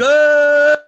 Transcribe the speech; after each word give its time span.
Good, 0.00 0.78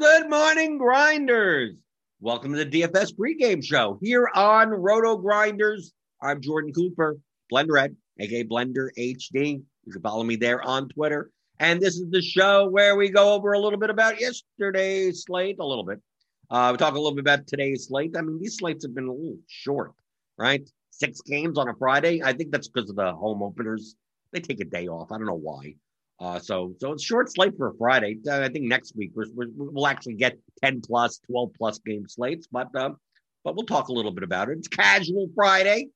good 0.00 0.28
morning, 0.28 0.76
grinders. 0.76 1.76
Welcome 2.20 2.52
to 2.52 2.64
the 2.64 2.82
DFS 2.82 3.14
pregame 3.14 3.64
show 3.64 3.96
here 4.02 4.28
on 4.34 4.70
Roto 4.70 5.18
Grinders. 5.18 5.92
I'm 6.20 6.40
Jordan 6.40 6.72
Cooper, 6.72 7.16
Blender 7.52 7.94
aka 8.18 8.42
Blender 8.42 8.88
HD. 8.98 9.62
You 9.84 9.92
can 9.92 10.02
follow 10.02 10.24
me 10.24 10.34
there 10.34 10.60
on 10.66 10.88
Twitter. 10.88 11.30
And 11.60 11.80
this 11.80 11.94
is 11.94 12.10
the 12.10 12.20
show 12.20 12.68
where 12.68 12.96
we 12.96 13.08
go 13.08 13.34
over 13.34 13.52
a 13.52 13.60
little 13.60 13.78
bit 13.78 13.90
about 13.90 14.20
yesterday's 14.20 15.26
slate, 15.26 15.60
a 15.60 15.64
little 15.64 15.84
bit. 15.84 16.00
Uh, 16.50 16.70
we 16.72 16.78
talk 16.78 16.94
a 16.94 16.98
little 16.98 17.14
bit 17.14 17.20
about 17.20 17.46
today's 17.46 17.86
slate. 17.86 18.16
I 18.18 18.22
mean, 18.22 18.40
these 18.40 18.56
slates 18.56 18.84
have 18.84 18.96
been 18.96 19.06
a 19.06 19.12
little 19.12 19.38
short, 19.46 19.92
right? 20.36 20.68
Six 20.90 21.20
games 21.20 21.56
on 21.56 21.68
a 21.68 21.74
Friday. 21.76 22.20
I 22.20 22.32
think 22.32 22.50
that's 22.50 22.66
because 22.66 22.90
of 22.90 22.96
the 22.96 23.12
home 23.12 23.44
openers. 23.44 23.94
They 24.32 24.40
take 24.40 24.60
a 24.60 24.64
day 24.64 24.88
off. 24.88 25.12
I 25.12 25.18
don't 25.18 25.26
know 25.28 25.34
why. 25.34 25.76
Uh, 26.20 26.38
so 26.38 26.74
so 26.78 26.92
it's 26.92 27.04
short 27.04 27.30
slate 27.32 27.56
for 27.56 27.72
Friday. 27.78 28.18
Uh, 28.26 28.40
I 28.40 28.48
think 28.48 28.64
next 28.64 28.96
week 28.96 29.12
we 29.14 29.26
will 29.56 29.86
actually 29.86 30.14
get 30.14 30.36
10 30.64 30.80
plus, 30.80 31.20
12 31.30 31.50
plus 31.56 31.78
game 31.78 32.08
slates, 32.08 32.48
but 32.50 32.68
uh, 32.74 32.90
but 33.44 33.54
we'll 33.54 33.66
talk 33.66 33.88
a 33.88 33.92
little 33.92 34.10
bit 34.10 34.24
about 34.24 34.48
it. 34.48 34.58
It's 34.58 34.68
casual 34.68 35.28
Friday, 35.34 35.88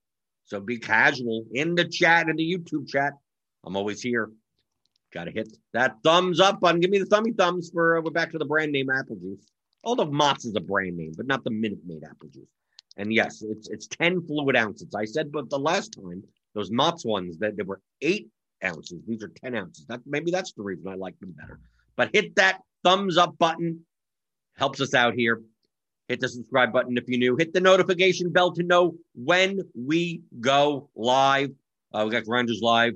so 0.45 0.60
be 0.60 0.79
casual 0.79 1.45
in 1.52 1.74
the 1.74 1.84
chat 1.84 2.29
in 2.29 2.37
the 2.37 2.56
YouTube 2.56 2.88
chat. 2.88 3.15
I'm 3.65 3.77
always 3.77 4.01
here. 4.01 4.30
Got 5.12 5.24
to 5.24 5.32
hit 5.32 5.55
that 5.73 5.96
thumbs 6.05 6.38
up 6.41 6.60
button. 6.60 6.80
Give 6.80 6.91
me 6.91 6.98
the 6.98 7.07
thummy 7.07 7.32
thumbs 7.32 7.70
for 7.73 7.98
uh, 7.98 8.01
we're 8.01 8.10
back 8.10 8.30
to 8.30 8.38
the 8.38 8.45
brand 8.45 8.70
name 8.70 8.91
apple 8.91 9.16
juice. 9.16 9.51
Although 9.84 10.10
Mott's 10.10 10.45
is 10.45 10.54
a 10.54 10.60
brand 10.60 10.96
name, 10.96 11.12
but 11.16 11.27
not 11.27 11.43
the 11.43 11.51
Minute 11.51 11.80
Maid 11.84 12.04
apple 12.04 12.29
juice. 12.29 12.48
And 12.96 13.12
yes, 13.12 13.43
it's 13.43 13.68
it's 13.68 13.88
10 13.88 14.24
fluid 14.27 14.57
ounces. 14.57 14.95
I 14.95 15.04
said, 15.04 15.32
but 15.32 15.51
the 15.51 15.59
last 15.59 15.95
time 15.95 16.23
those 16.54 16.70
Mott's 16.70 17.04
ones 17.04 17.38
that 17.38 17.57
there 17.57 17.65
were 17.65 17.80
eight 18.01 18.29
ounces. 18.65 19.01
These 19.07 19.23
are 19.23 19.29
10 19.29 19.55
ounces. 19.55 19.87
That 19.87 20.01
maybe 20.07 20.30
that's 20.30 20.52
the 20.52 20.62
reason 20.62 20.89
I 20.89 20.95
like 20.95 21.19
them 21.21 21.34
better. 21.39 21.61
But 21.97 22.11
hit 22.12 22.37
that 22.37 22.61
thumbs 22.85 23.16
up 23.19 23.38
button. 23.38 23.85
Helps 24.57 24.80
us 24.80 24.95
out 24.95 25.15
here. 25.15 25.41
Hit 26.09 26.21
the 26.21 26.29
subscribe 26.29 26.73
button 26.73 26.96
if 26.96 27.04
you're 27.07 27.19
new. 27.19 27.37
Hit 27.37 27.54
the 27.54 27.60
notification 27.60 28.30
bell 28.30 28.52
to 28.52 28.63
know 28.63 28.95
when 29.15 29.60
we 29.74 30.23
go 30.41 30.91
live. 30.95 31.51
Uh, 31.93 32.02
we 32.04 32.10
got 32.10 32.24
Grinders 32.24 32.60
Live, 32.60 32.95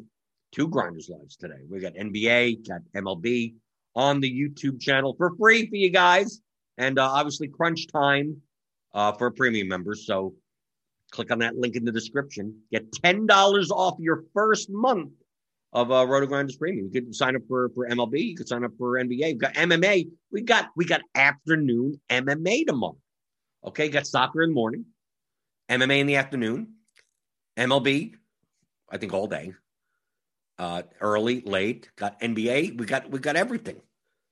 two 0.53 0.69
Grinders 0.69 1.09
Lives 1.09 1.37
today. 1.37 1.61
We 1.69 1.81
got 1.81 1.95
NBA, 1.95 2.69
got 2.69 2.81
MLB 2.95 3.55
on 3.95 4.21
the 4.21 4.31
YouTube 4.31 4.81
channel 4.81 5.15
for 5.17 5.35
free 5.37 5.69
for 5.69 5.77
you 5.77 5.91
guys. 5.91 6.41
And 6.79 6.99
uh, 6.99 7.09
obviously, 7.09 7.49
crunch 7.49 7.87
time 7.89 8.43
uh, 8.93 9.13
for 9.13 9.31
premium 9.31 9.69
members. 9.69 10.07
So 10.07 10.35
click 11.11 11.31
on 11.31 11.39
that 11.39 11.57
link 11.57 11.77
in 11.77 11.85
the 11.85 11.93
description. 11.93 12.61
Get 12.71 12.91
$10 12.91 13.71
off 13.71 13.97
your 13.99 14.25
first 14.35 14.69
month 14.71 15.13
of 15.77 15.93
uh, 15.93 16.07
Roto 16.07 16.27
Grinders 16.27 16.57
Premium. 16.57 16.89
You 16.91 17.03
could 17.03 17.15
sign 17.15 17.37
up 17.37 17.43
for 17.47 17.69
for 17.75 17.87
MLB. 17.87 18.19
You 18.19 18.35
could 18.35 18.49
sign 18.49 18.65
up 18.65 18.73
for 18.79 18.93
NBA. 18.93 19.27
We've 19.33 19.39
got 19.39 19.55
MMA. 19.55 20.09
We 20.33 20.41
got 20.41 20.71
we 20.75 20.87
got 20.87 21.03
afternoon 21.15 22.01
MMA 22.09 22.67
tomorrow. 22.67 22.97
Okay, 23.63 23.91
got 23.91 24.07
soccer 24.07 24.43
in 24.43 24.51
the 24.51 24.55
morning, 24.55 24.87
MMA 25.69 26.01
in 26.01 26.07
the 26.07 26.17
afternoon, 26.17 26.77
MLB. 27.59 28.15
I 28.91 28.97
think 28.97 29.13
all 29.13 29.27
day. 29.27 29.53
Uh, 30.59 30.83
early, 31.03 31.43
late. 31.43 31.91
Got 31.97 32.19
NBA. 32.21 32.79
We 32.79 32.87
got 32.87 33.11
we 33.11 33.19
got 33.19 33.37
everything. 33.37 33.83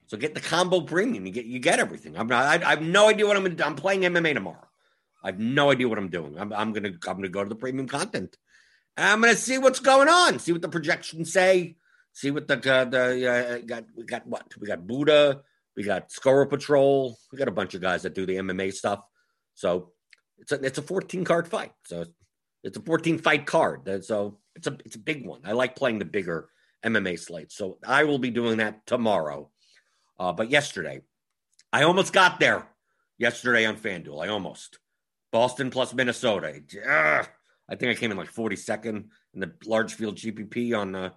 So 0.07 0.17
get 0.17 0.33
the 0.33 0.41
combo 0.41 0.81
premium. 0.81 1.27
You 1.27 1.31
get 1.31 1.45
you 1.45 1.59
get 1.59 1.77
everything. 1.77 2.17
I'm 2.17 2.27
not. 2.27 2.63
I, 2.63 2.65
I 2.65 2.69
have 2.71 2.81
no 2.81 3.07
idea 3.07 3.27
what 3.27 3.37
I'm. 3.37 3.45
I'm 3.63 3.75
playing 3.75 4.01
MMA 4.01 4.33
tomorrow. 4.33 4.67
I 5.23 5.27
have 5.27 5.39
no 5.39 5.69
idea 5.69 5.87
what 5.87 5.99
I'm 5.99 6.09
doing. 6.09 6.39
I'm, 6.39 6.51
I'm 6.53 6.73
gonna 6.73 6.93
I'm 7.07 7.17
gonna 7.17 7.29
go 7.29 7.43
to 7.43 7.49
the 7.49 7.55
premium 7.55 7.87
content. 7.87 8.35
I'm 8.97 9.21
going 9.21 9.33
to 9.33 9.39
see 9.39 9.57
what's 9.57 9.79
going 9.79 10.07
on, 10.07 10.39
see 10.39 10.51
what 10.51 10.61
the 10.61 10.69
projections 10.69 11.33
say, 11.33 11.75
see 12.13 12.31
what 12.31 12.47
the 12.47 12.55
uh, 12.55 12.85
the 12.85 13.29
uh, 13.29 13.57
got. 13.65 13.85
We 13.95 14.03
got 14.05 14.25
what 14.25 14.43
we 14.59 14.67
got 14.67 14.87
Buddha, 14.87 15.41
we 15.75 15.83
got 15.83 16.11
Scorer 16.11 16.45
Patrol, 16.45 17.17
we 17.31 17.37
got 17.37 17.47
a 17.47 17.51
bunch 17.51 17.73
of 17.73 17.81
guys 17.81 18.03
that 18.03 18.15
do 18.15 18.25
the 18.25 18.37
MMA 18.37 18.73
stuff. 18.73 19.05
So 19.53 19.91
it's 20.37 20.51
a 20.51 20.55
it's 20.63 20.77
a 20.77 20.81
14 20.81 21.25
card 21.25 21.47
fight. 21.47 21.73
So 21.85 22.05
it's 22.63 22.77
a 22.77 22.81
14 22.81 23.19
fight 23.19 23.45
card. 23.45 24.03
So 24.03 24.39
it's 24.55 24.67
a 24.67 24.77
it's 24.85 24.95
a 24.95 24.99
big 24.99 25.25
one. 25.25 25.41
I 25.43 25.51
like 25.51 25.75
playing 25.75 25.99
the 25.99 26.05
bigger 26.05 26.49
MMA 26.85 27.19
slate. 27.19 27.51
So 27.51 27.77
I 27.85 28.05
will 28.05 28.19
be 28.19 28.29
doing 28.31 28.57
that 28.57 28.85
tomorrow. 28.85 29.49
Uh, 30.17 30.31
but 30.31 30.49
yesterday, 30.49 31.01
I 31.73 31.83
almost 31.83 32.13
got 32.13 32.39
there. 32.39 32.65
Yesterday 33.17 33.65
on 33.65 33.77
FanDuel, 33.77 34.25
I 34.25 34.27
almost 34.27 34.79
Boston 35.31 35.69
plus 35.69 35.93
Minnesota. 35.93 36.61
Ugh. 36.89 37.27
I 37.67 37.75
think 37.75 37.91
I 37.91 37.99
came 37.99 38.11
in 38.11 38.17
like 38.17 38.33
42nd 38.33 39.05
in 39.33 39.39
the 39.39 39.51
large 39.65 39.93
field 39.93 40.15
GPP 40.15 40.77
on 40.77 40.95
uh, 40.95 41.09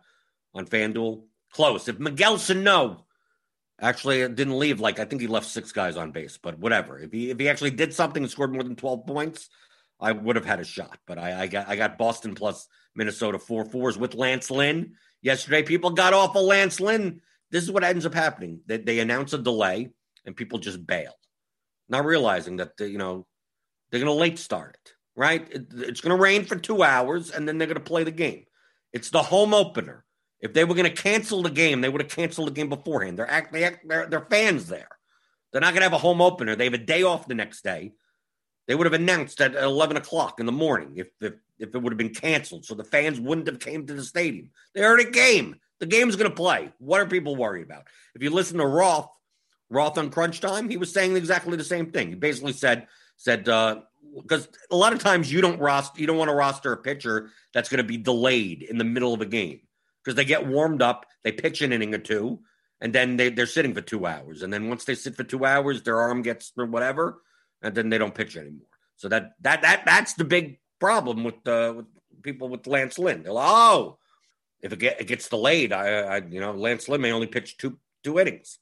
on 0.54 0.66
FanDuel. 0.66 1.24
Close. 1.52 1.88
If 1.88 1.98
Miguel 1.98 2.38
Sano 2.38 3.06
actually 3.80 4.20
didn't 4.28 4.58
leave, 4.58 4.80
like 4.80 4.98
I 4.98 5.04
think 5.04 5.22
he 5.22 5.28
left 5.28 5.46
six 5.46 5.72
guys 5.72 5.96
on 5.96 6.10
base, 6.10 6.38
but 6.42 6.58
whatever. 6.58 6.98
If 6.98 7.12
he 7.12 7.30
if 7.30 7.38
he 7.38 7.48
actually 7.48 7.70
did 7.70 7.94
something 7.94 8.22
and 8.22 8.30
scored 8.30 8.52
more 8.52 8.62
than 8.62 8.76
12 8.76 9.06
points, 9.06 9.48
I 10.00 10.12
would 10.12 10.36
have 10.36 10.44
had 10.44 10.60
a 10.60 10.64
shot. 10.64 10.98
But 11.06 11.18
I, 11.18 11.42
I 11.42 11.46
got 11.46 11.68
I 11.68 11.76
got 11.76 11.98
Boston 11.98 12.34
plus 12.34 12.66
Minnesota 12.94 13.38
four 13.38 13.64
fours 13.64 13.98
with 13.98 14.14
Lance 14.14 14.50
Lynn. 14.50 14.94
Yesterday, 15.22 15.62
people 15.62 15.90
got 15.90 16.12
off 16.12 16.36
of 16.36 16.44
Lance 16.44 16.80
Lynn. 16.80 17.20
This 17.50 17.64
is 17.64 17.70
what 17.70 17.84
ends 17.84 18.06
up 18.06 18.14
happening. 18.14 18.60
They, 18.66 18.76
they 18.76 19.00
announce 19.00 19.32
a 19.32 19.38
delay 19.38 19.88
and 20.26 20.36
people 20.36 20.58
just 20.58 20.86
bail, 20.86 21.14
not 21.88 22.04
realizing 22.04 22.56
that 22.58 22.76
the, 22.76 22.90
you 22.90 22.98
know 22.98 23.26
they're 23.90 24.00
going 24.00 24.12
to 24.12 24.20
late 24.20 24.38
start 24.38 24.76
it 24.84 24.92
right? 25.18 25.48
It's 25.50 26.00
going 26.00 26.16
to 26.16 26.22
rain 26.22 26.44
for 26.44 26.54
two 26.54 26.84
hours, 26.84 27.32
and 27.32 27.46
then 27.46 27.58
they're 27.58 27.66
going 27.66 27.74
to 27.74 27.80
play 27.80 28.04
the 28.04 28.12
game. 28.12 28.44
It's 28.92 29.10
the 29.10 29.22
home 29.22 29.52
opener. 29.52 30.04
If 30.40 30.54
they 30.54 30.64
were 30.64 30.76
going 30.76 30.88
to 30.88 31.02
cancel 31.02 31.42
the 31.42 31.50
game, 31.50 31.80
they 31.80 31.88
would 31.88 32.00
have 32.00 32.10
canceled 32.10 32.46
the 32.46 32.52
game 32.52 32.68
beforehand. 32.68 33.18
They're 33.18 33.28
act, 33.28 33.52
they 33.52 33.64
act, 33.64 33.88
they're, 33.88 34.06
they're 34.06 34.28
fans 34.30 34.68
there. 34.68 34.88
They're 35.50 35.60
not 35.60 35.72
going 35.72 35.80
to 35.80 35.90
have 35.90 35.92
a 35.92 35.98
home 35.98 36.22
opener. 36.22 36.54
They 36.54 36.64
have 36.64 36.74
a 36.74 36.78
day 36.78 37.02
off 37.02 37.26
the 37.26 37.34
next 37.34 37.64
day. 37.64 37.94
They 38.68 38.76
would 38.76 38.86
have 38.86 38.92
announced 38.92 39.40
at 39.40 39.56
eleven 39.56 39.96
o'clock 39.96 40.38
in 40.38 40.46
the 40.46 40.52
morning 40.52 40.92
if 40.96 41.08
if, 41.20 41.34
if 41.58 41.74
it 41.74 41.78
would 41.78 41.92
have 41.92 41.98
been 41.98 42.14
canceled, 42.14 42.64
so 42.64 42.74
the 42.76 42.84
fans 42.84 43.18
wouldn't 43.18 43.48
have 43.48 43.58
came 43.58 43.86
to 43.86 43.94
the 43.94 44.04
stadium. 44.04 44.50
They 44.74 44.84
already 44.84 45.10
game. 45.10 45.56
The 45.80 45.86
game's 45.86 46.16
going 46.16 46.30
to 46.30 46.36
play. 46.36 46.70
What 46.78 47.00
are 47.00 47.06
people 47.06 47.34
worried 47.34 47.64
about? 47.64 47.88
If 48.14 48.22
you 48.22 48.30
listen 48.30 48.58
to 48.58 48.66
Roth, 48.66 49.10
Roth 49.70 49.98
on 49.98 50.10
Crunch 50.10 50.40
Time, 50.40 50.68
he 50.68 50.76
was 50.76 50.92
saying 50.92 51.16
exactly 51.16 51.56
the 51.56 51.64
same 51.64 51.90
thing. 51.90 52.10
He 52.10 52.14
basically 52.14 52.52
said 52.52 52.86
said 53.16 53.48
uh, 53.48 53.80
because 54.16 54.48
a 54.70 54.76
lot 54.76 54.92
of 54.92 54.98
times 54.98 55.32
you 55.32 55.40
don't 55.40 55.60
roster 55.60 56.00
you 56.00 56.06
don't 56.06 56.16
want 56.16 56.28
to 56.28 56.34
roster 56.34 56.72
a 56.72 56.76
pitcher 56.76 57.30
that's 57.52 57.68
going 57.68 57.78
to 57.78 57.84
be 57.84 57.96
delayed 57.96 58.62
in 58.62 58.78
the 58.78 58.84
middle 58.84 59.14
of 59.14 59.20
a 59.20 59.26
game 59.26 59.60
because 60.04 60.16
they 60.16 60.24
get 60.24 60.46
warmed 60.46 60.82
up, 60.82 61.06
they 61.22 61.32
pitch 61.32 61.60
an 61.60 61.72
inning 61.72 61.94
or 61.94 61.98
two, 61.98 62.40
and 62.80 62.94
then 62.94 63.16
they, 63.16 63.28
they're 63.28 63.46
sitting 63.46 63.74
for 63.74 63.80
two 63.80 64.06
hours. 64.06 64.42
And 64.42 64.52
then 64.52 64.68
once 64.68 64.84
they 64.84 64.94
sit 64.94 65.16
for 65.16 65.24
two 65.24 65.44
hours, 65.44 65.82
their 65.82 66.00
arm 66.00 66.22
gets 66.22 66.52
whatever, 66.54 67.22
and 67.62 67.74
then 67.74 67.90
they 67.90 67.98
don't 67.98 68.14
pitch 68.14 68.36
anymore. 68.36 68.68
So 68.96 69.08
that 69.08 69.32
that 69.42 69.62
that 69.62 69.82
that's 69.84 70.14
the 70.14 70.24
big 70.24 70.60
problem 70.80 71.24
with 71.24 71.46
uh, 71.46 71.74
with 71.76 71.86
people 72.22 72.48
with 72.48 72.66
Lance 72.66 72.98
Lynn. 72.98 73.22
They're 73.22 73.32
like, 73.32 73.48
oh, 73.48 73.98
if 74.60 74.72
it, 74.72 74.78
get, 74.78 75.00
it 75.00 75.06
gets 75.06 75.28
delayed, 75.28 75.72
I, 75.72 75.88
I 76.00 76.16
you 76.18 76.40
know 76.40 76.52
Lance 76.52 76.88
Lynn 76.88 77.00
may 77.00 77.12
only 77.12 77.26
pitch 77.26 77.58
two 77.58 77.78
two 78.02 78.18
innings. 78.18 78.58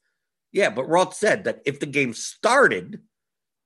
Yeah, 0.52 0.70
but 0.70 0.88
Roth 0.88 1.14
said 1.14 1.44
that 1.44 1.60
if 1.64 1.80
the 1.80 1.86
game 1.86 2.14
started 2.14 3.02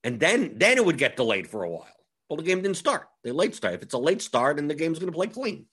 and 0.05 0.19
then 0.19 0.55
then 0.57 0.77
it 0.77 0.85
would 0.85 0.99
get 0.99 1.17
delayed 1.17 1.49
for 1.49 1.65
a 1.65 1.71
while. 1.71 1.87
Well, 2.29 2.37
the 2.37 2.43
game 2.43 2.63
didn't 2.63 2.77
start. 2.77 3.09
They 3.25 3.33
late 3.33 3.55
start. 3.55 3.75
If 3.75 3.83
it's 3.83 3.95
a 3.95 3.99
late 3.99 4.23
start, 4.23 4.59
and 4.59 4.71
the 4.71 4.75
game's 4.75 4.99
going 4.99 5.11
to 5.11 5.17
play 5.17 5.27
clean. 5.27 5.67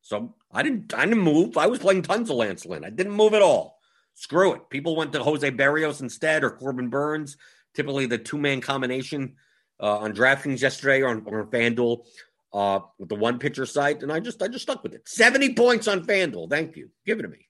So 0.00 0.34
I 0.50 0.62
didn't 0.62 0.94
I 0.94 1.04
didn't 1.04 1.22
move. 1.22 1.56
I 1.56 1.66
was 1.66 1.78
playing 1.78 2.02
tons 2.02 2.30
of 2.30 2.36
Lance 2.36 2.64
Lynn. 2.64 2.84
I 2.84 2.90
didn't 2.90 3.12
move 3.12 3.34
at 3.34 3.42
all. 3.42 3.78
Screw 4.14 4.54
it. 4.54 4.70
People 4.70 4.96
went 4.96 5.12
to 5.12 5.22
Jose 5.22 5.50
Berrios 5.50 6.00
instead 6.00 6.44
or 6.44 6.50
Corbin 6.50 6.88
Burnes. 6.88 7.36
Typically 7.74 8.06
the 8.06 8.18
two 8.18 8.38
man 8.38 8.60
combination 8.60 9.36
uh, 9.80 9.98
on 9.98 10.12
DraftKings 10.12 10.60
yesterday 10.60 11.02
or 11.02 11.08
on, 11.08 11.22
or 11.26 11.42
on 11.42 11.50
FanDuel 11.50 12.04
uh, 12.52 12.80
with 12.98 13.08
the 13.08 13.14
one 13.14 13.38
pitcher 13.38 13.66
site, 13.66 14.02
and 14.02 14.10
I 14.10 14.20
just 14.20 14.42
I 14.42 14.48
just 14.48 14.62
stuck 14.62 14.82
with 14.82 14.94
it. 14.94 15.08
Seventy 15.08 15.54
points 15.54 15.86
on 15.86 16.06
FanDuel. 16.06 16.50
Thank 16.50 16.76
you. 16.76 16.90
Give 17.04 17.18
it 17.18 17.22
to 17.22 17.28
me. 17.28 17.46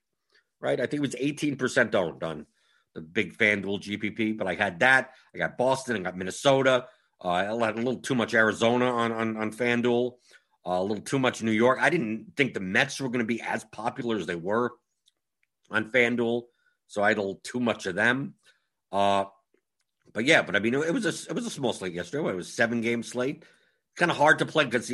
Right. 0.61 0.81
I 0.81 0.87
think 0.87 0.95
it 0.95 1.01
was 1.01 1.17
eighteen 1.19 1.57
percent 1.57 1.95
owned 1.95 2.23
on 2.23 2.47
the 2.99 3.07
big 3.07 3.37
FanDuel 3.37 3.81
GPP, 3.81 4.37
but 4.37 4.47
I 4.47 4.55
had 4.55 4.81
that. 4.81 5.13
I 5.35 5.39
got 5.39 5.57
Boston. 5.57 5.97
I 5.97 6.01
got 6.01 6.17
Minnesota. 6.17 6.87
Uh, 7.25 7.29
I 7.29 7.45
had 7.45 7.77
a 7.77 7.79
little 7.79 7.97
too 7.97 8.15
much 8.15 8.35
Arizona 8.35 8.87
on 8.87 9.13
on, 9.13 9.37
on 9.37 9.53
FanDuel. 9.53 10.15
Uh, 10.67 10.71
a 10.71 10.83
little 10.83 11.05
too 11.05 11.19
much 11.19 11.43
New 11.43 11.53
York. 11.53 11.79
I 11.81 11.91
didn't 11.91 12.33
think 12.37 12.55
the 12.55 12.61
Mets 12.61 13.01
were 13.01 13.09
going 13.09 13.21
to 13.21 13.25
be 13.25 13.41
as 13.41 13.65
popular 13.65 14.17
as 14.17 14.27
they 14.27 14.35
were 14.35 14.73
on 15.71 15.91
FanDuel, 15.91 16.43
so 16.89 17.03
I 17.03 17.09
had 17.09 17.19
a 17.19 17.23
little 17.23 17.41
too 17.43 17.61
much 17.61 17.87
of 17.87 17.95
them. 17.95 18.35
Uh, 18.91 19.27
but 20.13 20.25
yeah, 20.25 20.43
but 20.43 20.57
I 20.57 20.59
mean, 20.59 20.75
it 20.75 20.93
was 20.93 21.07
a 21.07 21.31
it 21.31 21.35
was 21.35 21.47
a 21.47 21.51
small 21.51 21.73
slate 21.73 21.93
yesterday. 21.93 22.29
It 22.29 22.37
was 22.37 22.53
seven 22.53 22.81
game 22.81 23.03
slate. 23.03 23.45
Kind 23.97 24.11
of 24.11 24.17
hard 24.17 24.41
to 24.41 24.47
play 24.47 24.65
because 24.65 24.89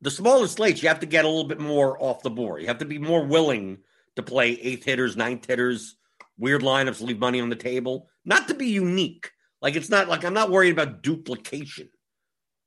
the 0.00 0.10
smaller 0.10 0.46
slates 0.46 0.82
you 0.82 0.88
have 0.88 1.00
to 1.00 1.06
get 1.06 1.24
a 1.24 1.28
little 1.28 1.48
bit 1.48 1.60
more 1.60 2.02
off 2.02 2.22
the 2.22 2.30
board. 2.30 2.62
You 2.62 2.68
have 2.68 2.78
to 2.78 2.84
be 2.84 2.98
more 2.98 3.24
willing 3.24 3.78
to 4.16 4.22
play 4.22 4.50
eighth 4.50 4.84
hitters, 4.84 5.16
ninth 5.16 5.46
hitters, 5.46 5.96
weird 6.38 6.62
lineups, 6.62 7.00
leave 7.00 7.18
money 7.18 7.40
on 7.40 7.50
the 7.50 7.56
table. 7.56 8.08
Not 8.24 8.48
to 8.48 8.54
be 8.54 8.68
unique. 8.68 9.30
Like 9.60 9.76
it's 9.76 9.90
not 9.90 10.08
like 10.08 10.24
I'm 10.24 10.34
not 10.34 10.50
worried 10.50 10.72
about 10.72 11.02
duplication. 11.02 11.88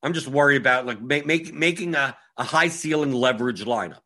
I'm 0.04 0.14
just 0.14 0.28
worried 0.28 0.62
about 0.62 0.86
like 0.86 1.02
make, 1.02 1.26
make, 1.26 1.54
making 1.54 1.96
a, 1.96 2.16
a 2.38 2.44
high 2.44 2.68
ceiling 2.68 3.14
leverage 3.14 3.64
lineup. 3.64 4.02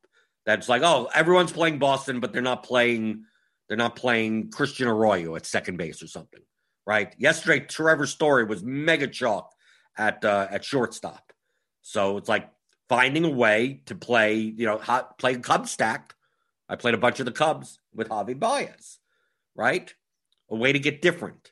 That's 0.45 0.69
like, 0.69 0.83
oh, 0.83 1.09
everyone's 1.13 1.51
playing 1.51 1.79
Boston, 1.79 2.19
but 2.19 2.31
they're 2.31 2.41
not 2.41 2.63
playing 2.63 3.25
They're 3.67 3.77
not 3.77 3.95
playing 3.95 4.51
Christian 4.51 4.87
Arroyo 4.87 5.35
at 5.35 5.45
second 5.45 5.77
base 5.77 6.03
or 6.03 6.07
something, 6.07 6.41
right? 6.85 7.15
Yesterday, 7.17 7.65
Trevor 7.65 8.05
Story 8.05 8.45
was 8.45 8.61
mega 8.61 9.07
chalk 9.07 9.51
at 9.97 10.23
uh, 10.23 10.47
at 10.51 10.63
shortstop. 10.63 11.33
So 11.81 12.17
it's 12.17 12.29
like 12.29 12.47
finding 12.89 13.25
a 13.25 13.29
way 13.29 13.81
to 13.87 13.95
play, 13.95 14.37
you 14.37 14.67
know, 14.67 14.77
hot, 14.77 15.17
play 15.17 15.37
Cubs 15.39 15.71
stacked. 15.71 16.13
I 16.69 16.75
played 16.75 16.93
a 16.93 16.99
bunch 16.99 17.19
of 17.19 17.25
the 17.25 17.31
Cubs 17.31 17.79
with 17.91 18.09
Javi 18.09 18.37
Baez, 18.37 18.99
right? 19.55 19.93
A 20.49 20.55
way 20.55 20.71
to 20.73 20.79
get 20.79 21.01
different. 21.01 21.51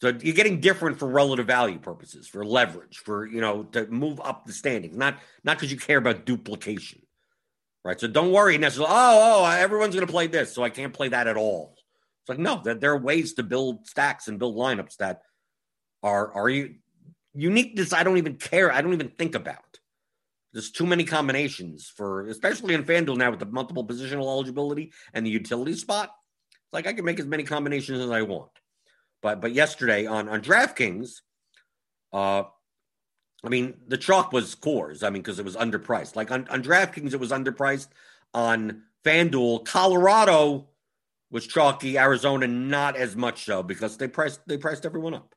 So 0.00 0.08
you're 0.08 0.34
getting 0.34 0.60
different 0.60 0.98
for 0.98 1.06
relative 1.08 1.46
value 1.46 1.78
purposes, 1.78 2.26
for 2.26 2.44
leverage, 2.44 2.98
for 2.98 3.26
you 3.26 3.40
know, 3.40 3.62
to 3.64 3.86
move 3.86 4.20
up 4.20 4.46
the 4.46 4.52
standings, 4.52 4.96
not 4.96 5.18
not 5.44 5.56
because 5.56 5.70
you 5.70 5.78
care 5.78 5.98
about 5.98 6.26
duplication 6.26 7.02
right? 7.84 7.98
So 7.98 8.06
don't 8.06 8.32
worry 8.32 8.58
necessarily. 8.58 8.92
Oh, 8.94 9.20
oh, 9.20 9.44
oh, 9.44 9.50
everyone's 9.50 9.94
going 9.94 10.06
to 10.06 10.12
play 10.12 10.26
this, 10.26 10.52
so 10.52 10.62
I 10.62 10.70
can't 10.70 10.92
play 10.92 11.08
that 11.08 11.26
at 11.26 11.36
all. 11.36 11.74
It's 12.22 12.28
like 12.28 12.38
no, 12.38 12.60
that 12.64 12.80
there 12.80 12.92
are 12.92 12.98
ways 12.98 13.34
to 13.34 13.42
build 13.42 13.86
stacks 13.86 14.28
and 14.28 14.38
build 14.38 14.56
lineups 14.56 14.96
that 14.96 15.22
are 16.02 16.32
are 16.32 16.48
you 16.48 16.76
uniqueness. 17.34 17.92
I 17.92 18.04
don't 18.04 18.18
even 18.18 18.36
care. 18.36 18.72
I 18.72 18.80
don't 18.80 18.92
even 18.92 19.08
think 19.10 19.34
about. 19.34 19.58
There's 20.52 20.70
too 20.70 20.86
many 20.86 21.04
combinations 21.04 21.90
for, 21.96 22.26
especially 22.26 22.74
in 22.74 22.84
FanDuel 22.84 23.16
now 23.16 23.30
with 23.30 23.40
the 23.40 23.46
multiple 23.46 23.86
positional 23.86 24.26
eligibility 24.26 24.92
and 25.14 25.24
the 25.24 25.30
utility 25.30 25.74
spot. 25.74 26.10
Like 26.72 26.86
I 26.86 26.92
can 26.92 27.04
make 27.04 27.20
as 27.20 27.26
many 27.26 27.44
combinations 27.44 28.00
as 28.00 28.10
I 28.10 28.22
want. 28.22 28.50
But 29.20 29.40
but 29.40 29.52
yesterday 29.52 30.06
on 30.06 30.28
on 30.28 30.40
DraftKings, 30.40 31.20
uh, 32.12 32.44
I 33.44 33.48
mean, 33.48 33.74
the 33.88 33.98
chalk 33.98 34.32
was 34.32 34.54
Coors. 34.54 35.02
I 35.02 35.10
mean, 35.10 35.22
because 35.22 35.38
it 35.38 35.44
was 35.44 35.56
underpriced. 35.56 36.16
Like 36.16 36.30
on, 36.30 36.48
on 36.48 36.62
DraftKings, 36.62 37.12
it 37.12 37.20
was 37.20 37.30
underpriced. 37.30 37.88
On 38.34 38.82
FanDuel, 39.04 39.64
Colorado 39.64 40.68
was 41.30 41.46
chalky. 41.46 41.98
Arizona, 41.98 42.46
not 42.46 42.96
as 42.96 43.16
much 43.16 43.44
so 43.44 43.62
because 43.62 43.96
they 43.96 44.08
priced 44.08 44.40
they 44.46 44.56
priced 44.56 44.86
everyone 44.86 45.14
up. 45.14 45.34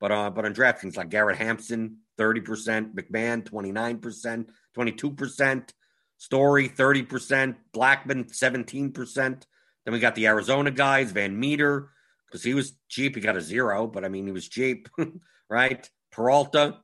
But 0.00 0.12
uh, 0.12 0.30
but 0.30 0.44
on 0.44 0.54
DraftKings, 0.54 0.96
like 0.96 1.10
Garrett 1.10 1.38
Hampson, 1.38 1.98
thirty 2.16 2.40
percent, 2.40 2.94
McMahon, 2.96 3.44
twenty 3.44 3.72
nine 3.72 3.98
percent, 3.98 4.50
twenty 4.74 4.92
two 4.92 5.12
percent, 5.12 5.72
Story, 6.16 6.68
thirty 6.68 7.02
percent, 7.02 7.56
Blackmon, 7.72 8.34
seventeen 8.34 8.92
percent. 8.92 9.46
Then 9.88 9.94
we 9.94 10.00
got 10.00 10.16
the 10.16 10.26
Arizona 10.26 10.70
guys, 10.70 11.12
Van 11.12 11.40
Meter, 11.40 11.88
because 12.26 12.42
he 12.42 12.52
was 12.52 12.74
cheap. 12.90 13.14
He 13.14 13.22
got 13.22 13.38
a 13.38 13.40
zero, 13.40 13.86
but 13.86 14.04
I 14.04 14.10
mean 14.10 14.26
he 14.26 14.32
was 14.32 14.46
cheap, 14.46 14.86
right? 15.48 15.88
Peralta, 16.12 16.80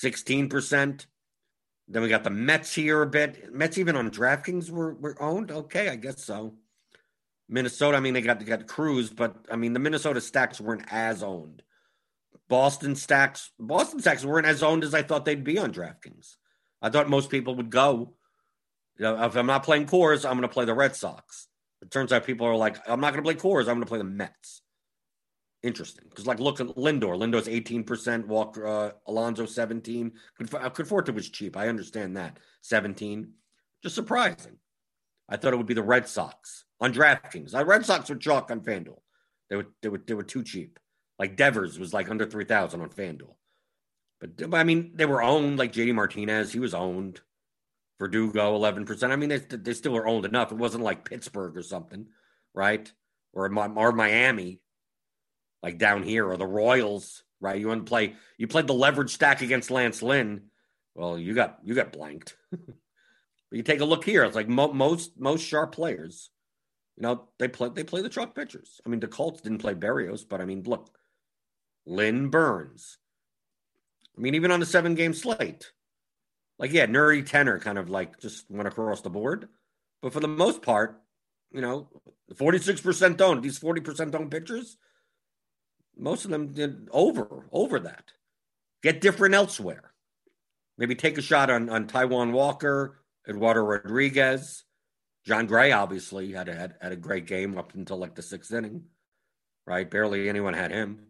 16%. 0.00 1.06
Then 1.88 2.02
we 2.02 2.08
got 2.08 2.22
the 2.22 2.30
Mets 2.30 2.72
here 2.72 3.02
a 3.02 3.08
bit. 3.08 3.52
Mets 3.52 3.76
even 3.76 3.96
on 3.96 4.08
DraftKings 4.08 4.70
were, 4.70 4.94
were 4.94 5.20
owned. 5.20 5.50
Okay, 5.50 5.88
I 5.88 5.96
guess 5.96 6.22
so. 6.22 6.54
Minnesota, 7.48 7.96
I 7.96 8.00
mean, 8.00 8.14
they 8.14 8.22
got 8.22 8.38
they 8.38 8.44
got 8.44 8.68
Cruz, 8.68 9.10
but 9.10 9.34
I 9.50 9.56
mean 9.56 9.72
the 9.72 9.80
Minnesota 9.80 10.20
stacks 10.20 10.60
weren't 10.60 10.86
as 10.92 11.24
owned. 11.24 11.64
Boston 12.48 12.94
stacks, 12.94 13.50
Boston 13.58 13.98
stacks 13.98 14.24
weren't 14.24 14.46
as 14.46 14.62
owned 14.62 14.84
as 14.84 14.94
I 14.94 15.02
thought 15.02 15.24
they'd 15.24 15.42
be 15.42 15.58
on 15.58 15.72
DraftKings. 15.72 16.36
I 16.80 16.88
thought 16.88 17.10
most 17.10 17.30
people 17.30 17.56
would 17.56 17.70
go. 17.70 18.14
You 18.96 19.06
know, 19.06 19.24
if 19.24 19.34
I'm 19.34 19.46
not 19.46 19.64
playing 19.64 19.86
Coors, 19.86 20.24
I'm 20.24 20.36
going 20.36 20.42
to 20.42 20.54
play 20.54 20.66
the 20.66 20.72
Red 20.72 20.94
Sox. 20.94 21.48
It 21.82 21.90
turns 21.90 22.12
out 22.12 22.24
people 22.24 22.46
are 22.46 22.56
like, 22.56 22.78
I'm 22.88 23.00
not 23.00 23.12
going 23.12 23.22
to 23.22 23.30
play 23.30 23.34
Coors. 23.34 23.62
I'm 23.62 23.74
going 23.74 23.80
to 23.80 23.86
play 23.86 23.98
the 23.98 24.04
Mets 24.04 24.62
interesting 25.62 26.04
because 26.08 26.26
like 26.26 26.40
look 26.40 26.60
at 26.60 26.66
Lindor. 26.68 27.16
Lindor's 27.16 27.48
eighteen 27.48 27.84
percent. 27.84 28.26
Walker 28.26 28.66
uh, 28.66 28.90
Alonso 29.06 29.46
seventeen. 29.46 30.12
Conforto 30.40 31.14
was 31.14 31.30
cheap. 31.30 31.56
I 31.56 31.68
understand 31.68 32.16
that 32.16 32.38
seventeen. 32.60 33.32
Just 33.82 33.94
surprising. 33.94 34.58
I 35.28 35.36
thought 35.36 35.52
it 35.52 35.56
would 35.56 35.66
be 35.66 35.74
the 35.74 35.82
Red 35.82 36.08
Sox 36.08 36.64
on 36.80 36.92
DraftKings. 36.92 37.52
The 37.52 37.64
Red 37.64 37.86
Sox 37.86 38.10
were 38.10 38.16
chalk 38.16 38.50
on 38.50 38.60
FanDuel. 38.60 39.00
They 39.48 39.56
were 39.56 39.66
they 39.82 39.88
were 39.88 40.02
they 40.06 40.14
were 40.14 40.22
too 40.22 40.42
cheap. 40.42 40.78
Like 41.18 41.36
Devers 41.36 41.78
was 41.78 41.94
like 41.94 42.10
under 42.10 42.26
three 42.26 42.44
thousand 42.44 42.80
on 42.80 42.90
FanDuel. 42.90 43.34
But 44.20 44.54
I 44.54 44.64
mean, 44.64 44.92
they 44.94 45.06
were 45.06 45.22
owned 45.22 45.58
like 45.58 45.72
JD 45.72 45.94
Martinez. 45.94 46.52
He 46.52 46.60
was 46.60 46.74
owned. 46.74 47.20
Verdugo 48.02 48.56
eleven 48.56 48.84
percent. 48.84 49.12
I 49.12 49.16
mean, 49.16 49.28
they, 49.28 49.38
they 49.38 49.74
still 49.74 49.96
are 49.96 50.08
owned 50.08 50.24
enough. 50.24 50.50
It 50.50 50.58
wasn't 50.58 50.82
like 50.82 51.08
Pittsburgh 51.08 51.56
or 51.56 51.62
something, 51.62 52.08
right? 52.52 52.90
Or 53.32 53.44
or 53.76 53.92
Miami 53.92 54.60
like 55.62 55.78
down 55.78 56.02
here, 56.02 56.26
or 56.28 56.36
the 56.36 56.44
Royals, 56.44 57.22
right? 57.40 57.60
You 57.60 57.68
want 57.68 57.86
to 57.86 57.88
play, 57.88 58.16
you 58.38 58.48
played 58.48 58.66
the 58.66 58.74
leverage 58.74 59.14
stack 59.14 59.40
against 59.40 59.70
Lance 59.70 60.02
Lynn. 60.02 60.46
Well, 60.96 61.16
you 61.16 61.32
got 61.32 61.60
you 61.62 61.76
got 61.76 61.92
blanked. 61.92 62.34
but 62.50 62.66
you 63.52 63.62
take 63.62 63.80
a 63.80 63.84
look 63.84 64.04
here; 64.04 64.24
it's 64.24 64.34
like 64.34 64.48
mo- 64.48 64.72
most 64.72 65.12
most 65.16 65.46
sharp 65.46 65.70
players, 65.70 66.30
you 66.96 67.04
know, 67.04 67.28
they 67.38 67.46
play 67.46 67.68
they 67.72 67.84
play 67.84 68.02
the 68.02 68.08
truck 68.08 68.34
pitchers. 68.34 68.80
I 68.84 68.88
mean, 68.88 68.98
the 68.98 69.06
Colts 69.06 69.42
didn't 69.42 69.58
play 69.58 69.74
Berrios, 69.74 70.28
but 70.28 70.40
I 70.40 70.44
mean, 70.44 70.64
look, 70.64 70.98
Lynn 71.86 72.30
Burnes. 72.30 72.98
I 74.18 74.20
mean, 74.20 74.34
even 74.34 74.50
on 74.50 74.58
the 74.58 74.66
seven 74.66 74.96
game 74.96 75.14
slate, 75.14 75.70
like 76.62 76.72
yeah, 76.72 76.86
nerdy 76.86 77.26
tenor 77.26 77.58
kind 77.58 77.76
of 77.76 77.90
like 77.90 78.18
just 78.20 78.50
went 78.50 78.68
across 78.68 79.02
the 79.02 79.10
board, 79.10 79.48
but 80.00 80.14
for 80.14 80.20
the 80.20 80.28
most 80.28 80.62
part, 80.62 81.02
you 81.50 81.60
know, 81.60 81.88
forty 82.36 82.58
six 82.58 82.80
percent 82.80 83.20
owned. 83.20 83.42
These 83.42 83.58
forty 83.58 83.82
percent 83.82 84.14
owned 84.14 84.30
pitchers 84.30 84.78
most 85.96 86.24
of 86.24 86.30
them 86.30 86.52
did 86.52 86.88
over 86.90 87.46
over 87.52 87.80
that. 87.80 88.12
Get 88.82 89.00
different 89.00 89.34
elsewhere. 89.34 89.92
Maybe 90.78 90.94
take 90.94 91.18
a 91.18 91.22
shot 91.22 91.50
on 91.50 91.68
on 91.68 91.86
Taijuan 91.86 92.32
Walker, 92.32 93.02
Eduardo 93.28 93.60
Rodriguez, 93.60 94.64
Jon 95.26 95.46
Gray. 95.46 95.72
Obviously 95.72 96.32
had 96.32 96.48
a, 96.48 96.54
had, 96.54 96.74
had 96.80 96.92
a 96.92 96.96
great 96.96 97.26
game 97.26 97.58
up 97.58 97.74
until 97.74 97.98
like 97.98 98.14
the 98.14 98.22
sixth 98.22 98.52
inning, 98.52 98.84
right? 99.66 99.88
Barely 99.88 100.28
anyone 100.28 100.54
had 100.54 100.70
him. 100.70 101.06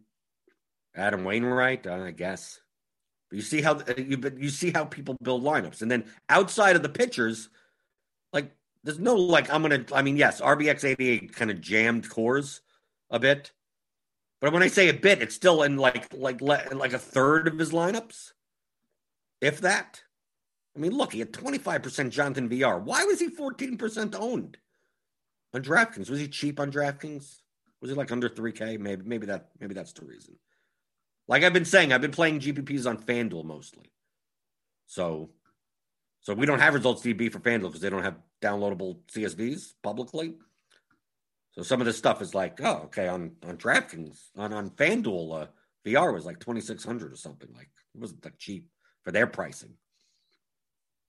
Adam 0.95 1.23
Wainwright, 1.23 1.87
I 1.87 2.11
guess. 2.11 2.59
You 3.33 3.41
see 3.41 3.61
how 3.61 3.73
uh, 3.75 3.93
you 3.97 4.21
you 4.37 4.49
see 4.49 4.71
how 4.71 4.85
people 4.85 5.17
build 5.21 5.43
lineups, 5.43 5.81
and 5.81 5.89
then 5.89 6.05
outside 6.29 6.75
of 6.75 6.83
the 6.83 6.89
pitchers, 6.89 7.49
like 8.31 8.51
there's 8.83 8.99
no 8.99 9.15
like 9.15 9.51
I'm 9.51 9.61
gonna. 9.63 9.85
I 9.91 10.01
mean, 10.01 10.17
yes, 10.17 10.39
RBX 10.39 10.83
88 10.83 11.33
kind 11.33 11.49
of 11.49 11.59
jammed 11.59 12.09
Coors 12.09 12.61
a 13.09 13.19
bit, 13.19 13.51
but 14.39 14.53
when 14.53 14.63
I 14.63 14.67
say 14.67 14.89
a 14.89 14.93
bit, 14.93 15.21
it's 15.21 15.35
still 15.35 15.63
in 15.63 15.77
like 15.77 16.13
like 16.13 16.41
like 16.41 16.93
a 16.93 16.99
third 16.99 17.47
of 17.47 17.57
his 17.57 17.71
lineups, 17.71 18.33
if 19.41 19.61
that. 19.61 20.03
I 20.75 20.79
mean, 20.79 20.91
look, 20.91 21.13
he 21.13 21.19
had 21.19 21.31
25% 21.31 22.09
Jonathan 22.09 22.49
Villar. 22.49 22.79
Why 22.79 23.03
was 23.03 23.19
he 23.19 23.29
14% 23.29 24.15
owned 24.19 24.57
on 25.53 25.61
DraftKings? 25.61 26.09
Was 26.09 26.19
he 26.19 26.27
cheap 26.27 26.59
on 26.59 26.71
DraftKings? 26.71 27.41
Was 27.79 27.91
he 27.91 27.95
like 27.95 28.11
under 28.11 28.27
3K? 28.27 28.79
Maybe 28.79 29.03
maybe 29.05 29.25
that 29.27 29.49
maybe 29.59 29.73
that's 29.73 29.93
the 29.93 30.05
reason. 30.05 30.35
Like 31.27 31.43
I've 31.43 31.53
been 31.53 31.65
saying, 31.65 31.93
I've 31.93 32.01
been 32.01 32.11
playing 32.11 32.39
GPPs 32.39 32.87
on 32.87 32.97
FanDuel 32.97 33.45
mostly. 33.45 33.91
So 34.87 35.29
so 36.21 36.33
we 36.33 36.45
don't 36.45 36.59
have 36.59 36.73
results 36.73 37.01
DB 37.01 37.31
for 37.31 37.39
FanDuel 37.39 37.63
because 37.63 37.81
they 37.81 37.89
don't 37.89 38.03
have 38.03 38.17
downloadable 38.41 38.99
CSVs 39.13 39.73
publicly. 39.83 40.35
So 41.51 41.63
some 41.63 41.81
of 41.81 41.85
this 41.85 41.97
stuff 41.97 42.21
is 42.21 42.33
like, 42.33 42.59
oh, 42.61 42.83
okay, 42.85 43.07
on 43.07 43.33
on 43.45 43.57
DraftKings, 43.57 44.19
on 44.37 44.53
on 44.53 44.69
FanDuel, 44.71 45.43
uh, 45.43 45.47
Villar 45.85 46.11
was 46.11 46.25
like 46.25 46.39
twenty 46.39 46.61
six 46.61 46.83
hundred 46.83 47.11
or 47.11 47.17
something. 47.17 47.49
Like 47.53 47.69
it 47.93 48.01
wasn't 48.01 48.21
that 48.23 48.39
cheap 48.39 48.67
for 49.03 49.11
their 49.11 49.27
pricing. 49.27 49.73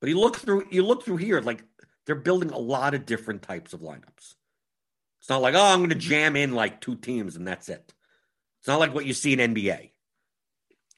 But 0.01 0.11
you 0.11 0.21
look 0.21 0.37
through, 0.37 0.67
you 0.71 0.85
look 0.85 1.05
through 1.05 1.17
here, 1.17 1.41
like 1.41 1.65
they're 2.05 2.15
building 2.15 2.51
a 2.51 2.59
lot 2.59 2.95
of 2.95 3.07
different 3.07 3.43
types 3.43 3.73
of 3.73 3.81
lineups. 3.81 4.35
It's 5.21 5.31
not 5.31 5.41
like, 5.41 5.55
oh, 5.55 5.65
I'm 5.65 5.79
going 5.79 5.89
to 5.89 5.95
jam 5.95 6.37
in 6.37 6.53
like 6.53 6.83
two 6.83 6.97
teams 6.97 7.37
and 7.37 7.49
that's 7.49 7.71
it. 7.71 7.95
It's 8.61 8.69
not 8.69 8.81
like 8.81 8.93
what 8.93 9.07
you 9.07 9.15
see 9.15 9.33
in 9.33 9.55
NBA. 9.55 9.93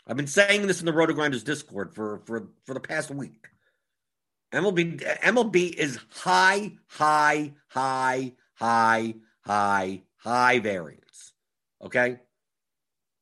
I've 0.06 0.16
been 0.16 0.26
saying 0.26 0.66
this 0.66 0.80
in 0.80 0.86
the 0.86 0.92
Roto 0.92 1.12
Grinders 1.12 1.42
Discord 1.42 1.94
for 1.94 2.20
for 2.26 2.48
for 2.64 2.74
the 2.74 2.80
past 2.80 3.10
week. 3.10 3.48
MLB 4.54 5.00
MLB 5.20 5.74
is 5.74 5.98
high, 6.10 6.72
high, 6.86 7.52
high, 7.68 8.32
high, 8.54 9.14
high, 9.40 10.02
high 10.16 10.58
variance. 10.60 11.32
Okay? 11.82 12.18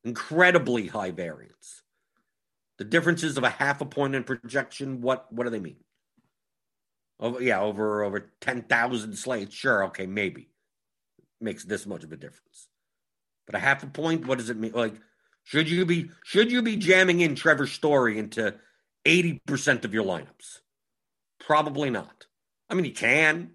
Incredibly 0.03 0.87
high 0.87 1.11
variance. 1.11 1.81
The 2.77 2.83
differences 2.83 3.37
of 3.37 3.43
a 3.43 3.49
half 3.49 3.81
a 3.81 3.85
point 3.85 4.15
in 4.15 4.23
projection, 4.23 5.01
what 5.01 5.31
what 5.33 5.45
do 5.45 5.49
they 5.49 5.59
mean? 5.59 5.77
Over 7.19 7.41
yeah, 7.41 7.61
over 7.61 8.03
over 8.03 8.31
10,000 8.41 9.15
slates. 9.15 9.55
Sure, 9.55 9.85
okay, 9.85 10.05
maybe. 10.05 10.49
Makes 11.41 11.63
this 11.65 11.85
much 11.85 12.03
of 12.03 12.11
a 12.11 12.17
difference. 12.17 12.67
But 13.47 13.55
a 13.55 13.59
half 13.59 13.83
a 13.83 13.87
point, 13.87 14.27
what 14.27 14.37
does 14.37 14.49
it 14.49 14.57
mean? 14.57 14.73
Like 14.73 14.95
should 15.45 15.69
you 15.69 15.85
be 15.85 16.11
should 16.25 16.51
you 16.51 16.61
be 16.61 16.75
jamming 16.75 17.21
in 17.21 17.35
Trevor 17.35 17.67
Story 17.67 18.19
into 18.19 18.55
80% 19.05 19.85
of 19.85 19.93
your 19.93 20.03
lineups? 20.03 20.59
Probably 21.39 21.89
not. 21.89 22.25
I 22.69 22.73
mean, 22.75 22.85
you 22.85 22.91
can. 22.93 23.51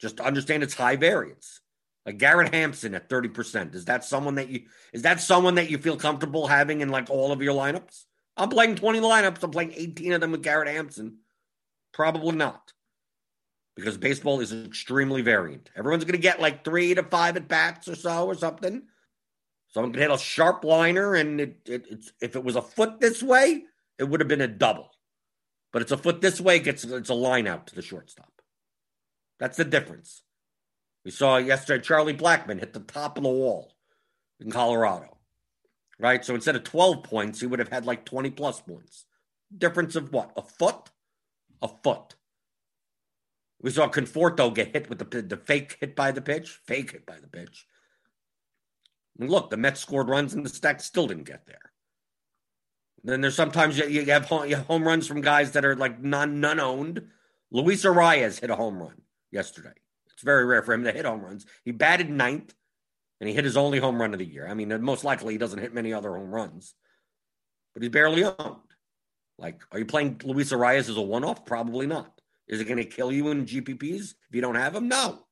Just 0.00 0.20
understand 0.20 0.62
it's 0.62 0.74
high 0.74 0.96
variance. 0.96 1.60
Like 2.06 2.18
Garrett 2.18 2.52
Hampson 2.54 2.94
at 2.94 3.08
30%. 3.08 3.74
Is 3.74 3.86
that 3.86 4.04
someone 4.04 4.36
that 4.36 4.48
you 4.48 4.62
is 4.92 5.02
that 5.02 5.20
someone 5.20 5.54
that 5.56 5.70
you 5.70 5.78
feel 5.78 5.96
comfortable 5.96 6.46
having 6.46 6.80
in 6.80 6.90
like 6.90 7.10
all 7.10 7.32
of 7.32 7.42
your 7.42 7.54
lineups? 7.54 8.04
I'm 8.36 8.48
playing 8.48 8.76
20 8.76 9.00
lineups. 9.00 9.42
I'm 9.42 9.50
playing 9.50 9.72
18 9.74 10.12
of 10.14 10.20
them 10.20 10.32
with 10.32 10.42
Garrett 10.42 10.68
Hampson. 10.68 11.18
Probably 11.92 12.32
not. 12.36 12.72
because 13.76 13.96
baseball 13.96 14.40
is 14.40 14.52
extremely 14.52 15.22
variant. 15.22 15.70
Everyone's 15.76 16.04
going 16.04 16.12
to 16.14 16.18
get 16.18 16.40
like 16.40 16.64
three 16.64 16.94
to 16.94 17.02
five 17.02 17.36
at 17.36 17.48
bats 17.48 17.88
or 17.88 17.94
so 17.94 18.26
or 18.26 18.34
something. 18.34 18.82
Someone 19.72 19.92
could 19.92 20.02
hit 20.02 20.10
a 20.10 20.18
sharp 20.18 20.64
liner, 20.64 21.14
and 21.14 21.40
it, 21.40 21.56
it, 21.64 22.04
if 22.20 22.36
it 22.36 22.44
was 22.44 22.56
a 22.56 22.62
foot 22.62 23.00
this 23.00 23.22
way, 23.22 23.64
it 23.98 24.04
would 24.04 24.20
have 24.20 24.28
been 24.28 24.42
a 24.42 24.48
double. 24.48 24.90
But 25.72 25.80
it's 25.80 25.92
a 25.92 25.96
foot 25.96 26.20
this 26.20 26.40
way, 26.40 26.56
it 26.56 26.64
gets 26.64 26.84
it's 26.84 27.08
a 27.08 27.14
line 27.14 27.46
out 27.46 27.66
to 27.68 27.74
the 27.74 27.80
shortstop. 27.80 28.30
That's 29.40 29.56
the 29.56 29.64
difference. 29.64 30.22
We 31.04 31.10
saw 31.10 31.38
yesterday 31.38 31.82
Charlie 31.82 32.14
Blackmon 32.14 32.60
hit 32.60 32.74
the 32.74 32.80
top 32.80 33.16
of 33.16 33.24
the 33.24 33.30
wall 33.30 33.74
in 34.40 34.50
Colorado. 34.50 35.16
Right? 35.98 36.24
So 36.24 36.34
instead 36.34 36.56
of 36.56 36.64
12 36.64 37.02
points, 37.02 37.40
he 37.40 37.46
would 37.46 37.58
have 37.58 37.68
had 37.68 37.86
like 37.86 38.04
20 38.04 38.30
plus 38.30 38.60
points. 38.60 39.06
Difference 39.56 39.96
of 39.96 40.12
what? 40.12 40.32
A 40.36 40.42
foot? 40.42 40.90
A 41.62 41.68
foot. 41.68 42.14
We 43.62 43.70
saw 43.70 43.88
Conforto 43.88 44.52
get 44.52 44.74
hit 44.74 44.90
with 44.90 44.98
the, 44.98 45.22
the 45.22 45.36
fake 45.36 45.78
hit 45.80 45.96
by 45.96 46.10
the 46.10 46.20
pitch, 46.20 46.60
fake 46.66 46.92
hit 46.92 47.06
by 47.06 47.18
the 47.18 47.28
pitch. 47.28 47.66
And 49.18 49.30
look, 49.30 49.50
the 49.50 49.56
Mets 49.56 49.80
scored 49.80 50.08
runs 50.08 50.34
and 50.34 50.44
the 50.44 50.50
stack 50.50 50.80
still 50.80 51.06
didn't 51.06 51.24
get 51.24 51.46
there. 51.46 51.72
Then 53.04 53.20
there's 53.20 53.34
sometimes 53.34 53.76
you, 53.78 53.86
you, 53.86 54.04
have, 54.06 54.26
home, 54.26 54.84
runs 54.84 55.06
from 55.06 55.20
guys 55.20 55.52
that 55.52 55.64
are 55.64 55.74
like 55.74 56.00
non 56.00 56.40
none 56.40 56.60
owned. 56.60 57.08
Luis 57.50 57.84
Arraez 57.84 58.40
hit 58.40 58.50
a 58.50 58.56
home 58.56 58.78
run 58.78 59.02
yesterday. 59.30 59.72
It's 60.12 60.22
very 60.22 60.44
rare 60.44 60.62
for 60.62 60.72
him 60.72 60.84
to 60.84 60.92
hit 60.92 61.04
home 61.04 61.20
runs. 61.20 61.44
He 61.64 61.72
batted 61.72 62.08
ninth, 62.08 62.54
and 63.20 63.28
he 63.28 63.34
hit 63.34 63.44
his 63.44 63.56
only 63.56 63.78
home 63.78 64.00
run 64.00 64.12
of 64.12 64.20
the 64.20 64.24
year. 64.24 64.46
I 64.46 64.54
mean, 64.54 64.70
uh, 64.70 64.78
most 64.78 65.04
likely 65.04 65.34
he 65.34 65.38
doesn't 65.38 65.58
hit 65.58 65.74
many 65.74 65.92
other 65.92 66.14
home 66.14 66.30
runs, 66.30 66.74
but 67.74 67.82
he's 67.82 67.90
barely 67.90 68.24
owned. 68.24 68.56
Like, 69.36 69.62
are 69.72 69.80
you 69.80 69.84
playing 69.84 70.20
Luis 70.24 70.52
Arraez 70.52 70.88
as 70.88 70.96
a 70.96 71.02
one 71.02 71.24
off? 71.24 71.44
Probably 71.44 71.86
not. 71.86 72.20
Is 72.46 72.60
it 72.60 72.66
going 72.66 72.78
to 72.78 72.84
kill 72.84 73.10
you 73.10 73.28
in 73.28 73.46
GPPs 73.46 74.14
if 74.28 74.34
you 74.34 74.40
don't 74.40 74.54
have 74.54 74.76
him? 74.76 74.88
No. 74.88 75.24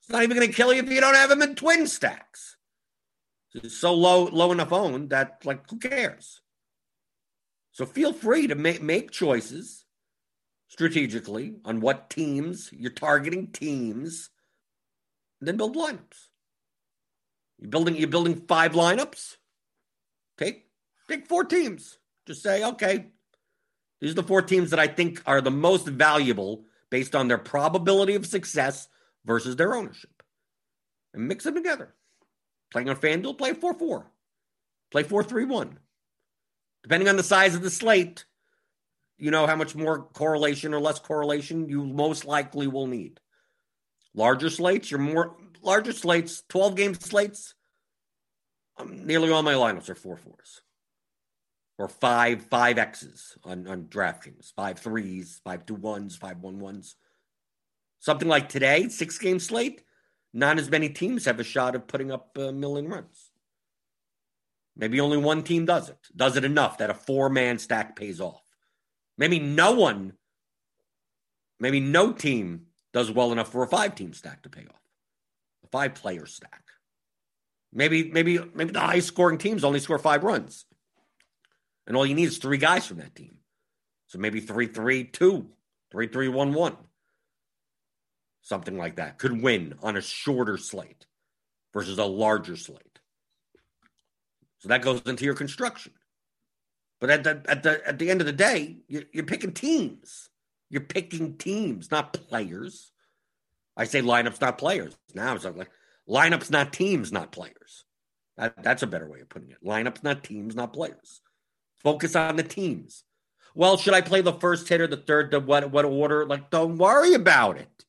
It's 0.00 0.10
not 0.10 0.22
even 0.22 0.36
going 0.36 0.48
to 0.48 0.54
kill 0.54 0.72
you 0.72 0.82
if 0.82 0.90
you 0.90 1.00
don't 1.00 1.14
have 1.14 1.30
him 1.30 1.42
in 1.42 1.54
twin 1.54 1.86
stacks. 1.86 2.56
It's 3.54 3.76
so 3.76 3.94
low, 3.94 4.24
low 4.24 4.50
enough 4.50 4.72
owned 4.72 5.10
that, 5.10 5.42
like, 5.44 5.70
who 5.70 5.78
cares? 5.78 6.40
So 7.70 7.86
feel 7.86 8.12
free 8.12 8.48
to 8.48 8.54
make, 8.54 8.82
make 8.82 9.10
choices 9.10 9.84
strategically 10.68 11.56
on 11.64 11.80
what 11.80 12.10
teams 12.10 12.70
you're 12.72 12.90
targeting 12.90 13.52
teams, 13.52 14.30
and 15.40 15.48
then 15.48 15.56
build 15.56 15.76
lineups. 15.76 16.28
You're 17.58 17.70
building 17.70 17.96
you're 17.96 18.08
building 18.08 18.42
five 18.48 18.72
lineups. 18.72 19.36
Take 20.38 20.66
take 21.08 21.28
four 21.28 21.44
teams. 21.44 21.98
Just 22.26 22.42
say, 22.42 22.64
okay, 22.64 23.06
these 24.00 24.12
are 24.12 24.14
the 24.14 24.22
four 24.22 24.42
teams 24.42 24.70
that 24.70 24.80
I 24.80 24.86
think 24.86 25.22
are 25.26 25.40
the 25.40 25.50
most 25.50 25.86
valuable 25.86 26.64
based 26.90 27.14
on 27.14 27.28
their 27.28 27.38
probability 27.38 28.14
of 28.14 28.26
success 28.26 28.88
versus 29.24 29.56
their 29.56 29.74
ownership. 29.74 30.22
And 31.12 31.28
mix 31.28 31.44
them 31.44 31.54
together. 31.54 31.94
Playing 32.74 32.88
on 32.88 32.96
FanDuel, 32.96 33.38
play 33.38 33.52
4 33.52 33.74
4. 33.74 34.10
Play 34.90 35.04
4 35.04 35.22
3 35.22 35.44
1. 35.44 35.78
Depending 36.82 37.08
on 37.08 37.16
the 37.16 37.22
size 37.22 37.54
of 37.54 37.62
the 37.62 37.70
slate, 37.70 38.24
you 39.16 39.30
know 39.30 39.46
how 39.46 39.54
much 39.54 39.76
more 39.76 40.02
correlation 40.02 40.74
or 40.74 40.80
less 40.80 40.98
correlation 40.98 41.68
you 41.68 41.86
most 41.86 42.24
likely 42.24 42.66
will 42.66 42.88
need. 42.88 43.20
Larger 44.12 44.50
slates, 44.50 44.90
you're 44.90 44.98
more 44.98 45.36
larger 45.62 45.92
slates, 45.92 46.42
12 46.48 46.74
game 46.74 46.94
slates. 46.94 47.54
Um, 48.76 49.06
nearly 49.06 49.30
all 49.30 49.44
my 49.44 49.54
lineups 49.54 49.88
are 49.88 49.94
four 49.94 50.16
fours 50.16 50.60
or 51.78 51.86
five 51.86 52.42
five 52.46 52.76
X's 52.76 53.38
on, 53.44 53.68
on 53.68 53.84
DraftKings, 53.84 54.52
five 54.56 54.80
threes, 54.80 55.40
five 55.44 55.64
two 55.64 55.76
ones, 55.76 56.16
five 56.16 56.38
one 56.38 56.58
ones. 56.58 56.96
Something 58.00 58.26
like 58.26 58.48
today, 58.48 58.88
six 58.88 59.16
game 59.16 59.38
slate, 59.38 59.84
not 60.34 60.58
as 60.58 60.68
many 60.68 60.88
teams 60.88 61.24
have 61.24 61.40
a 61.40 61.44
shot 61.44 61.74
of 61.74 61.86
putting 61.86 62.10
up 62.10 62.36
a 62.36 62.52
million 62.52 62.88
runs. 62.88 63.30
Maybe 64.76 65.00
only 65.00 65.16
one 65.16 65.44
team 65.44 65.64
does 65.64 65.88
it, 65.88 65.98
does 66.14 66.36
it 66.36 66.44
enough 66.44 66.78
that 66.78 66.90
a 66.90 66.94
four 66.94 67.30
man 67.30 67.58
stack 67.58 67.94
pays 67.94 68.20
off. 68.20 68.42
Maybe 69.16 69.38
no 69.38 69.72
one, 69.72 70.14
maybe 71.60 71.78
no 71.78 72.12
team 72.12 72.66
does 72.92 73.10
well 73.10 73.30
enough 73.30 73.52
for 73.52 73.62
a 73.62 73.68
five 73.68 73.94
team 73.94 74.12
stack 74.12 74.42
to 74.42 74.50
pay 74.50 74.62
off, 74.62 74.82
a 75.64 75.68
five 75.68 75.94
player 75.94 76.26
stack. 76.26 76.62
Maybe, 77.72 78.10
maybe, 78.10 78.38
maybe 78.54 78.72
the 78.72 78.80
high 78.80 79.00
scoring 79.00 79.38
teams 79.38 79.64
only 79.64 79.80
score 79.80 79.98
five 79.98 80.24
runs. 80.24 80.66
And 81.86 81.96
all 81.96 82.06
you 82.06 82.14
need 82.14 82.28
is 82.28 82.38
three 82.38 82.58
guys 82.58 82.86
from 82.86 82.98
that 82.98 83.14
team. 83.14 83.36
So 84.06 84.18
maybe 84.18 84.40
3 84.40 84.68
3 84.68 85.04
2, 85.04 85.46
3 85.90 86.06
3 86.06 86.28
1 86.28 86.52
1. 86.52 86.76
Something 88.44 88.76
like 88.76 88.96
that 88.96 89.18
could 89.18 89.42
win 89.42 89.74
on 89.82 89.96
a 89.96 90.02
shorter 90.02 90.58
slate 90.58 91.06
versus 91.72 91.98
a 91.98 92.04
larger 92.04 92.56
slate. 92.56 93.00
So 94.58 94.68
that 94.68 94.82
goes 94.82 95.00
into 95.06 95.24
your 95.24 95.34
construction. 95.34 95.92
But 97.00 97.10
at 97.10 97.24
the 97.24 97.42
at 97.48 97.62
the 97.62 97.86
at 97.88 97.98
the 97.98 98.10
end 98.10 98.20
of 98.20 98.26
the 98.26 98.32
day, 98.32 98.76
you're, 98.86 99.04
you're 99.12 99.24
picking 99.24 99.52
teams. 99.52 100.28
You're 100.68 100.82
picking 100.82 101.36
teams, 101.38 101.90
not 101.90 102.12
players. 102.12 102.92
I 103.76 103.84
say 103.84 104.02
lineups, 104.02 104.40
not 104.40 104.58
players. 104.58 104.94
Now 105.14 105.34
it's 105.34 105.44
like 105.44 105.70
lineups, 106.08 106.50
not 106.50 106.72
teams, 106.72 107.12
not 107.12 107.32
players. 107.32 107.84
That, 108.36 108.62
that's 108.62 108.82
a 108.82 108.86
better 108.86 109.08
way 109.08 109.20
of 109.20 109.28
putting 109.28 109.50
it. 109.50 109.64
Lineups, 109.64 110.02
not 110.02 110.22
teams, 110.22 110.54
not 110.54 110.72
players. 110.72 111.22
Focus 111.76 112.14
on 112.14 112.36
the 112.36 112.42
teams. 112.42 113.04
Well, 113.54 113.76
should 113.76 113.94
I 113.94 114.00
play 114.00 114.20
the 114.20 114.32
first 114.32 114.68
hitter, 114.68 114.86
the 114.86 114.96
third, 114.96 115.30
the 115.30 115.40
what 115.40 115.70
what 115.70 115.84
order? 115.84 116.26
Like, 116.26 116.50
don't 116.50 116.76
worry 116.76 117.14
about 117.14 117.56
it. 117.56 117.83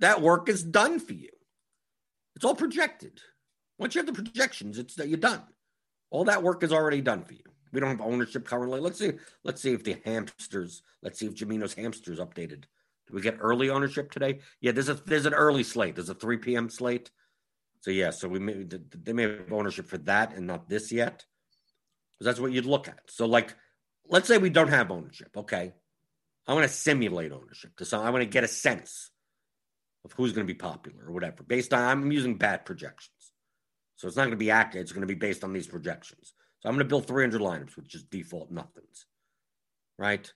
That 0.00 0.22
work 0.22 0.48
is 0.48 0.62
done 0.62 0.98
for 0.98 1.12
you. 1.12 1.30
It's 2.36 2.44
all 2.44 2.54
projected. 2.54 3.20
Once 3.78 3.94
you 3.94 4.00
have 4.00 4.06
the 4.06 4.22
projections, 4.22 4.78
it's 4.78 4.94
that 4.96 5.08
you're 5.08 5.18
done. 5.18 5.42
All 6.10 6.24
that 6.24 6.42
work 6.42 6.62
is 6.62 6.72
already 6.72 7.00
done 7.00 7.24
for 7.24 7.34
you. 7.34 7.44
We 7.72 7.80
don't 7.80 7.90
have 7.90 8.00
ownership 8.00 8.44
currently. 8.44 8.80
Let's 8.80 8.98
see. 8.98 9.12
Let's 9.44 9.62
see 9.62 9.72
if 9.72 9.84
the 9.84 9.96
hamsters. 10.04 10.82
Let's 11.02 11.18
see 11.18 11.26
if 11.26 11.34
Jamino's 11.34 11.74
hamsters 11.74 12.18
updated. 12.18 12.64
Do 13.06 13.14
we 13.14 13.20
get 13.22 13.38
early 13.40 13.70
ownership 13.70 14.10
today? 14.10 14.40
Yeah, 14.60 14.72
there's 14.72 14.88
a 14.88 14.94
there's 14.94 15.26
an 15.26 15.34
early 15.34 15.62
slate. 15.62 15.94
There's 15.94 16.08
a 16.08 16.14
3 16.14 16.38
p.m. 16.38 16.68
slate. 16.68 17.10
So 17.80 17.90
yeah, 17.90 18.10
so 18.10 18.28
we 18.28 18.38
may 18.38 18.64
they 18.64 19.12
may 19.12 19.22
have 19.22 19.52
ownership 19.52 19.86
for 19.86 19.98
that 19.98 20.34
and 20.34 20.46
not 20.46 20.68
this 20.68 20.90
yet 20.92 21.24
because 22.18 22.26
that's 22.26 22.40
what 22.40 22.52
you'd 22.52 22.66
look 22.66 22.88
at. 22.88 23.00
So, 23.08 23.26
like, 23.26 23.54
let's 24.06 24.28
say 24.28 24.38
we 24.38 24.50
don't 24.50 24.68
have 24.68 24.90
ownership. 24.90 25.36
Okay, 25.36 25.72
I 26.46 26.54
want 26.54 26.64
to 26.64 26.72
simulate 26.72 27.32
ownership 27.32 27.76
to. 27.76 27.96
I 27.96 28.10
want 28.10 28.22
to 28.22 28.26
get 28.26 28.44
a 28.44 28.48
sense 28.48 29.10
of 30.04 30.12
who's 30.12 30.32
going 30.32 30.46
to 30.46 30.52
be 30.52 30.58
popular 30.58 31.06
or 31.06 31.12
whatever. 31.12 31.42
Based 31.42 31.72
on 31.74 31.82
I'm 31.82 32.12
using 32.12 32.36
bad 32.36 32.64
projections, 32.64 33.32
so 33.96 34.06
it's 34.06 34.16
not 34.16 34.22
going 34.22 34.32
to 34.32 34.36
be 34.36 34.50
accurate. 34.50 34.82
It's 34.82 34.92
going 34.92 35.06
to 35.06 35.06
be 35.06 35.14
based 35.14 35.44
on 35.44 35.52
these 35.52 35.66
projections. 35.66 36.34
So 36.60 36.68
I'm 36.68 36.74
going 36.74 36.86
to 36.86 36.88
build 36.88 37.06
300 37.06 37.40
lineups 37.40 37.76
with 37.76 37.88
just 37.88 38.10
default 38.10 38.50
nothings. 38.50 39.06
Right, 39.98 40.32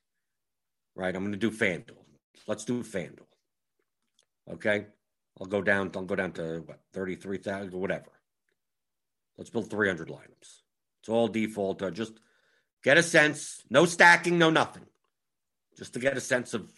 right. 0.94 1.14
I'm 1.14 1.22
going 1.22 1.32
to 1.32 1.38
do 1.38 1.50
FanDuel. 1.50 2.04
Let's 2.46 2.64
do 2.64 2.82
FanDuel. 2.82 3.26
Okay, 4.52 4.86
I'll 5.40 5.46
go 5.46 5.62
down. 5.62 5.90
I'll 5.96 6.04
go 6.04 6.16
down 6.16 6.32
to 6.32 6.62
what 6.66 6.80
33,000 6.92 7.72
or 7.72 7.80
whatever. 7.80 8.10
Let's 9.38 9.50
build 9.50 9.70
300 9.70 10.08
lineups. 10.08 10.60
It's 11.00 11.08
all 11.08 11.28
default. 11.28 11.82
Uh, 11.82 11.90
just 11.90 12.12
get 12.82 12.98
a 12.98 13.02
sense. 13.02 13.62
No 13.70 13.84
stacking, 13.84 14.38
no 14.38 14.50
nothing. 14.50 14.86
Just 15.76 15.94
to 15.94 16.00
get 16.00 16.16
a 16.16 16.20
sense 16.20 16.54
of 16.54 16.70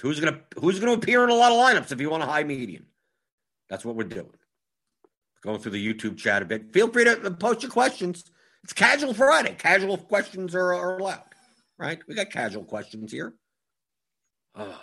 who's 0.00 0.20
gonna 0.20 0.40
who's 0.58 0.80
gonna 0.80 0.92
appear 0.92 1.24
in 1.24 1.30
a 1.30 1.34
lot 1.34 1.52
of 1.52 1.58
lineups 1.58 1.92
if 1.92 2.00
you 2.00 2.10
want 2.10 2.22
a 2.22 2.26
high 2.26 2.44
median. 2.44 2.86
That's 3.68 3.84
what 3.84 3.96
we're 3.96 4.04
doing. 4.04 4.32
Going 5.42 5.60
through 5.60 5.72
the 5.72 5.94
YouTube 5.94 6.18
chat 6.18 6.42
a 6.42 6.44
bit. 6.44 6.72
Feel 6.72 6.88
free 6.88 7.04
to 7.04 7.30
post 7.30 7.62
your 7.62 7.70
questions. 7.70 8.24
It's 8.62 8.72
casual 8.72 9.14
Friday. 9.14 9.54
Casual 9.58 9.96
questions 9.96 10.54
are, 10.54 10.74
are 10.74 10.98
allowed. 10.98 11.22
Right? 11.78 11.98
We 12.06 12.14
got 12.14 12.30
casual 12.30 12.64
questions 12.64 13.10
here. 13.10 13.34
Oh. 14.54 14.80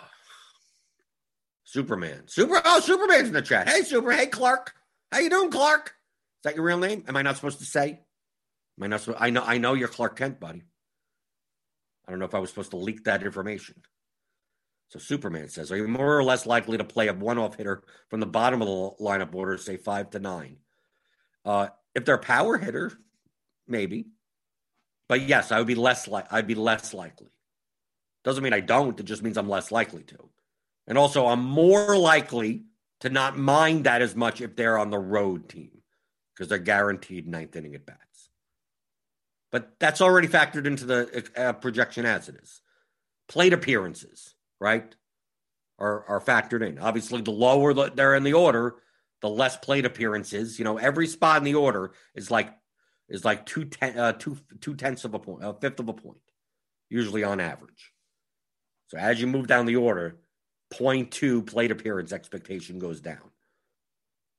Superman. 1.64 2.24
Super 2.26 2.60
oh, 2.64 2.80
Superman's 2.80 3.28
in 3.28 3.34
the 3.34 3.42
chat. 3.42 3.68
Hey 3.68 3.82
Super. 3.82 4.10
Hey 4.10 4.26
Clark. 4.26 4.74
How 5.12 5.18
you 5.18 5.30
doing, 5.30 5.50
Clark? 5.50 5.88
Is 5.88 6.44
that 6.44 6.56
your 6.56 6.64
real 6.64 6.78
name? 6.78 7.04
Am 7.08 7.16
I 7.16 7.22
not 7.22 7.36
supposed 7.36 7.58
to 7.58 7.64
say? 7.64 8.00
Am 8.78 8.84
I 8.84 8.86
not 8.86 9.00
supposed, 9.00 9.18
I 9.20 9.30
know 9.30 9.42
I 9.44 9.58
know 9.58 9.74
you're 9.74 9.88
Clark 9.88 10.16
Kent, 10.16 10.40
buddy. 10.40 10.62
I 12.06 12.10
don't 12.10 12.20
know 12.20 12.24
if 12.24 12.34
I 12.34 12.38
was 12.38 12.48
supposed 12.48 12.70
to 12.70 12.78
leak 12.78 13.04
that 13.04 13.22
information. 13.22 13.82
So 14.88 14.98
Superman 14.98 15.48
says, 15.48 15.70
are 15.70 15.76
you 15.76 15.86
more 15.86 16.16
or 16.16 16.24
less 16.24 16.46
likely 16.46 16.78
to 16.78 16.84
play 16.84 17.08
a 17.08 17.12
one-off 17.12 17.56
hitter 17.56 17.82
from 18.08 18.20
the 18.20 18.26
bottom 18.26 18.62
of 18.62 18.68
the 18.68 19.04
lineup 19.04 19.34
order, 19.34 19.58
say 19.58 19.76
five 19.76 20.10
to 20.10 20.18
nine? 20.18 20.56
Uh, 21.44 21.68
if 21.94 22.04
they're 22.04 22.14
a 22.14 22.18
power 22.18 22.56
hitter, 22.56 22.92
maybe. 23.66 24.06
But 25.08 25.22
yes, 25.22 25.52
I 25.52 25.58
would 25.58 25.66
be 25.66 25.74
less 25.74 26.08
like 26.08 26.32
I'd 26.32 26.46
be 26.46 26.54
less 26.54 26.94
likely. 26.94 27.28
Doesn't 28.24 28.42
mean 28.42 28.52
I 28.52 28.60
don't, 28.60 28.98
it 28.98 29.04
just 29.04 29.22
means 29.22 29.36
I'm 29.36 29.48
less 29.48 29.70
likely 29.70 30.02
to. 30.04 30.28
And 30.86 30.98
also 30.98 31.26
I'm 31.26 31.44
more 31.44 31.96
likely 31.96 32.64
to 33.00 33.10
not 33.10 33.38
mind 33.38 33.84
that 33.84 34.02
as 34.02 34.16
much 34.16 34.40
if 34.40 34.56
they're 34.56 34.78
on 34.78 34.90
the 34.90 34.98
road 34.98 35.48
team 35.48 35.70
because 36.34 36.48
they're 36.48 36.58
guaranteed 36.58 37.26
ninth 37.26 37.56
inning 37.56 37.74
at 37.74 37.86
bats. 37.86 38.30
But 39.50 39.78
that's 39.78 40.00
already 40.00 40.28
factored 40.28 40.66
into 40.66 40.84
the 40.84 41.28
uh, 41.36 41.52
projection 41.54 42.04
as 42.04 42.28
it 42.28 42.36
is. 42.42 42.60
Plate 43.28 43.52
appearances, 43.52 44.34
right? 44.60 44.94
are, 45.78 46.04
are 46.08 46.20
factored 46.20 46.66
in. 46.66 46.78
Obviously, 46.78 47.22
the 47.22 47.30
lower 47.30 47.72
they're 47.72 48.14
in 48.14 48.24
the 48.24 48.32
order, 48.32 48.76
the 49.20 49.28
less 49.28 49.56
plate 49.56 49.84
appearances. 49.84 50.58
You 50.58 50.64
know, 50.64 50.78
every 50.78 51.06
spot 51.06 51.38
in 51.38 51.44
the 51.44 51.54
order 51.54 51.92
is 52.14 52.30
like 52.30 52.52
is 53.08 53.24
like 53.24 53.46
two 53.46 53.64
ten, 53.64 53.98
uh, 53.98 54.12
two 54.12 54.36
two 54.60 54.74
tenths 54.74 55.04
of 55.04 55.14
a 55.14 55.18
point, 55.18 55.44
a 55.44 55.54
fifth 55.54 55.80
of 55.80 55.88
a 55.88 55.94
point, 55.94 56.18
usually 56.90 57.24
on 57.24 57.40
average. 57.40 57.92
So 58.88 58.98
as 58.98 59.20
you 59.20 59.26
move 59.26 59.46
down 59.46 59.66
the 59.66 59.76
order, 59.76 60.16
0.2 60.72 61.46
plate 61.46 61.70
appearance 61.70 62.10
expectation 62.10 62.78
goes 62.78 63.02
down. 63.02 63.30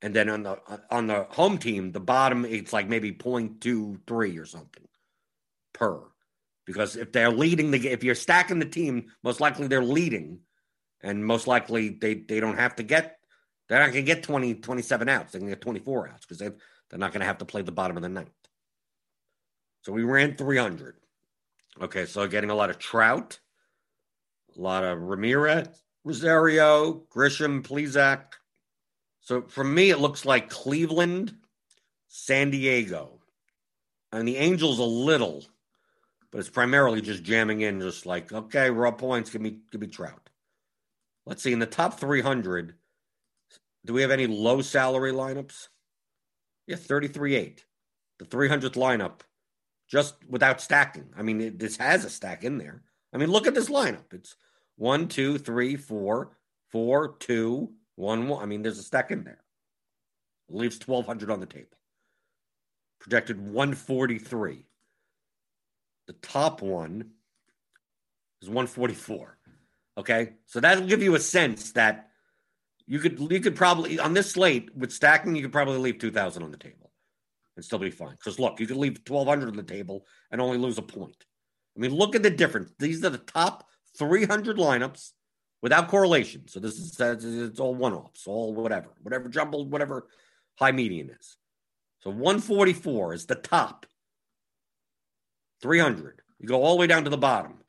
And 0.02 0.16
then 0.16 0.28
on 0.30 0.44
the 0.44 0.60
on 0.90 1.08
the 1.08 1.28
home 1.30 1.58
team, 1.58 1.92
the 1.92 2.00
bottom 2.00 2.46
it's 2.46 2.74
like 2.74 2.88
maybe 2.88 3.12
0.23 3.12 4.40
or 4.40 4.46
something 4.46 4.88
per. 5.74 6.02
Because 6.70 6.96
if 6.96 7.12
they're 7.12 7.32
leading 7.32 7.72
the 7.72 7.88
if 7.90 8.04
you're 8.04 8.14
stacking 8.14 8.60
the 8.60 8.66
team, 8.66 9.08
most 9.24 9.42
likely 9.42 9.66
they're 9.66 9.84
leading 9.84 10.42
and 11.02 11.26
most 11.26 11.48
likely 11.48 11.90
they 11.90 12.14
they 12.14 12.40
don't 12.40 12.60
have 12.60 12.76
to 12.76 12.84
get 12.84 13.18
they're 13.68 13.80
not 13.80 13.92
going 13.92 14.06
to 14.06 14.14
get 14.14 14.22
20 14.22 14.54
27 14.54 15.10
outs. 15.10 15.32
They're 15.32 15.42
going 15.42 15.50
to 15.50 15.56
get 15.56 15.64
24 15.64 16.10
outs 16.10 16.28
because 16.28 16.38
they 16.38 16.52
they're 16.90 17.00
not 17.00 17.12
going 17.12 17.22
to 17.22 17.26
have 17.26 17.40
to 17.40 17.46
play 17.46 17.64
the 17.64 17.72
bottom 17.72 17.98
of 17.98 18.04
the 18.04 18.10
ninth. 18.10 18.30
So 19.82 19.92
we 19.92 20.04
ran 20.04 20.36
300. 20.36 20.98
Okay, 21.82 22.06
so 22.06 22.28
getting 22.28 22.52
a 22.52 22.56
lot 22.56 22.70
of 22.70 22.78
Trout, 22.78 23.40
a 24.56 24.62
lot 24.62 24.84
of 24.84 25.02
Ramirez, 25.02 25.70
Rosario, 26.04 27.02
Grisham, 27.10 27.64
Plesac. 27.64 28.26
So 29.22 29.42
for 29.48 29.64
me, 29.64 29.90
it 29.90 29.98
looks 29.98 30.24
like 30.24 30.52
Cleveland, 30.52 31.34
San 32.10 32.52
Diego, 32.52 33.22
and 34.12 34.28
the 34.28 34.38
Angels 34.38 34.78
a 34.78 34.84
little, 34.84 35.44
but 36.32 36.40
it's 36.40 36.50
primarily 36.50 37.02
just 37.02 37.24
jamming 37.24 37.62
in, 37.62 37.82
just 37.82 38.06
like 38.06 38.32
okay, 38.32 38.70
raw 38.70 38.92
points, 38.92 39.30
give 39.30 39.42
me 39.42 39.60
give 39.72 39.82
me 39.82 39.88
Trout. 39.88 40.30
Let's 41.26 41.44
see 41.44 41.54
in 41.54 41.60
the 41.60 41.66
top 41.66 42.00
300. 42.00 42.74
Do 43.86 43.94
we 43.94 44.02
have 44.02 44.12
any 44.12 44.28
low 44.28 44.62
salary 44.62 45.12
lineups? 45.12 45.68
Yeah, 46.68 46.76
33 46.76 47.36
8. 47.36 47.66
The 48.20 48.26
300th 48.26 48.74
lineup, 48.74 49.22
just 49.88 50.16
without 50.28 50.60
stacking. 50.60 51.10
I 51.18 51.22
mean, 51.22 51.40
it, 51.40 51.60
this 51.60 51.78
has 51.78 52.04
a 52.04 52.10
stack 52.10 52.44
in 52.44 52.58
there. 52.58 52.84
I 53.14 53.18
mean, 53.18 53.32
look 53.32 53.48
at 53.48 53.56
this 53.56 53.70
lineup. 53.70 54.14
It's 54.14 54.36
one, 54.76 55.08
two, 55.08 55.38
three, 55.38 55.76
four, 55.76 56.38
four, 56.70 57.16
two, 57.20 57.72
one, 57.96 58.28
one. 58.28 58.44
I 58.44 58.46
mean, 58.46 58.62
there's 58.62 58.80
a 58.80 58.84
stack 58.84 59.12
in 59.12 59.24
there. 59.24 59.40
It 60.50 60.56
leaves 60.56 60.80
1,200 60.86 61.32
on 61.32 61.40
the 61.40 61.46
table. 61.46 61.78
Projected 63.00 63.40
143. 63.40 64.66
The 66.10 66.14
top 66.24 66.64
one 66.64 67.12
is 68.42 68.50
144. 68.50 69.38
Okay. 69.96 70.34
So 70.48 70.60
that'll 70.60 70.88
give 70.88 71.04
you 71.04 71.14
a 71.14 71.20
sense 71.20 71.74
that 71.74 72.10
you 72.88 72.98
could 72.98 73.20
you 73.20 73.40
could 73.40 73.56
probably 73.56 74.00
on 74.00 74.16
this 74.16 74.32
slate 74.32 74.76
with 74.76 74.92
stacking, 74.92 75.36
you 75.36 75.44
could 75.44 75.52
probably 75.52 75.78
leave 75.78 76.00
two 76.00 76.10
thousand 76.10 76.42
on 76.42 76.50
the 76.50 76.58
table 76.58 76.92
and 77.56 77.64
still 77.64 77.78
be 77.78 77.92
fine. 77.92 78.14
Because 78.14 78.40
look, 78.40 78.60
you 78.60 78.66
could 78.66 78.78
leave 78.78 79.04
twelve 79.04 79.28
hundred 79.28 79.50
on 79.50 79.56
the 79.56 79.62
table 79.62 80.08
and 80.32 80.42
only 80.42 80.58
lose 80.58 80.80
a 80.80 80.82
point. 80.82 81.26
I 81.78 81.82
mean, 81.82 81.94
look 81.94 82.16
at 82.16 82.24
the 82.24 82.32
difference. 82.32 82.74
These 82.80 83.06
are 83.06 83.12
the 83.12 83.20
top 83.20 83.68
three 83.96 84.26
hundred 84.26 84.58
lineups 84.58 85.12
without 85.62 85.90
correlation. 85.90 86.48
So 86.48 86.60
this 86.60 86.80
is 86.80 87.00
it's 87.00 87.60
all 87.60 87.76
one 87.76 87.94
offs, 87.94 88.26
all 88.26 88.56
whatever, 88.56 88.90
whatever 89.04 89.30
jumbled, 89.30 89.72
whatever 89.72 90.08
high 90.56 90.72
median 90.72 91.12
is. 91.12 91.38
So 92.00 92.10
144 92.10 93.14
is 93.14 93.28
the 93.28 93.36
top 93.36 93.86
300. 95.62 96.22
You 96.40 96.48
go 96.48 96.64
all 96.64 96.76
the 96.76 96.80
way 96.80 96.88
down 96.88 97.04
to 97.04 97.10
the 97.10 97.18
bottom. 97.18 97.60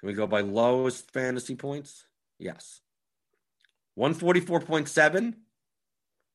Can 0.00 0.06
we 0.06 0.12
go 0.12 0.26
by 0.26 0.40
lowest 0.40 1.10
fantasy 1.10 1.54
points? 1.54 2.04
Yes. 2.38 2.80
144.7 3.98 5.34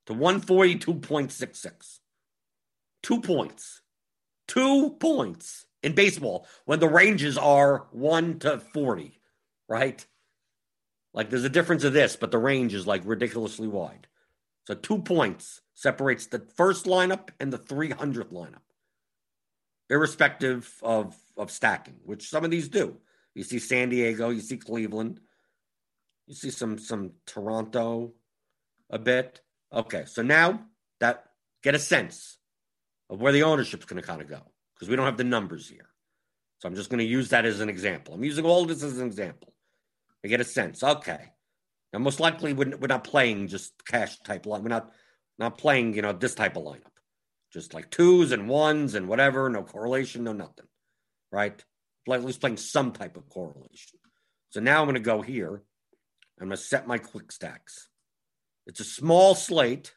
to 0.08 0.14
142.66. 0.14 2.00
Two 3.02 3.22
points. 3.22 3.82
Two 4.48 4.92
points 5.00 5.66
in 5.82 5.94
baseball 5.94 6.48
when 6.66 6.80
the 6.80 6.90
ranges 6.90 7.38
are 7.38 7.88
1 7.92 8.40
to 8.40 8.60
40, 8.60 9.20
right? 9.70 10.06
Like 11.14 11.30
there's 11.30 11.44
a 11.44 11.50
difference 11.50 11.84
of 11.84 11.94
this, 11.94 12.16
but 12.16 12.32
the 12.32 12.38
range 12.38 12.74
is 12.74 12.88
like 12.88 13.02
ridiculously 13.06 13.68
wide. 13.68 14.08
So 14.66 14.74
two 14.74 15.00
points 15.00 15.62
separates 15.74 16.28
the 16.28 16.40
first 16.40 16.86
lineup 16.86 17.30
and 17.40 17.52
the 17.52 17.60
300th 17.60 18.32
lineup, 18.32 18.63
irrespective 19.94 20.74
of, 20.82 21.16
of 21.38 21.52
stacking, 21.52 22.00
which 22.04 22.30
some 22.30 22.44
of 22.44 22.52
these 22.52 22.68
do. 22.68 22.98
You 23.36 23.44
see 23.44 23.60
San 23.60 23.90
Diego, 23.90 24.30
you 24.30 24.42
see 24.42 24.58
Cleveland, 24.58 25.20
you 26.28 26.36
see 26.36 26.50
some 26.50 26.78
some 26.78 27.12
Toronto 27.26 28.14
a 28.90 29.00
bit. 29.00 29.42
Okay, 29.72 30.04
so 30.06 30.22
now 30.22 30.66
that 31.00 31.26
get 31.64 31.76
a 31.76 31.80
sense 31.80 32.38
of 33.10 33.22
where 33.22 33.32
the 33.32 33.44
ownership's 33.44 33.86
going 33.86 34.02
to 34.02 34.08
kind 34.08 34.22
of 34.22 34.30
go 34.30 34.42
because 34.74 34.90
we 34.90 34.96
don't 34.96 35.06
have 35.06 35.18
the 35.18 35.24
numbers 35.24 35.68
here. 35.68 35.90
So 36.60 36.70
I'm 36.70 36.76
just 36.76 36.90
going 36.90 37.00
to 37.00 37.06
use 37.06 37.30
that 37.30 37.46
as 37.46 37.60
an 37.60 37.70
example. 37.70 38.14
I'm 38.14 38.24
using 38.24 38.46
all 38.46 38.66
this 38.66 38.84
as 38.84 38.98
an 38.98 39.06
example. 39.06 39.54
I 40.24 40.28
get 40.28 40.40
a 40.40 40.46
sense. 40.46 40.82
Okay. 40.82 41.32
Now, 41.92 42.00
most 42.00 42.20
likely 42.20 42.54
we're, 42.54 42.78
we're 42.78 42.88
not 42.88 43.04
playing 43.04 43.48
just 43.48 43.74
cash 43.86 44.18
type 44.20 44.46
line. 44.46 44.64
We're 44.64 44.70
not 44.70 44.92
not 45.38 45.58
playing, 45.58 45.96
you 45.96 46.02
know, 46.02 46.14
this 46.14 46.36
type 46.36 46.56
of 46.56 46.64
lineup. 46.64 46.93
Just 47.54 47.74
like 47.74 47.92
twos 47.92 48.32
and 48.32 48.50
ones 48.50 48.96
and 48.96 49.08
whatever, 49.08 49.50
no 49.50 49.64
correlation, 49.64 50.24
no 50.24 50.34
nothing. 50.34 50.66
Right? 51.32 51.64
Like 52.08 52.20
at 52.20 52.26
least 52.26 52.42
playing 52.42 52.58
some 52.58 52.92
type 52.92 53.16
of 53.16 53.30
correlation. 53.30 54.00
So 54.50 54.60
now 54.60 54.82
I'm 54.82 54.86
going 54.86 54.96
to 54.96 55.00
go 55.00 55.22
here 55.22 55.64
I'm 56.40 56.48
going 56.48 56.58
to 56.58 56.64
set 56.64 56.88
my 56.88 56.98
quick 56.98 57.32
stacks. 57.32 57.90
It's 58.66 58.80
a 58.80 58.86
small 58.86 59.36
slate, 59.36 59.94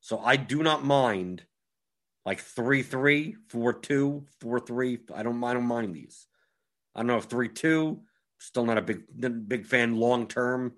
so 0.00 0.18
I 0.18 0.36
do 0.36 0.62
not 0.62 0.84
mind 0.84 1.44
like 2.24 2.40
3 2.40 2.82
3, 2.82 3.36
4 3.48 3.72
2, 3.72 4.26
4 4.40 4.60
3. 4.60 4.98
I 5.14 5.22
don't, 5.22 5.42
I 5.42 5.54
don't 5.54 5.64
mind 5.64 5.94
these. 5.94 6.26
I 6.94 7.00
don't 7.00 7.06
know 7.06 7.18
if 7.18 7.24
3 7.24 7.48
2, 7.48 8.00
still 8.38 8.66
not 8.66 8.78
a 8.78 8.82
big 8.82 9.04
big 9.48 9.66
fan 9.66 9.96
long 9.96 10.26
term 10.26 10.74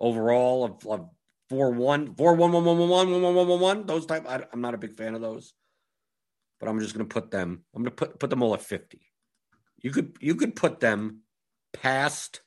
overall 0.00 0.64
of, 0.64 0.86
of 0.86 1.10
4 1.50 1.70
1, 1.70 2.14
4 2.14 2.34
1 2.34 2.52
1 2.52 2.64
1 2.64 2.78
1 2.78 2.88
1 2.88 3.10
1 3.10 3.22
1 3.22 3.34
1 3.34 3.48
1 3.48 3.60
1. 3.60 3.86
Those 3.86 4.06
type, 4.06 4.26
I, 4.28 4.44
I'm 4.52 4.60
not 4.60 4.74
a 4.74 4.78
big 4.78 4.94
fan 4.94 5.14
of 5.14 5.20
those. 5.20 5.54
But 6.58 6.68
I'm 6.68 6.80
just 6.80 6.94
going 6.94 7.06
to 7.06 7.12
put 7.12 7.30
them, 7.30 7.62
I'm 7.74 7.82
going 7.82 7.90
to 7.90 7.96
put, 7.96 8.18
put 8.18 8.30
them 8.30 8.42
all 8.42 8.54
at 8.54 8.62
50. 8.62 9.00
You 9.82 9.90
could 9.90 10.16
you 10.20 10.34
could 10.34 10.56
put 10.56 10.80
them 10.80 11.20
past 11.72 12.40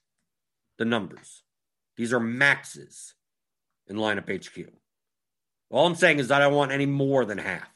the 0.78 0.86
numbers. 0.86 1.44
These 1.96 2.12
are 2.12 2.20
maxes 2.20 3.14
in 3.88 3.98
lineup 3.98 4.30
HQ. 4.30 4.74
All 5.70 5.86
I'm 5.86 5.96
saying 5.96 6.20
is 6.20 6.30
that 6.30 6.42
I 6.42 6.46
don't 6.46 6.56
want 6.56 6.72
any 6.72 6.86
more 6.86 7.26
than 7.26 7.38
half. 7.38 7.70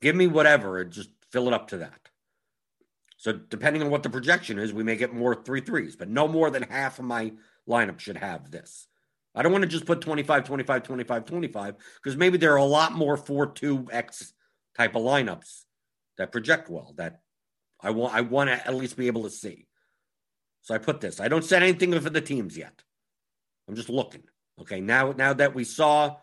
Give 0.00 0.16
me 0.16 0.26
whatever 0.26 0.80
and 0.80 0.90
just 0.90 1.10
fill 1.30 1.46
it 1.48 1.54
up 1.54 1.68
to 1.68 1.78
that. 1.78 2.08
So 3.16 3.32
depending 3.32 3.82
on 3.82 3.90
what 3.90 4.02
the 4.02 4.10
projection 4.10 4.58
is, 4.58 4.72
we 4.72 4.84
may 4.84 4.96
get 4.96 5.12
more 5.12 5.34
three 5.34 5.60
threes, 5.60 5.96
but 5.96 6.08
no 6.08 6.28
more 6.28 6.50
than 6.50 6.62
half 6.62 6.98
of 6.98 7.04
my 7.04 7.32
lineup 7.68 7.98
should 7.98 8.16
have 8.16 8.50
this. 8.50 8.86
I 9.34 9.42
don't 9.42 9.52
want 9.52 9.62
to 9.62 9.68
just 9.68 9.86
put 9.86 10.00
25, 10.00 10.44
25, 10.44 10.82
25, 10.82 11.24
25, 11.24 11.74
because 11.96 12.16
maybe 12.16 12.38
there 12.38 12.52
are 12.52 12.56
a 12.56 12.64
lot 12.64 12.92
more 12.92 13.16
4-2X 13.16 14.32
type 14.78 14.94
of 14.94 15.02
lineups 15.02 15.64
that 16.16 16.32
project 16.32 16.70
well 16.70 16.94
that 16.96 17.20
I 17.80 17.90
want 17.90 18.14
I 18.14 18.20
want 18.22 18.48
to 18.50 18.66
at 18.66 18.74
least 18.74 18.96
be 18.96 19.06
able 19.06 19.24
to 19.24 19.30
see. 19.30 19.66
So 20.62 20.74
I 20.74 20.78
put 20.78 21.00
this. 21.00 21.20
I 21.20 21.28
don't 21.28 21.44
set 21.44 21.62
anything 21.62 21.98
for 22.00 22.10
the 22.10 22.20
teams 22.20 22.56
yet. 22.56 22.82
I'm 23.68 23.74
just 23.74 23.88
looking. 23.88 24.22
Okay, 24.60 24.80
now 24.80 25.12
now 25.12 25.32
that 25.32 25.54
we 25.54 25.64
saw 25.64 26.16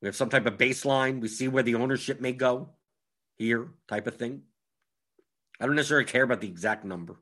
we 0.00 0.08
have 0.08 0.16
some 0.16 0.30
type 0.30 0.46
of 0.46 0.58
baseline, 0.58 1.20
we 1.20 1.28
see 1.28 1.48
where 1.48 1.62
the 1.62 1.76
ownership 1.76 2.20
may 2.20 2.32
go 2.32 2.70
here, 3.36 3.68
type 3.88 4.06
of 4.06 4.16
thing. 4.16 4.42
I 5.60 5.66
don't 5.66 5.76
necessarily 5.76 6.04
care 6.04 6.22
about 6.22 6.40
the 6.40 6.48
exact 6.48 6.84
number. 6.84 7.16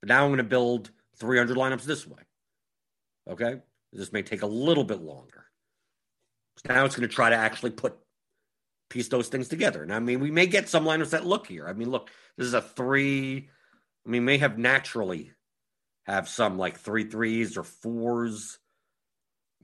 But 0.00 0.08
now 0.08 0.22
I'm 0.22 0.30
going 0.30 0.38
to 0.38 0.44
build 0.44 0.90
300 1.18 1.56
lineups 1.56 1.84
this 1.84 2.06
way. 2.06 2.22
Okay? 3.28 3.60
This 3.92 4.12
may 4.12 4.22
take 4.22 4.42
a 4.42 4.46
little 4.46 4.84
bit 4.84 5.00
longer. 5.00 5.46
So 6.58 6.72
now 6.72 6.84
it's 6.84 6.96
going 6.96 7.08
to 7.08 7.14
try 7.14 7.30
to 7.30 7.36
actually 7.36 7.70
put 7.70 7.98
piece 8.88 9.08
those 9.08 9.28
things 9.28 9.48
together. 9.48 9.82
And 9.82 9.92
I 9.92 9.98
mean, 9.98 10.20
we 10.20 10.30
may 10.30 10.46
get 10.46 10.68
some 10.68 10.84
lineups 10.84 11.10
that 11.10 11.26
look 11.26 11.46
here. 11.46 11.66
I 11.66 11.72
mean, 11.72 11.90
look, 11.90 12.10
this 12.36 12.46
is 12.46 12.54
a 12.54 12.62
three 12.62 13.48
I 14.06 14.08
mean, 14.08 14.24
may 14.24 14.38
have 14.38 14.56
naturally 14.56 15.32
have 16.04 16.28
some 16.28 16.58
like 16.58 16.78
three 16.78 17.04
threes 17.04 17.56
or 17.56 17.64
fours. 17.64 18.58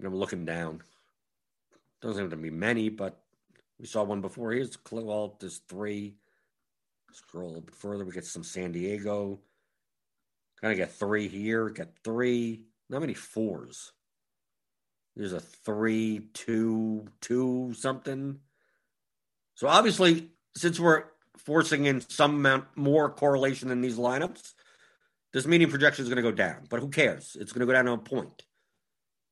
I'm 0.05 0.17
looking 0.17 0.45
down. 0.45 0.83
Doesn't 2.01 2.21
have 2.21 2.31
to 2.31 2.37
be 2.37 2.51
many, 2.51 2.89
but 2.89 3.23
we 3.79 3.87
saw 3.87 4.03
one 4.03 4.21
before. 4.21 4.51
Here's 4.53 4.77
well, 4.91 5.37
there's 5.39 5.59
three. 5.69 6.17
Scroll 7.13 7.57
a 7.59 7.61
bit 7.61 7.75
further. 7.77 8.05
We 8.05 8.11
get 8.11 8.25
some 8.25 8.43
San 8.43 8.73
Diego. 8.73 9.39
Kind 10.61 10.73
of 10.73 10.79
get 10.79 10.93
three 10.93 11.29
here. 11.29 11.69
Get 11.69 11.93
three. 12.03 12.65
Not 12.91 13.03
many 13.03 13.15
fours. 13.15 13.93
There's 15.15 15.35
a 15.35 15.41
three, 15.41 16.31
two, 16.33 17.07
two, 17.21 17.75
something. 17.77 18.41
So 19.55 19.69
obviously, 19.69 20.31
since 20.57 20.81
we're 20.81 21.05
forcing 21.45 21.87
in 21.87 22.01
some 22.01 22.37
amount 22.37 22.65
more 22.77 23.11
correlation 23.11 23.71
in 23.71 23.81
these 23.81 23.99
lineups. 23.99 24.55
this 25.33 25.47
median 25.47 25.71
projection 25.71 26.05
is 26.05 26.09
going 26.09 26.23
to 26.23 26.31
go 26.31 26.35
down, 26.35 26.67
but 26.69 26.81
who 26.81 26.89
cares? 26.89 27.37
It's 27.41 27.53
going 27.53 27.61
to 27.61 27.67
go 27.67 27.73
down 27.73 27.87
to 27.87 27.93
a 27.93 27.99
point. 27.99 28.45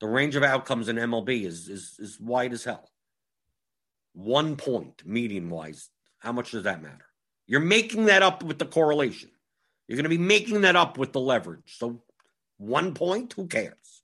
The 0.00 0.08
range 0.08 0.34
of 0.34 0.42
outcomes 0.42 0.88
in 0.88 0.96
MLB 0.96 1.44
is 1.44 1.68
is 1.68 1.96
is 1.98 2.18
wide 2.18 2.52
as 2.52 2.64
hell. 2.64 2.90
One 4.14 4.56
point 4.56 5.02
median 5.04 5.50
wise. 5.50 5.90
How 6.18 6.32
much 6.32 6.52
does 6.52 6.64
that 6.64 6.82
matter? 6.82 7.04
You're 7.46 7.60
making 7.60 8.06
that 8.06 8.22
up 8.22 8.42
with 8.42 8.58
the 8.58 8.66
correlation. 8.66 9.30
You're 9.86 9.96
going 9.96 10.04
to 10.04 10.08
be 10.08 10.18
making 10.18 10.62
that 10.62 10.76
up 10.76 10.98
with 10.98 11.12
the 11.12 11.20
leverage. 11.20 11.76
So 11.78 12.02
one 12.58 12.94
point, 12.94 13.32
who 13.32 13.46
cares? 13.46 14.02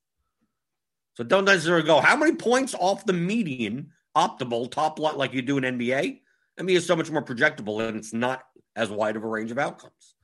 So 1.14 1.24
don't 1.24 1.44
necessarily 1.44 1.86
go, 1.86 2.00
how 2.00 2.16
many 2.16 2.34
points 2.34 2.74
off 2.74 3.06
the 3.06 3.12
median 3.12 3.92
optimal 4.16 4.70
top 4.70 4.98
lot 4.98 5.18
like 5.18 5.32
you 5.32 5.42
do 5.42 5.58
in 5.58 5.78
NBA? 5.78 6.20
NBA 6.58 6.76
is 6.76 6.86
so 6.86 6.96
much 6.96 7.10
more 7.10 7.22
projectable 7.22 7.86
and 7.86 7.96
it's 7.96 8.12
not 8.12 8.42
as 8.74 8.90
wide 8.90 9.16
of 9.16 9.24
a 9.24 9.28
range 9.28 9.50
of 9.50 9.58
outcomes. 9.58 10.14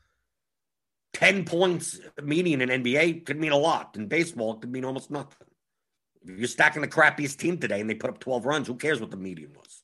10 1.15 1.45
points 1.45 2.01
median 2.23 2.63
in 2.63 2.83
NBA 2.83 3.27
could 3.27 3.39
mean 3.39 3.53
a 3.53 3.57
lot. 3.57 3.97
In 3.97 4.09
baseball, 4.09 4.55
it 4.55 4.61
could 4.61 4.73
mean 4.73 4.85
almost 4.85 5.11
nothing. 5.11 5.47
If 6.23 6.39
you're 6.39 6.49
stacking 6.49 6.83
the 6.83 6.89
crappiest 6.89 7.39
team 7.39 7.59
today 7.59 7.81
and 7.81 7.91
they 7.91 7.95
put 7.95 8.11
up 8.11 8.19
12 8.19 8.47
runs, 8.47 8.67
who 8.67 8.77
cares 8.77 9.01
what 9.01 9.11
the 9.11 9.17
median 9.17 9.53
was? 9.55 9.83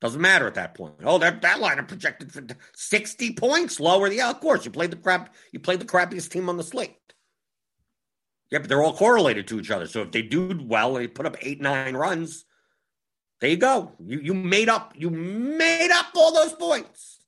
Doesn't 0.00 0.20
matter 0.20 0.46
at 0.46 0.54
that 0.54 0.74
point. 0.74 0.94
Oh, 1.04 1.18
that 1.18 1.40
that 1.42 1.60
lineup 1.60 1.88
projected 1.88 2.32
for 2.32 2.44
60 2.74 3.34
points 3.34 3.80
lower. 3.80 4.10
Yeah, 4.12 4.30
of 4.30 4.40
course. 4.40 4.64
You 4.64 4.70
played 4.70 4.90
the 4.90 4.96
crap, 4.96 5.34
you 5.52 5.60
played 5.60 5.80
the 5.80 5.86
crappiest 5.86 6.30
team 6.30 6.48
on 6.48 6.56
the 6.56 6.62
slate. 6.62 6.96
Yeah, 8.50 8.58
but 8.58 8.68
they're 8.68 8.82
all 8.82 8.96
correlated 8.96 9.48
to 9.48 9.58
each 9.58 9.70
other. 9.70 9.86
So 9.86 10.02
if 10.02 10.12
they 10.12 10.22
do 10.22 10.60
well, 10.62 10.96
and 10.96 11.04
they 11.04 11.08
put 11.08 11.26
up 11.26 11.36
eight, 11.40 11.60
nine 11.60 11.96
runs, 11.96 12.44
there 13.44 13.50
you 13.50 13.58
go. 13.58 13.92
You 14.02 14.20
you 14.20 14.32
made 14.32 14.70
up, 14.70 14.94
you 14.96 15.10
made 15.10 15.90
up 15.90 16.06
all 16.16 16.32
those 16.32 16.54
points. 16.54 17.18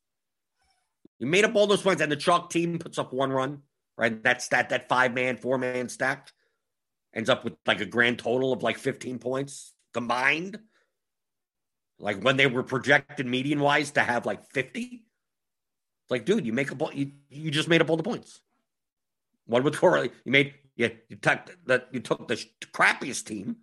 You 1.18 1.26
made 1.26 1.44
up 1.44 1.54
all 1.54 1.66
those 1.66 1.82
points, 1.82 2.00
and 2.00 2.10
the 2.10 2.16
chalk 2.16 2.48
team 2.48 2.78
puts 2.78 2.96
up 2.96 3.12
one 3.12 3.30
run, 3.30 3.60
right? 3.98 4.22
That's 4.22 4.48
that 4.48 4.70
that 4.70 4.88
five 4.88 5.12
man, 5.12 5.36
four 5.36 5.58
man 5.58 5.90
stack 5.90 6.32
ends 7.14 7.28
up 7.28 7.44
with 7.44 7.52
like 7.66 7.82
a 7.82 7.84
grand 7.84 8.18
total 8.18 8.54
of 8.54 8.62
like 8.62 8.78
15 8.78 9.18
points 9.18 9.74
combined. 9.92 10.58
Like 11.98 12.22
when 12.22 12.38
they 12.38 12.46
were 12.46 12.62
projected 12.62 13.26
median 13.26 13.60
wise 13.60 13.90
to 13.90 14.00
have 14.00 14.24
like 14.24 14.50
50. 14.52 15.04
Like, 16.08 16.24
dude, 16.24 16.46
you 16.46 16.54
make 16.54 16.70
a 16.72 16.96
you 16.96 17.12
you 17.28 17.50
just 17.50 17.68
made 17.68 17.82
up 17.82 17.90
all 17.90 17.98
the 17.98 18.02
points. 18.02 18.40
One 19.44 19.64
with 19.64 19.78
correlate. 19.78 20.14
You 20.24 20.32
made 20.32 20.54
you 20.76 20.92
you 21.10 21.16
took 21.16 21.40
that 21.66 21.88
you 21.92 22.00
took 22.00 22.26
the 22.26 22.42
crappiest 22.72 23.26
team, 23.26 23.56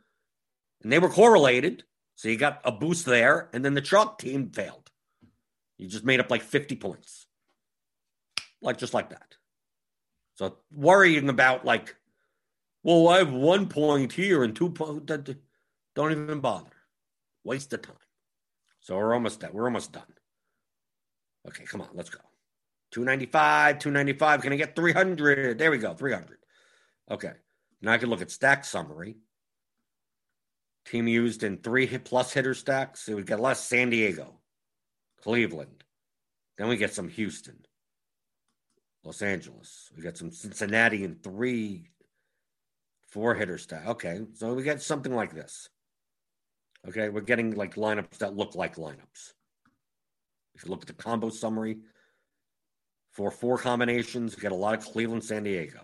and 0.83 0.91
they 0.91 0.99
were 0.99 1.09
correlated, 1.09 1.83
so 2.15 2.29
you 2.29 2.37
got 2.37 2.61
a 2.63 2.71
boost 2.71 3.05
there, 3.05 3.49
and 3.53 3.63
then 3.63 3.73
the 3.73 3.81
chalk 3.81 4.19
team 4.19 4.49
failed. 4.49 4.89
You 5.77 5.87
just 5.87 6.05
made 6.05 6.19
up 6.19 6.29
like 6.29 6.41
50 6.41 6.75
points 6.75 7.27
like 8.63 8.77
just 8.77 8.93
like 8.93 9.09
that. 9.09 9.35
So 10.35 10.57
worrying 10.73 11.29
about 11.29 11.65
like, 11.65 11.95
well, 12.81 13.09
I 13.09 13.19
have 13.19 13.31
one 13.31 13.67
point 13.67 14.11
here 14.13 14.43
and 14.43 14.55
two 14.55 14.69
points. 14.69 15.11
Don't 15.95 16.11
even 16.11 16.39
bother. 16.39 16.71
Waste 17.43 17.73
of 17.73 17.83
time. 17.83 17.95
So 18.79 18.97
we're 18.97 19.13
almost 19.13 19.41
done. 19.41 19.51
We're 19.53 19.65
almost 19.65 19.91
done. 19.91 20.03
Okay, 21.47 21.65
come 21.65 21.81
on, 21.81 21.89
let's 21.93 22.09
go. 22.09 22.19
295, 22.91 23.79
295. 23.79 24.41
Can 24.41 24.53
I 24.53 24.55
get 24.55 24.75
300? 24.75 25.57
There 25.57 25.71
we 25.71 25.77
go, 25.77 25.93
300. 25.93 26.37
Okay. 27.11 27.31
Now 27.81 27.93
I 27.93 27.97
can 27.97 28.09
look 28.09 28.21
at 28.21 28.31
stack 28.31 28.63
summary. 28.63 29.17
Team 30.85 31.07
used 31.07 31.43
in 31.43 31.57
three 31.57 31.85
hit 31.85 32.05
plus 32.05 32.33
hitter 32.33 32.53
stacks. 32.53 33.01
So 33.01 33.15
we 33.15 33.23
get 33.23 33.39
less 33.39 33.65
San 33.65 33.89
Diego, 33.89 34.39
Cleveland. 35.21 35.83
Then 36.57 36.67
we 36.67 36.77
get 36.77 36.93
some 36.93 37.09
Houston. 37.09 37.57
Los 39.03 39.21
Angeles. 39.21 39.91
We 39.95 40.03
got 40.03 40.17
some 40.17 40.31
Cincinnati 40.31 41.03
and 41.03 41.21
three 41.21 41.89
four 43.07 43.35
hitter 43.35 43.57
stack. 43.57 43.87
Okay, 43.87 44.21
so 44.33 44.53
we 44.53 44.63
get 44.63 44.81
something 44.81 45.13
like 45.13 45.33
this. 45.33 45.69
Okay, 46.87 47.09
we're 47.09 47.21
getting 47.21 47.55
like 47.55 47.75
lineups 47.75 48.17
that 48.17 48.35
look 48.35 48.55
like 48.55 48.75
lineups. 48.75 49.33
If 50.55 50.65
you 50.65 50.71
look 50.71 50.81
at 50.81 50.87
the 50.87 50.93
combo 50.93 51.29
summary 51.29 51.77
for 53.11 53.31
four 53.31 53.57
combinations, 53.57 54.35
you 54.35 54.41
get 54.41 54.51
a 54.51 54.55
lot 54.55 54.73
of 54.73 54.83
Cleveland, 54.83 55.23
San 55.23 55.43
Diego. 55.43 55.81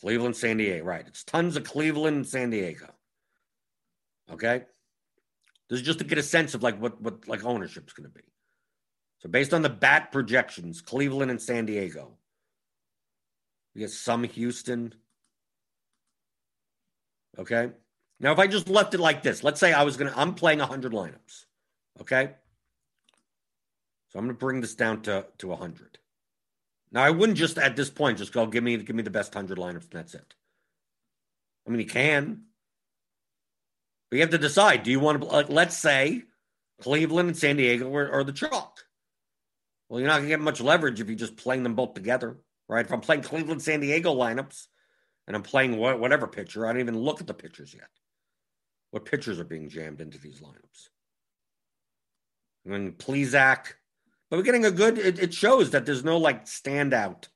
Cleveland, 0.00 0.36
San 0.36 0.58
Diego, 0.58 0.84
right. 0.84 1.04
It's 1.06 1.24
tons 1.24 1.56
of 1.56 1.64
Cleveland, 1.64 2.26
San 2.26 2.50
Diego. 2.50 2.86
Okay. 4.30 4.64
This 5.68 5.80
is 5.80 5.86
just 5.86 5.98
to 5.98 6.04
get 6.04 6.18
a 6.18 6.22
sense 6.22 6.54
of 6.54 6.62
like 6.62 6.80
what 6.80 7.00
what 7.00 7.28
like 7.28 7.44
ownership 7.44 7.86
is 7.86 7.92
going 7.92 8.08
to 8.08 8.14
be. 8.14 8.24
So 9.18 9.28
based 9.28 9.52
on 9.52 9.62
the 9.62 9.68
bat 9.68 10.12
projections, 10.12 10.80
Cleveland 10.80 11.30
and 11.30 11.40
San 11.40 11.66
Diego. 11.66 12.16
We 13.74 13.80
get 13.80 13.90
some 13.90 14.24
Houston. 14.24 14.94
Okay. 17.38 17.70
Now, 18.20 18.32
if 18.32 18.38
I 18.38 18.46
just 18.46 18.68
left 18.68 18.94
it 18.94 19.00
like 19.00 19.22
this, 19.22 19.44
let's 19.44 19.60
say 19.60 19.72
I 19.72 19.84
was 19.84 19.96
going 19.96 20.10
to, 20.10 20.18
I'm 20.18 20.34
playing 20.34 20.58
100 20.58 20.92
lineups. 20.92 21.44
Okay. 22.00 22.30
So 24.08 24.18
I'm 24.18 24.24
going 24.24 24.34
to 24.34 24.38
bring 24.38 24.60
this 24.60 24.74
down 24.74 25.02
to, 25.02 25.26
to 25.38 25.48
100. 25.48 25.98
Now, 26.90 27.04
I 27.04 27.10
wouldn't 27.10 27.38
just 27.38 27.58
at 27.58 27.76
this 27.76 27.90
point 27.90 28.18
just 28.18 28.32
go, 28.32 28.46
give 28.46 28.64
me, 28.64 28.76
give 28.78 28.96
me 28.96 29.02
the 29.02 29.10
best 29.10 29.34
100 29.34 29.58
lineups 29.58 29.82
and 29.82 29.92
that's 29.92 30.14
it. 30.14 30.34
I 31.66 31.70
mean, 31.70 31.80
you 31.80 31.86
can. 31.86 32.44
But 34.10 34.16
you 34.16 34.22
have 34.22 34.30
to 34.30 34.38
decide 34.38 34.82
do 34.82 34.90
you 34.90 35.00
want 35.00 35.20
to, 35.20 35.26
like, 35.26 35.48
let's 35.48 35.76
say 35.76 36.22
Cleveland 36.80 37.28
and 37.28 37.36
San 37.36 37.56
Diego 37.56 37.94
are, 37.94 38.10
are 38.10 38.24
the 38.24 38.32
chalk. 38.32 38.84
Well, 39.88 40.00
you're 40.00 40.08
not 40.08 40.18
going 40.18 40.28
to 40.28 40.36
get 40.36 40.40
much 40.40 40.60
leverage 40.60 41.00
if 41.00 41.08
you're 41.08 41.16
just 41.16 41.36
playing 41.36 41.62
them 41.62 41.74
both 41.74 41.94
together, 41.94 42.36
right? 42.68 42.84
If 42.84 42.92
I'm 42.92 43.00
playing 43.00 43.22
Cleveland, 43.22 43.62
San 43.62 43.80
Diego 43.80 44.14
lineups, 44.14 44.66
and 45.26 45.34
I'm 45.34 45.42
playing 45.42 45.76
whatever 45.76 46.26
pitcher, 46.26 46.66
I 46.66 46.72
don't 46.72 46.80
even 46.80 46.98
look 46.98 47.20
at 47.20 47.26
the 47.26 47.34
pitchers 47.34 47.74
yet. 47.74 47.88
What 48.90 49.04
pitchers 49.04 49.38
are 49.38 49.44
being 49.44 49.68
jammed 49.68 50.00
into 50.00 50.18
these 50.18 50.40
lineups? 50.40 50.88
I 52.66 52.70
mean, 52.70 52.92
Plesac, 52.92 53.72
but 54.30 54.36
we're 54.36 54.42
getting 54.42 54.66
a 54.66 54.70
good. 54.70 54.98
It, 54.98 55.18
it 55.18 55.34
shows 55.34 55.70
that 55.70 55.86
there's 55.86 56.04
no 56.04 56.18
like 56.18 56.44
standout 56.44 57.28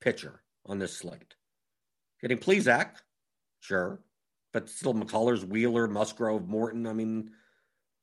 pitcher 0.00 0.42
on 0.66 0.78
this 0.78 0.96
slate. 0.96 1.34
Getting 2.20 2.38
Plesac, 2.38 2.90
sure, 3.60 4.00
but 4.52 4.68
still 4.68 4.94
McCullers, 4.94 5.44
Wheeler, 5.44 5.88
Musgrove, 5.88 6.48
Morton. 6.48 6.86
I 6.86 6.92
mean, 6.92 7.30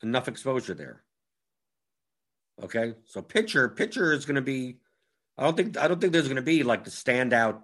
enough 0.03 0.27
exposure 0.27 0.73
there. 0.73 1.03
Okay, 2.63 2.93
so 3.05 3.21
pitcher 3.21 3.67
pitcher 3.69 4.13
is 4.13 4.25
going 4.25 4.35
to 4.35 4.41
be. 4.41 4.77
I 5.37 5.43
don't 5.43 5.57
think 5.57 5.77
I 5.77 5.87
don't 5.87 5.99
think 5.99 6.13
there's 6.13 6.27
going 6.27 6.35
to 6.37 6.41
be 6.41 6.63
like 6.63 6.85
the 6.85 6.91
standout. 6.91 7.61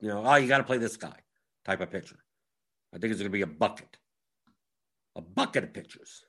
You 0.00 0.08
know, 0.08 0.22
oh, 0.24 0.34
you 0.36 0.48
got 0.48 0.58
to 0.58 0.64
play 0.64 0.78
this 0.78 0.96
guy 0.96 1.16
type 1.64 1.80
of 1.80 1.90
pitcher. 1.90 2.18
I 2.94 2.98
think 2.98 3.10
it's 3.10 3.20
going 3.20 3.30
to 3.30 3.36
be 3.36 3.42
a 3.42 3.46
bucket, 3.46 3.96
a 5.16 5.20
bucket 5.20 5.64
of 5.64 5.72
pitchers. 5.72 6.24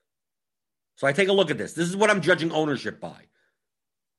So 0.95 1.07
I 1.07 1.13
take 1.13 1.27
a 1.27 1.33
look 1.33 1.51
at 1.51 1.57
this. 1.57 1.73
This 1.73 1.89
is 1.89 1.95
what 1.95 2.09
I'm 2.09 2.21
judging 2.21 2.51
ownership 2.51 2.99
by. 2.99 3.27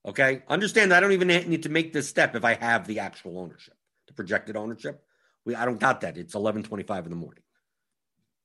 Okay, 0.07 0.43
understand 0.49 0.93
I 0.93 1.01
don't 1.01 1.13
even 1.13 1.29
need 1.29 1.63
to 1.63 1.69
make 1.69 1.93
this 1.93 2.09
step 2.09 2.37
if 2.37 2.45
I 2.45 2.55
have 2.55 2.87
the 2.87 3.01
actual 3.01 3.39
ownership, 3.39 3.75
the 4.07 4.13
projected 4.13 4.57
ownership. 4.57 5.03
We 5.45 5.55
I 5.57 5.65
don't 5.65 5.81
got 5.81 6.03
that. 6.03 6.17
It's 6.17 6.35
11:25 6.35 7.05
in 7.05 7.11
the 7.11 7.17
morning. 7.17 7.43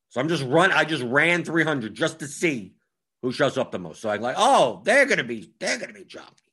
So 0.10 0.19
I'm 0.19 0.28
just 0.28 0.43
run. 0.43 0.72
I 0.72 0.86
just 0.86 1.04
ran 1.04 1.43
300 1.43 1.93
just 1.93 2.19
to 2.19 2.28
see 2.28 2.74
who 3.22 3.32
shows 3.32 3.58
up 3.58 3.72
the 3.72 3.80
most. 3.80 4.02
So 4.02 4.10
I'm 4.10 4.22
like, 4.22 4.36
oh, 4.38 4.82
they're 4.84 5.06
gonna 5.06 5.24
be 5.24 5.52
they're 5.60 5.78
gonna 5.78 5.93
be 5.93 6.06
jockey. 6.06 6.52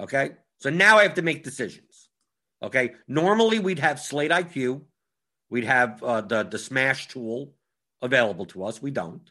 Okay. 0.00 0.30
So 0.58 0.70
now 0.70 0.98
I 0.98 1.02
have 1.02 1.14
to 1.14 1.22
make 1.22 1.44
decisions. 1.44 2.08
Okay. 2.62 2.92
Normally 3.08 3.58
we'd 3.58 3.80
have 3.80 3.98
Slate 4.00 4.30
IQ, 4.30 4.82
we'd 5.50 5.64
have 5.64 6.02
uh, 6.02 6.20
the 6.20 6.44
the 6.44 6.58
Smash 6.58 7.08
tool 7.08 7.52
available 8.00 8.46
to 8.46 8.64
us. 8.64 8.80
We 8.80 8.90
don't, 8.90 9.28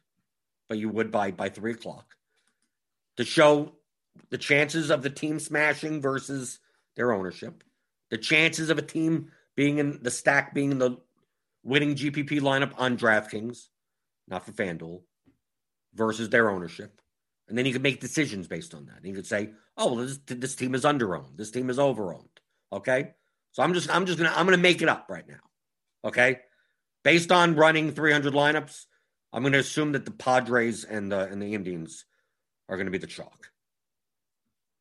but 0.68 0.78
you 0.78 0.90
would 0.90 1.12
by 1.12 1.32
by 1.32 1.50
three 1.50 1.72
o'clock 1.72 2.16
to 3.18 3.24
show 3.24 3.74
the 4.30 4.38
chances 4.38 4.90
of 4.90 5.04
the 5.04 5.10
team 5.10 5.40
smashing 5.40 6.02
versus 6.02 6.60
their 6.96 7.14
ownership, 7.14 7.64
the 8.10 8.18
chances 8.18 8.70
of 8.70 8.78
a 8.78 8.82
team 8.82 9.32
being 9.56 9.78
in 9.78 10.00
the 10.02 10.12
stack 10.12 10.54
being 10.54 10.72
in 10.72 10.80
the 10.80 10.98
winning 11.64 11.96
GPP 11.96 12.40
lineup 12.42 12.74
on 12.78 12.98
DraftKings, 12.98 13.68
not 14.28 14.46
for 14.46 14.52
FanDuel, 14.52 15.02
versus 15.94 16.30
their 16.30 16.50
ownership. 16.50 17.02
And 17.48 17.58
then 17.58 17.66
you 17.66 17.74
could 17.74 17.84
make 17.84 18.00
decisions 18.00 18.48
based 18.48 18.74
on 18.74 18.86
that. 18.86 18.98
And 18.98 19.06
you 19.06 19.14
could 19.14 19.28
say, 19.28 19.50
oh, 19.78 19.94
well, 19.94 20.06
this, 20.06 20.20
this 20.26 20.56
team 20.56 20.74
is 20.74 20.84
underowned. 20.84 21.36
This 21.36 21.52
team 21.52 21.70
is 21.70 21.78
overowned. 21.78 22.30
Okay. 22.72 23.12
So 23.52 23.62
I'm 23.62 23.74
just, 23.74 23.94
I'm 23.94 24.06
just 24.06 24.18
going 24.18 24.32
to, 24.32 24.38
I'm 24.38 24.46
going 24.46 24.58
to 24.58 24.62
make 24.62 24.82
it 24.82 24.88
up 24.88 25.08
right 25.10 25.28
now. 25.28 25.42
Okay. 26.06 26.40
Based 27.04 27.32
on 27.32 27.56
running 27.56 27.92
300 27.92 28.34
lineups, 28.34 28.86
I'm 29.34 29.44
going 29.44 29.54
to 29.54 29.60
assume 29.60 29.92
that 29.94 30.06
the 30.06 30.12
Padres 30.12 30.86
and 30.86 31.12
the, 31.12 31.26
and 31.26 31.42
the 31.42 31.54
Indians 31.54 32.06
are 32.70 32.78
going 32.78 32.86
to 32.86 32.92
be 32.92 32.98
the 32.98 33.08
chalk. 33.08 33.52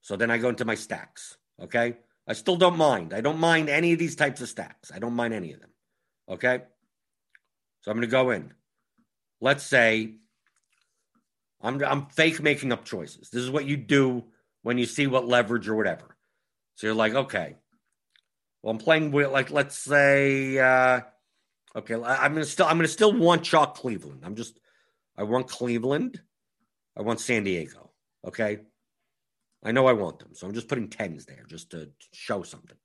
So 0.00 0.16
then 0.16 0.30
I 0.30 0.38
go 0.38 0.48
into 0.48 0.64
my 0.64 0.76
stacks. 0.76 1.36
Okay. 1.60 1.96
I 2.28 2.34
still 2.34 2.56
don't 2.56 2.76
mind. 2.76 3.12
I 3.12 3.20
don't 3.20 3.40
mind 3.40 3.68
any 3.68 3.92
of 3.92 3.98
these 3.98 4.14
types 4.14 4.40
of 4.40 4.48
stacks. 4.48 4.92
I 4.94 5.00
don't 5.00 5.14
mind 5.14 5.34
any 5.34 5.52
of 5.52 5.60
them. 5.60 5.70
Okay. 6.28 6.62
So 7.82 7.90
I'm 7.90 7.96
going 7.96 8.08
to 8.08 8.10
go 8.10 8.30
in. 8.30 8.52
Let's 9.40 9.64
say 9.64 10.14
I'm 11.62 11.82
I'm 11.82 12.06
fake 12.06 12.42
making 12.42 12.72
up 12.72 12.84
choices. 12.84 13.30
This 13.30 13.42
is 13.42 13.50
what 13.50 13.66
you 13.66 13.76
do 13.76 14.24
when 14.62 14.78
you 14.78 14.86
see 14.86 15.06
what 15.06 15.26
leverage 15.26 15.68
or 15.68 15.76
whatever. 15.76 16.16
So 16.74 16.86
you're 16.86 16.94
like, 16.94 17.14
okay, 17.14 17.56
well, 18.62 18.72
I'm 18.72 18.78
playing 18.78 19.10
with 19.12 19.30
like 19.30 19.50
let's 19.50 19.76
say, 19.76 20.58
uh, 20.58 21.00
okay, 21.76 21.94
I'm 21.94 22.34
gonna 22.34 22.44
still 22.44 22.66
I'm 22.66 22.76
gonna 22.76 22.88
still 22.88 23.12
want 23.12 23.44
chalk 23.44 23.76
Cleveland. 23.76 24.22
I'm 24.24 24.34
just 24.34 24.58
I 25.16 25.22
want 25.24 25.48
Cleveland. 25.48 26.20
I 26.96 27.02
want 27.02 27.20
San 27.20 27.44
Diego. 27.44 27.90
Okay. 28.26 28.60
I 29.62 29.72
know 29.72 29.86
I 29.86 29.92
want 29.92 30.18
them. 30.18 30.30
So 30.32 30.46
I'm 30.46 30.54
just 30.54 30.68
putting 30.68 30.88
tens 30.88 31.26
there 31.26 31.44
just 31.46 31.70
to 31.70 31.90
show 32.12 32.42
something. 32.42 32.76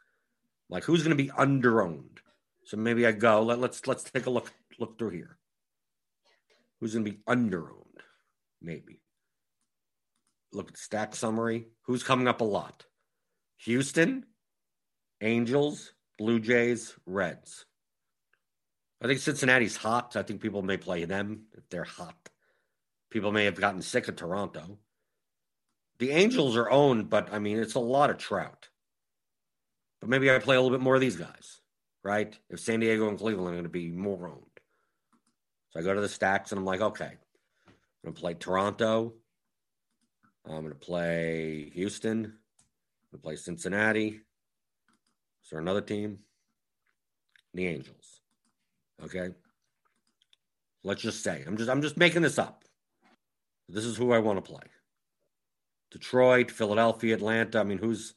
Like 0.70 0.84
who's 0.84 1.04
going 1.04 1.16
to 1.18 1.24
be 1.24 1.30
underowned? 1.30 2.18
So 2.66 2.76
maybe 2.78 3.06
I 3.06 3.14
go. 3.14 3.42
Let, 3.44 3.60
let's 3.60 3.88
let's 3.88 4.04
take 4.04 4.26
a 4.26 4.30
look 4.30 4.52
look 4.80 4.98
through 4.98 5.12
here. 5.12 5.38
Who's 6.80 6.94
going 6.94 7.06
to 7.06 7.12
be 7.12 7.20
underowned? 7.28 8.02
Maybe. 8.62 9.02
Look 10.52 10.68
at 10.70 10.74
the 10.74 10.80
stack 10.80 11.16
summary. 11.16 11.68
Who's 11.84 12.04
coming 12.04 12.28
up 12.28 12.42
a 12.42 12.46
lot? 12.46 12.86
Houston, 13.60 14.26
Angels, 15.22 15.94
Blue 16.18 16.40
Jays, 16.40 16.96
Reds. 17.06 17.66
I 19.02 19.08
think 19.08 19.20
Cincinnati's 19.20 19.78
hot. 19.78 20.16
I 20.16 20.24
think 20.24 20.42
people 20.42 20.62
may 20.62 20.78
play 20.78 21.06
them 21.06 21.46
if 21.54 21.68
they're 21.70 21.84
hot. 21.84 22.30
People 23.12 23.32
may 23.32 23.46
have 23.46 23.56
gotten 23.56 23.82
sick 23.82 24.08
of 24.08 24.16
Toronto. 24.16 24.80
The 26.00 26.12
Angels 26.12 26.58
are 26.58 26.70
owned, 26.70 27.10
but 27.10 27.32
I 27.34 27.40
mean, 27.40 27.60
it's 27.60 27.76
a 27.76 27.80
lot 27.80 28.10
of 28.10 28.18
Trout. 28.18 28.70
But 30.02 30.10
maybe 30.10 30.30
I 30.30 30.40
play 30.40 30.56
a 30.56 30.62
little 30.62 30.78
bit 30.78 30.84
more 30.84 30.96
of 30.96 31.02
these 31.02 31.16
guys, 31.16 31.62
right? 32.04 32.38
If 32.50 32.60
San 32.60 32.80
Diego 32.80 33.08
and 33.08 33.18
Cleveland 33.18 33.50
are 33.50 33.54
going 33.54 33.64
to 33.64 33.70
be 33.70 33.90
more 33.90 34.28
owned. 34.28 34.55
So 35.76 35.82
I 35.82 35.84
go 35.84 35.94
to 35.94 36.00
the 36.00 36.08
stacks 36.08 36.52
and 36.52 36.60
I'm 36.60 36.66
like, 36.66 36.80
okay, 36.80 37.12
I'm 37.68 37.74
going 38.04 38.16
to 38.16 38.22
play 38.22 38.34
Toronto. 38.34 39.14
I'm 40.46 40.62
going 40.62 40.70
to 40.70 40.76
play 40.76 41.70
Houston. 41.74 42.18
I'm 42.18 42.22
going 42.22 42.32
to 43.14 43.18
play 43.18 43.36
Cincinnati. 43.36 44.22
Is 45.44 45.50
there 45.52 45.60
another 45.60 45.82
team? 45.82 46.20
The 47.54 47.68
Angels. 47.68 48.22
Okay. 49.04 49.32
Let's 50.84 51.02
just 51.02 51.24
say 51.24 51.44
I'm 51.46 51.58
just 51.58 51.70
I'm 51.70 51.82
just 51.82 51.98
making 51.98 52.22
this 52.22 52.40
up. 52.40 52.64
This 53.68 53.84
is 53.86 53.98
who 53.98 54.14
I 54.14 54.20
want 54.20 54.38
to 54.38 54.50
play. 54.52 54.64
Detroit, 55.92 56.52
Philadelphia, 56.52 57.16
Atlanta. 57.16 57.60
I 57.60 57.64
mean, 57.64 57.80
who's 57.80 58.14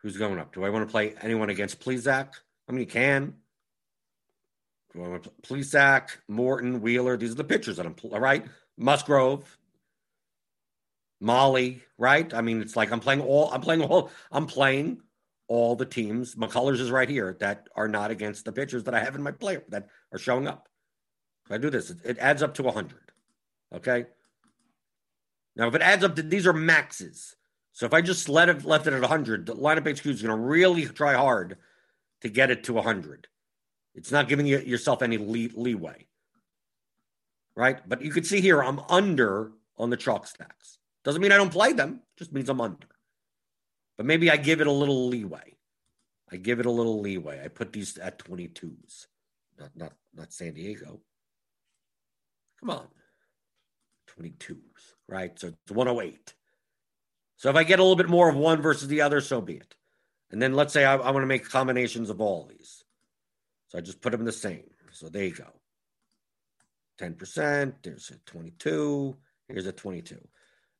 who's 0.00 0.16
going 0.16 0.38
up? 0.38 0.54
Do 0.54 0.64
I 0.64 0.70
want 0.70 0.86
to 0.86 0.90
play 0.90 1.14
anyone 1.20 1.50
against 1.50 1.80
Plesac? 1.80 2.28
I 2.68 2.72
mean, 2.72 2.80
you 2.80 2.86
can. 2.86 3.24
Do 3.26 3.30
I 3.30 3.30
want 3.30 3.32
to 3.32 3.32
play 3.32 4.83
Plesac, 4.96 6.10
Morton, 6.28 6.80
Wheeler? 6.80 7.16
These 7.16 7.32
are 7.32 7.36
the 7.36 7.44
pitchers 7.44 7.76
that 7.76 7.86
I'm 7.86 7.96
right. 8.12 8.46
Musgrove, 8.76 9.58
Mahle, 11.20 11.80
right? 11.98 12.32
I 12.32 12.40
mean, 12.40 12.60
it's 12.60 12.76
like 12.76 12.92
I'm 12.92 13.00
playing 13.00 13.20
all. 13.20 13.50
I'm 13.52 13.60
playing 13.60 13.82
all. 13.82 14.10
I'm 14.30 14.46
playing 14.46 15.00
all 15.48 15.76
the 15.76 15.86
teams. 15.86 16.34
McCullers 16.36 16.80
is 16.80 16.90
right 16.90 17.08
here 17.08 17.36
that 17.40 17.68
are 17.74 17.88
not 17.88 18.10
against 18.10 18.44
the 18.44 18.52
pitchers 18.52 18.84
that 18.84 18.94
I 18.94 19.00
have 19.00 19.14
in 19.14 19.22
my 19.22 19.32
player 19.32 19.64
that 19.68 19.88
are 20.12 20.18
showing 20.18 20.46
up. 20.46 20.68
If 21.46 21.52
I 21.52 21.58
do 21.58 21.70
this, 21.70 21.90
it, 21.90 21.98
it 22.04 22.18
adds 22.18 22.42
up 22.42 22.54
to 22.54 22.62
100. 22.62 22.98
Okay. 23.74 24.06
Now, 25.56 25.68
if 25.68 25.74
it 25.74 25.82
adds 25.82 26.04
up 26.04 26.16
to 26.16 26.22
these 26.22 26.46
are 26.46 26.52
maxes. 26.52 27.36
So 27.72 27.86
if 27.86 27.92
I 27.92 28.00
just 28.00 28.28
let 28.28 28.48
it 28.48 28.64
left 28.64 28.86
it 28.86 28.92
at 28.92 29.00
100, 29.00 29.46
the 29.46 29.54
lineup 29.54 29.88
HQ 29.88 30.06
is 30.06 30.22
going 30.22 30.36
to 30.36 30.42
really 30.42 30.86
try 30.86 31.14
hard 31.14 31.58
to 32.20 32.28
get 32.28 32.50
it 32.50 32.64
to 32.64 32.74
100. 32.74 33.26
It's 33.94 34.10
not 34.10 34.28
giving 34.28 34.46
you, 34.46 34.58
yourself 34.58 35.02
any 35.02 35.18
lee- 35.18 35.52
leeway. 35.54 36.06
Right? 37.56 37.86
But 37.88 38.02
you 38.02 38.10
can 38.10 38.24
see 38.24 38.40
here 38.40 38.62
I'm 38.62 38.80
under 38.88 39.52
on 39.78 39.90
the 39.90 39.96
chalk 39.96 40.26
stacks. 40.26 40.78
Doesn't 41.04 41.20
mean 41.20 41.32
I 41.32 41.36
don't 41.36 41.52
play 41.52 41.72
them, 41.72 42.00
just 42.18 42.32
means 42.32 42.48
I'm 42.48 42.60
under. 42.60 42.88
But 43.96 44.06
maybe 44.06 44.30
I 44.30 44.36
give 44.36 44.60
it 44.60 44.66
a 44.66 44.72
little 44.72 45.08
leeway. 45.08 45.56
I 46.32 46.36
give 46.36 46.58
it 46.58 46.66
a 46.66 46.70
little 46.70 47.00
leeway. 47.00 47.42
I 47.44 47.48
put 47.48 47.72
these 47.72 47.96
at 47.98 48.18
22s. 48.18 49.06
Not 49.58 49.70
not 49.76 49.92
not 50.12 50.32
San 50.32 50.54
Diego. 50.54 51.00
Come 52.58 52.70
on. 52.70 52.86
22s, 54.18 54.56
right? 55.08 55.38
So 55.38 55.48
it's 55.48 55.72
108. 55.72 56.34
So 57.36 57.50
if 57.50 57.56
I 57.56 57.64
get 57.64 57.78
a 57.78 57.82
little 57.82 57.96
bit 57.96 58.08
more 58.08 58.28
of 58.28 58.36
one 58.36 58.62
versus 58.62 58.88
the 58.88 59.00
other, 59.00 59.20
so 59.20 59.40
be 59.40 59.54
it. 59.54 59.74
And 60.30 60.40
then 60.40 60.54
let's 60.54 60.72
say 60.72 60.84
I, 60.84 60.94
I 60.94 61.10
want 61.10 61.22
to 61.22 61.26
make 61.26 61.48
combinations 61.48 62.10
of 62.10 62.20
all 62.20 62.46
these. 62.46 62.83
So 63.74 63.78
I 63.78 63.80
just 63.80 64.00
put 64.00 64.12
them 64.12 64.24
the 64.24 64.30
same. 64.30 64.70
So 64.92 65.08
there 65.08 65.24
you 65.24 65.34
go. 65.34 65.48
10%, 67.00 67.74
there's 67.82 68.10
a 68.10 68.18
22, 68.18 69.16
here's 69.48 69.66
a 69.66 69.72
22. 69.72 70.16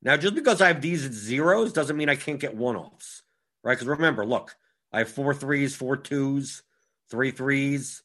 Now, 0.01 0.17
just 0.17 0.37
because 0.37 0.61
I 0.61 0.69
have 0.69 0.81
these 0.81 1.01
zeros 1.01 1.73
doesn't 1.73 1.97
mean 1.97 2.09
I 2.09 2.15
can't 2.15 2.39
get 2.39 2.55
one 2.55 2.77
offs, 2.77 3.23
right? 3.65 3.75
Because 3.75 3.89
remember, 3.89 4.25
look, 4.25 4.55
I 4.93 4.99
have 4.99 5.09
four 5.09 5.35
threes, 5.35 5.75
four 5.75 5.97
twos, 5.97 6.63
three 7.11 7.33
threes. 7.33 8.05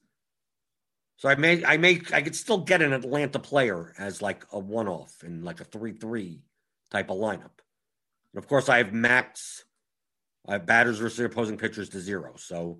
So 1.17 1.29
I 1.29 1.35
may, 1.35 1.63
I 1.63 1.77
may, 1.77 2.01
I 2.11 2.23
could 2.23 2.35
still 2.35 2.57
get 2.57 2.81
an 2.81 2.93
Atlanta 2.93 3.37
player 3.37 3.93
as 3.99 4.23
like 4.23 4.43
a 4.51 4.57
one 4.57 4.87
off 4.87 5.23
in 5.23 5.43
like 5.43 5.61
a 5.61 5.65
three 5.65 5.91
three 5.91 6.41
type 6.89 7.11
of 7.11 7.17
lineup. 7.17 7.59
And 8.33 8.37
of 8.39 8.47
course, 8.47 8.69
I 8.69 8.77
have 8.77 8.91
max, 8.91 9.65
I 10.47 10.53
have 10.53 10.65
batters 10.65 10.97
versus 10.97 11.19
opposing 11.19 11.57
pitchers 11.57 11.89
to 11.89 11.99
zero. 11.99 12.33
So 12.37 12.79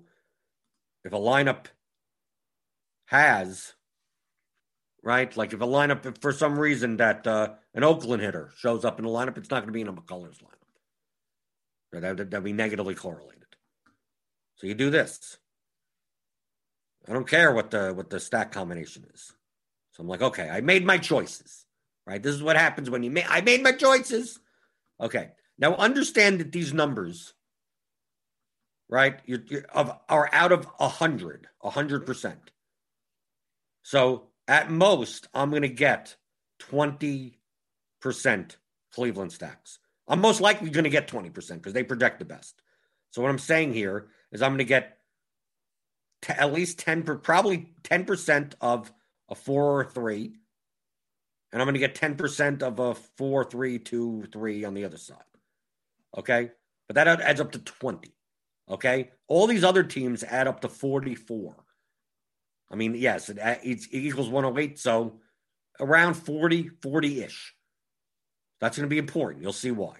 if 1.04 1.12
a 1.12 1.16
lineup 1.16 1.66
has 3.10 3.74
right? 5.02 5.34
Like 5.36 5.52
if 5.52 5.60
a 5.60 5.66
lineup, 5.66 6.06
if 6.06 6.18
for 6.20 6.32
some 6.32 6.58
reason 6.58 6.96
that 6.98 7.26
uh, 7.26 7.54
an 7.74 7.84
Oakland 7.84 8.22
hitter 8.22 8.50
shows 8.58 8.84
up 8.84 8.98
in 8.98 9.04
the 9.04 9.10
lineup, 9.10 9.38
it's 9.38 9.50
not 9.50 9.60
going 9.60 9.68
to 9.68 9.72
be 9.72 9.80
in 9.80 9.88
a 9.88 9.92
McCullers 9.92 10.38
lineup. 10.42 10.56
That 11.92 12.18
would 12.18 12.30
that'd 12.30 12.44
be 12.44 12.52
negatively 12.52 12.94
correlated. 12.94 13.36
So 14.56 14.66
you 14.66 14.74
do 14.74 14.90
this. 14.90 15.38
I 17.08 17.12
don't 17.12 17.28
care 17.28 17.52
what 17.52 17.70
the 17.70 17.92
what 17.94 18.10
the 18.10 18.20
stack 18.20 18.52
combination 18.52 19.06
is. 19.12 19.32
So 19.92 20.02
I'm 20.02 20.08
like, 20.08 20.22
okay, 20.22 20.48
I 20.48 20.60
made 20.60 20.86
my 20.86 20.98
choices. 20.98 21.66
Right? 22.06 22.22
This 22.22 22.34
is 22.34 22.42
what 22.42 22.56
happens 22.56 22.90
when 22.90 23.02
you 23.02 23.10
make. 23.10 23.26
I 23.28 23.40
made 23.40 23.62
my 23.62 23.72
choices. 23.72 24.38
Okay. 25.00 25.30
Now 25.58 25.74
understand 25.74 26.40
that 26.40 26.52
these 26.52 26.72
numbers, 26.72 27.34
right, 28.88 29.20
you're, 29.26 29.42
you're 29.46 29.64
of, 29.74 29.98
are 30.08 30.30
out 30.32 30.52
of 30.52 30.66
a 30.78 30.88
hundred, 30.88 31.48
a 31.62 31.70
hundred 31.70 32.06
percent. 32.06 32.50
So 33.82 34.28
at 34.48 34.70
most, 34.70 35.28
I'm 35.34 35.50
going 35.50 35.62
to 35.62 35.68
get 35.68 36.16
20% 36.70 37.32
Cleveland 38.92 39.32
stacks. 39.32 39.78
I'm 40.08 40.20
most 40.20 40.40
likely 40.40 40.70
going 40.70 40.84
to 40.84 40.90
get 40.90 41.08
20% 41.08 41.32
because 41.32 41.72
they 41.72 41.84
project 41.84 42.18
the 42.18 42.24
best. 42.24 42.60
So 43.10 43.22
what 43.22 43.30
I'm 43.30 43.38
saying 43.38 43.74
here 43.74 44.08
is 44.32 44.42
I'm 44.42 44.50
going 44.50 44.58
to 44.58 44.64
get 44.64 44.98
t- 46.22 46.32
at 46.32 46.52
least 46.52 46.78
10 46.80 47.04
per, 47.04 47.16
probably 47.16 47.74
10% 47.84 48.54
of 48.60 48.92
a 49.28 49.34
4 49.34 49.80
or 49.80 49.84
3 49.84 50.34
and 51.52 51.60
I'm 51.60 51.66
going 51.66 51.74
to 51.74 51.80
get 51.80 51.94
10% 51.94 52.62
of 52.62 52.78
a 52.78 52.94
4 52.94 53.44
3 53.44 53.78
2 53.78 54.28
3 54.32 54.64
on 54.64 54.74
the 54.74 54.84
other 54.84 54.96
side. 54.96 55.18
Okay? 56.16 56.50
But 56.86 56.94
that 56.94 57.08
adds 57.20 57.40
up 57.40 57.52
to 57.52 57.58
20. 57.58 58.12
Okay? 58.68 59.10
All 59.26 59.46
these 59.46 59.64
other 59.64 59.82
teams 59.82 60.22
add 60.22 60.48
up 60.48 60.60
to 60.60 60.68
44. 60.68 61.59
I 62.70 62.76
mean, 62.76 62.94
yes, 62.94 63.28
it, 63.28 63.38
uh, 63.38 63.56
it 63.62 63.86
equals 63.90 64.28
108. 64.28 64.78
So 64.78 65.20
around 65.80 66.14
40, 66.14 66.70
40 66.82 67.22
ish. 67.22 67.54
That's 68.60 68.76
going 68.76 68.88
to 68.88 68.90
be 68.90 68.98
important. 68.98 69.42
You'll 69.42 69.52
see 69.52 69.70
why. 69.70 69.96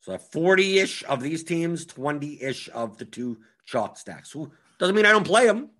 So 0.00 0.16
40 0.16 0.78
ish 0.78 1.04
of 1.04 1.22
these 1.22 1.44
teams, 1.44 1.86
20 1.86 2.42
ish 2.42 2.68
of 2.72 2.98
the 2.98 3.04
two 3.04 3.38
chalk 3.66 3.98
stacks. 3.98 4.34
Doesn't 4.78 4.94
mean 4.94 5.06
I 5.06 5.12
don't 5.12 5.26
play 5.26 5.46
them. 5.46 5.70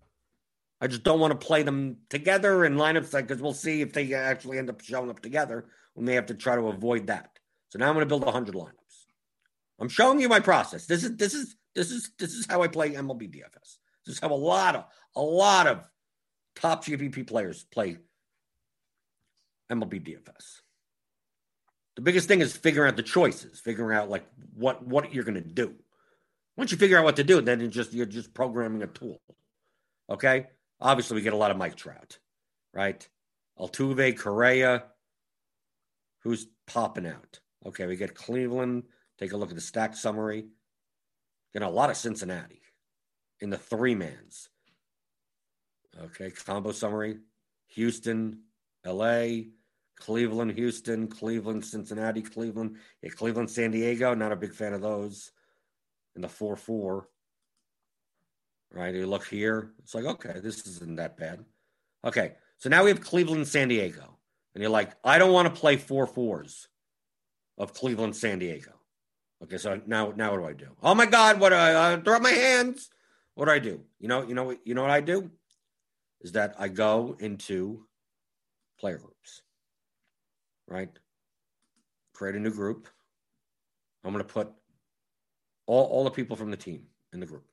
I 0.81 0.87
just 0.87 1.03
don't 1.03 1.21
want 1.21 1.39
to 1.39 1.47
play 1.47 1.63
them 1.63 1.99
together 2.11 2.65
in 2.65 2.75
lineups 2.75 3.13
because 3.13 3.41
we'll 3.41 3.55
see 3.55 3.81
if 3.81 3.93
they 3.93 4.13
actually 4.13 4.59
end 4.59 4.69
up 4.69 4.81
showing 4.81 5.11
up 5.11 5.21
together. 5.21 5.67
We 5.95 6.05
may 6.05 6.15
have 6.15 6.27
to 6.27 6.35
try 6.35 6.57
to 6.57 6.69
avoid 6.69 7.07
that. 7.07 7.39
So 7.69 7.79
now 7.79 7.89
I'm 7.89 7.95
going 7.95 8.03
to 8.03 8.09
build 8.09 8.25
100 8.25 8.55
lineups. 8.55 8.73
I'm 9.81 9.89
showing 9.89 10.21
you 10.21 10.29
my 10.29 10.41
process. 10.41 10.87
This 10.87 11.05
is 11.05 11.17
this 11.17 11.35
is 11.35 11.57
this 11.75 11.91
is 11.91 12.11
this 12.19 12.35
is 12.35 12.47
how 12.47 12.63
I 12.63 12.69
play 12.69 12.93
MLB 12.93 13.35
DFS. 13.35 13.79
This 14.07 14.17
is 14.17 14.21
how 14.21 14.33
a 14.33 14.35
lot 14.35 14.77
of 14.77 14.85
a 15.17 15.23
lot 15.23 15.67
of 15.67 15.85
top 16.57 16.85
GPP 16.85 17.27
players 17.27 17.65
play 17.65 17.99
MLB 19.71 20.07
DFS. 20.07 20.61
The 21.97 22.03
biggest 22.03 22.27
thing 22.27 22.41
is 22.41 22.57
figuring 22.57 22.89
out 22.89 22.97
the 22.97 23.03
choices, 23.03 23.61
figuring 23.61 23.97
out 23.97 24.11
like 24.11 24.27
what 24.55 24.87
what 24.87 25.15
you're 25.15 25.25
going 25.25 25.35
to 25.35 25.41
do. 25.41 25.75
Once 26.57 26.73
you 26.73 26.79
figure 26.79 26.99
out 26.99 27.05
what 27.05 27.17
to 27.17 27.25
do, 27.25 27.41
then 27.41 27.61
you 27.61 27.69
just 27.69 27.93
you're 27.93 28.07
just 28.07 28.35
programming 28.35 28.83
a 28.83 28.87
tool. 28.87 29.21
Okay. 30.11 30.47
Obviously, 30.81 31.15
we 31.15 31.23
get 31.23 31.33
a 31.33 31.37
lot 31.37 31.51
of 31.51 31.57
Mike 31.57 31.77
Trout, 31.77 32.19
right? 32.73 33.09
Altuve, 33.59 34.19
Correa. 34.19 34.85
Who's 36.25 36.47
popping 36.67 37.07
out? 37.07 37.41
Okay, 37.65 37.87
we 37.87 37.97
get 37.97 38.15
Cleveland. 38.15 38.85
Take 39.19 39.33
a 39.33 39.37
look 39.37 39.51
at 39.51 39.55
the 39.55 39.61
stack 39.61 39.97
summary. 39.97 40.47
Getting 41.53 41.69
a 41.69 41.71
lot 41.71 41.91
of 41.91 41.97
Cincinnati 41.97 42.63
in 43.41 43.51
the 43.51 43.59
three 43.59 43.95
mans. 43.95 44.49
Okay, 46.03 46.31
combo 46.31 46.73
summary 46.73 47.19
Houston, 47.69 48.41
LA, 48.85 49.27
Cleveland, 49.97 50.53
Houston, 50.53 51.07
Cleveland, 51.09 51.65
Cincinnati, 51.65 52.23
Cleveland, 52.23 52.77
yeah, 53.03 53.11
Cleveland, 53.11 53.51
San 53.51 53.71
Diego. 53.71 54.15
Not 54.15 54.33
a 54.33 54.37
big 54.37 54.55
fan 54.55 54.75
of 54.75 54.83
those. 54.83 55.31
in 56.17 56.23
the 56.23 56.29
4 56.29 56.57
4. 56.57 57.09
Right? 58.73 58.95
You 58.95 59.07
look 59.07 59.27
here, 59.27 59.73
it's 59.79 59.95
like, 59.95 60.05
okay, 60.05 60.41
this 60.41 60.67
isn't 60.67 60.97
that 60.97 61.17
bad. 61.17 61.45
Okay, 62.05 62.33
so 62.59 62.69
now 62.69 62.83
we 62.83 62.91
have 62.91 63.01
Cleveland, 63.01 63.47
San 63.47 63.69
Diego. 63.69 64.19
And 64.55 64.63
you're 64.63 64.71
like, 64.71 64.93
I 65.05 65.19
don't 65.19 65.33
want 65.33 65.53
to 65.53 65.61
play 65.61 65.77
four 65.77 66.07
fours 66.07 66.69
of 67.57 67.73
Cleveland, 67.73 68.17
San 68.17 68.39
Diego. 68.39 68.73
Okay, 69.43 69.59
so 69.59 69.81
now 69.87 70.13
now 70.17 70.33
what 70.33 70.39
do 70.39 70.47
I 70.47 70.53
do? 70.53 70.77
Oh 70.83 70.95
my 70.95 71.07
God, 71.07 71.41
what 71.41 71.51
do 71.51 71.57
I 71.57 71.75
uh, 71.75 72.01
throw 72.01 72.17
up 72.17 72.23
my 72.23 72.31
hands? 72.31 72.89
What 73.35 73.47
do 73.47 73.51
I 73.53 73.59
do? 73.59 73.81
You 73.99 74.09
know, 74.09 74.27
you 74.27 74.35
know, 74.35 74.57
you 74.65 74.75
know 74.75 74.83
what 74.83 74.91
I 74.91 75.01
do? 75.01 75.31
Is 76.21 76.33
that 76.33 76.55
I 76.59 76.69
go 76.69 77.17
into 77.21 77.87
player 78.79 78.99
groups. 78.99 79.43
Right? 80.69 80.91
Create 82.13 82.37
a 82.37 82.41
new 82.41 82.53
group. 82.53 82.89
I'm 84.05 84.13
gonna 84.13 84.25
put 84.25 84.53
all, 85.67 85.85
all 85.85 86.05
the 86.05 86.11
people 86.11 86.37
from 86.37 86.51
the 86.51 86.57
team 86.57 86.83
in 87.13 87.21
the 87.21 87.27
group. 87.27 87.47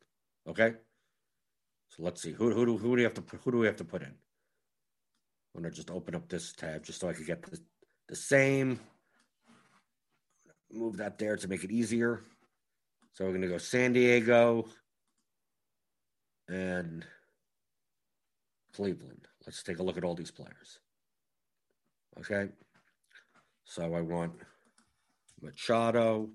Okay? 0.47 0.74
So 1.89 2.04
let's 2.04 2.21
see. 2.21 2.32
Who 2.32 2.52
who 2.54 2.65
do 2.65 2.78
who 2.78 2.89
do 2.89 2.97
we 2.97 3.04
have 3.04 3.13
to 3.15 3.21
put, 3.21 3.39
who 3.43 3.52
do 3.52 3.58
we 3.60 3.67
have 3.67 3.78
to 3.78 3.86
put 3.86 4.02
in? 4.02 4.13
I'm 5.56 5.62
gonna 5.62 5.74
just 5.74 5.91
open 5.91 6.15
up 6.15 6.28
this 6.30 6.54
tab 6.54 6.84
just 6.84 7.00
so 7.00 7.10
I 7.10 7.13
could 7.13 7.28
get 7.28 7.41
the, 7.43 7.60
the 8.08 8.15
same. 8.15 8.80
Move 10.71 10.97
that 10.97 11.17
there 11.17 11.36
to 11.36 11.47
make 11.47 11.63
it 11.63 11.71
easier. 11.71 12.24
So 13.13 13.26
we're 13.26 13.34
gonna 13.34 13.47
go 13.47 13.58
San 13.58 13.93
Diego 13.93 14.67
and 16.47 17.06
Cleveland. 18.73 19.27
Let's 19.45 19.63
take 19.63 19.79
a 19.79 19.84
look 19.84 19.97
at 19.97 20.03
all 20.03 20.15
these 20.15 20.31
players. 20.31 20.79
Okay. 22.19 22.49
So 23.63 23.93
I 23.93 24.01
want 24.01 24.34
Machado, 25.41 26.29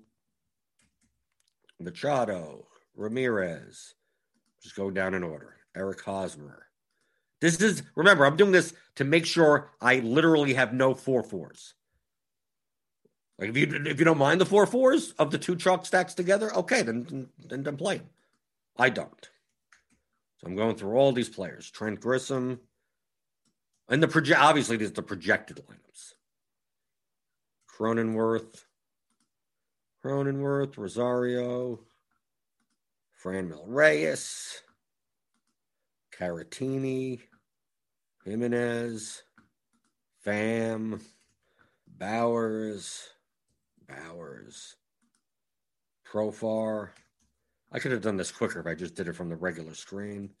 Machado, 1.79 2.67
Ramirez. 2.95 3.93
Just 4.61 4.75
go 4.75 4.89
down 4.89 5.13
in 5.13 5.23
order. 5.23 5.57
Eric 5.75 6.01
Hosmer, 6.01 6.67
this 7.39 7.61
is 7.61 7.83
remember, 7.95 8.25
I'm 8.25 8.35
doing 8.35 8.51
this 8.51 8.73
to 8.95 9.03
make 9.03 9.25
sure 9.25 9.71
I 9.79 9.99
literally 9.99 10.55
have 10.55 10.73
no 10.73 10.93
four 10.95 11.21
fours. 11.21 11.75
Like 13.37 13.49
if 13.49 13.57
you 13.57 13.83
if 13.85 13.99
you 13.99 14.05
don't 14.05 14.17
mind 14.17 14.41
the 14.41 14.45
four 14.45 14.65
fours 14.65 15.11
of 15.19 15.29
the 15.29 15.37
two 15.37 15.55
chalk 15.55 15.85
stacks 15.85 16.15
together, 16.15 16.53
okay, 16.55 16.81
then 16.81 17.29
then, 17.37 17.63
then 17.63 17.77
play 17.77 17.97
them. 17.97 18.09
I 18.77 18.89
don't. 18.89 19.29
So 20.37 20.47
I'm 20.47 20.55
going 20.55 20.75
through 20.75 20.95
all 20.95 21.11
these 21.11 21.29
players. 21.29 21.69
Trent 21.69 21.99
Grisham, 21.99 22.59
And 23.89 24.01
the 24.03 24.07
project 24.07 24.39
obviously 24.39 24.77
these 24.77 24.89
are 24.89 24.93
the 24.93 25.03
projected 25.03 25.57
lineups. 25.57 26.13
Cronenworth. 27.69 28.63
Cronenworth, 30.03 30.77
Rosario, 30.77 31.79
Franmil 33.23 33.63
Reyes. 33.65 34.61
Caratini, 36.17 37.21
Gimenez, 38.25 39.23
Pham, 40.25 40.99
Bauers, 41.97 43.07
Bauers, 43.87 44.75
Profar. 46.11 46.89
I 47.71 47.79
could 47.79 47.91
have 47.91 48.01
done 48.01 48.17
this 48.17 48.31
quicker 48.31 48.59
if 48.59 48.67
I 48.67 48.75
just 48.75 48.95
did 48.95 49.07
it 49.07 49.15
from 49.15 49.29
the 49.29 49.35
regular 49.35 49.73
screen. 49.73 50.31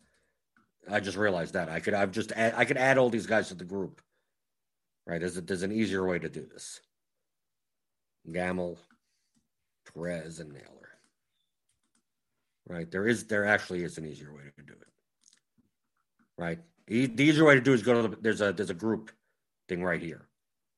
I 0.89 0.99
just 0.99 1.17
realized 1.17 1.53
that 1.53 1.69
I 1.69 1.79
could 1.79 1.93
I've 1.93 2.11
just 2.11 2.31
add, 2.31 2.53
I 2.55 2.65
could 2.65 2.77
add 2.77 2.97
all 2.97 3.09
these 3.09 3.27
guys 3.27 3.49
to 3.49 3.55
the 3.55 3.65
group. 3.65 4.01
Right? 5.05 5.19
There's, 5.19 5.35
there's 5.35 5.63
an 5.63 5.71
easier 5.71 6.05
way 6.05 6.19
to 6.19 6.29
do 6.29 6.45
this. 6.45 6.81
Gamel, 8.31 8.77
Perez, 9.93 10.39
and 10.39 10.51
Naylor. 10.51 10.89
Right? 12.67 12.89
There 12.89 13.07
is 13.07 13.25
there 13.25 13.45
actually 13.45 13.83
is 13.83 13.97
an 13.97 14.05
easier 14.05 14.33
way 14.33 14.43
to 14.55 14.63
do 14.63 14.73
it 14.73 14.87
right? 16.37 16.59
The 16.87 17.11
easier 17.23 17.45
way 17.45 17.55
to 17.55 17.61
do 17.61 17.73
is 17.73 17.81
go 17.81 18.01
to 18.01 18.07
the, 18.07 18.17
there's 18.21 18.41
a 18.41 18.53
there's 18.53 18.69
a 18.69 18.75
group 18.75 19.11
thing 19.67 19.83
right 19.83 20.01
here. 20.01 20.27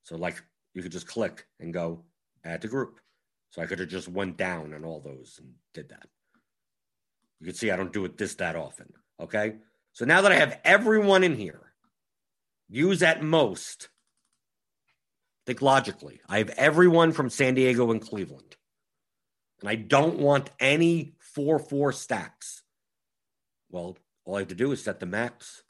So 0.04 0.16
like 0.16 0.42
you 0.74 0.82
could 0.82 0.92
just 0.92 1.08
click 1.08 1.46
and 1.60 1.74
go 1.74 2.04
add 2.44 2.62
to 2.64 2.68
group. 2.68 3.00
So 3.52 3.62
I 3.62 3.66
could 3.66 3.80
have 3.80 3.90
just 3.90 4.08
went 4.08 4.38
down 4.38 4.74
and 4.74 4.86
all 4.86 5.00
those 5.00 5.40
and 5.40 5.54
did 5.74 5.90
that. 5.90 6.08
You 7.40 7.46
can 7.46 7.56
see 7.56 7.72
I 7.72 7.78
don't 7.78 7.94
do 7.94 8.06
it 8.06 8.18
this 8.18 8.36
that 8.36 8.56
often. 8.56 8.94
Okay. 9.20 9.56
So 9.94 10.06
now 10.06 10.22
that 10.22 10.32
I 10.32 10.36
have 10.36 10.60
everyone 10.64 11.24
in 11.24 11.36
here, 11.36 11.74
use 12.68 13.02
at 13.02 13.24
most, 13.24 13.90
think 15.46 15.62
logically. 15.62 16.22
I 16.28 16.40
have 16.40 16.50
everyone 16.52 17.12
from 17.12 17.30
San 17.30 17.56
Diego 17.56 17.92
and 17.92 18.02
Cleveland. 18.02 18.56
And 19.62 19.70
I 19.70 19.76
don't 19.76 20.20
want 20.20 20.50
any 20.60 21.16
4 21.20 21.60
4 21.60 21.92
stacks. 21.92 22.64
Well, 23.70 23.98
all 24.26 24.36
I 24.36 24.40
have 24.40 24.48
to 24.50 24.56
do 24.56 24.72
is 24.72 24.84
set 24.84 25.00
the 25.00 25.06
max 25.06 25.64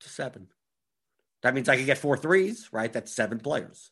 to 0.00 0.08
seven. 0.08 0.48
That 1.42 1.54
means 1.54 1.68
I 1.68 1.76
can 1.76 1.86
get 1.86 1.98
four 1.98 2.16
threes, 2.16 2.68
right? 2.72 2.92
That's 2.92 3.14
seven 3.14 3.38
players. 3.38 3.90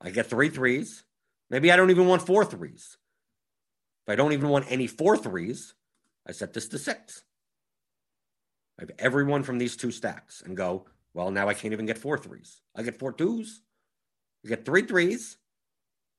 I 0.00 0.10
get 0.10 0.26
three 0.26 0.48
threes. 0.48 1.02
Maybe 1.50 1.72
I 1.72 1.76
don't 1.76 1.90
even 1.90 2.06
want 2.06 2.22
four 2.22 2.44
threes. 2.44 2.97
If 4.08 4.12
I 4.12 4.16
don't 4.16 4.32
even 4.32 4.48
want 4.48 4.64
any 4.70 4.86
four 4.86 5.18
threes, 5.18 5.74
I 6.26 6.32
set 6.32 6.54
this 6.54 6.66
to 6.68 6.78
six. 6.78 7.24
I 8.78 8.84
have 8.84 8.92
everyone 8.98 9.42
from 9.42 9.58
these 9.58 9.76
two 9.76 9.90
stacks 9.90 10.42
and 10.42 10.56
go, 10.56 10.86
well, 11.12 11.30
now 11.30 11.46
I 11.46 11.52
can't 11.52 11.74
even 11.74 11.84
get 11.84 11.98
four 11.98 12.16
threes. 12.16 12.62
I 12.74 12.84
get 12.84 12.98
four 12.98 13.12
twos. 13.12 13.60
I 14.46 14.48
get 14.48 14.64
three 14.64 14.80
threes, 14.80 15.36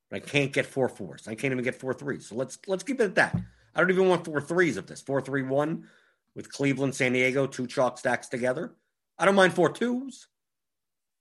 but 0.08 0.18
I 0.18 0.20
can't 0.20 0.52
get 0.52 0.66
four 0.66 0.88
fours. 0.88 1.26
I 1.26 1.34
can't 1.34 1.50
even 1.50 1.64
get 1.64 1.80
four 1.80 1.92
threes. 1.92 2.28
So 2.28 2.36
let's 2.36 2.60
let's 2.68 2.84
keep 2.84 3.00
it 3.00 3.04
at 3.06 3.14
that. 3.16 3.36
I 3.74 3.80
don't 3.80 3.90
even 3.90 4.08
want 4.08 4.24
four 4.24 4.40
threes 4.40 4.76
of 4.76 4.86
this. 4.86 5.00
Four 5.00 5.20
three 5.20 5.42
one 5.42 5.88
with 6.36 6.52
Cleveland, 6.52 6.94
San 6.94 7.12
Diego, 7.12 7.48
two 7.48 7.66
chalk 7.66 7.98
stacks 7.98 8.28
together. 8.28 8.72
I 9.18 9.24
don't 9.24 9.34
mind 9.34 9.54
four 9.54 9.72
twos. 9.72 10.28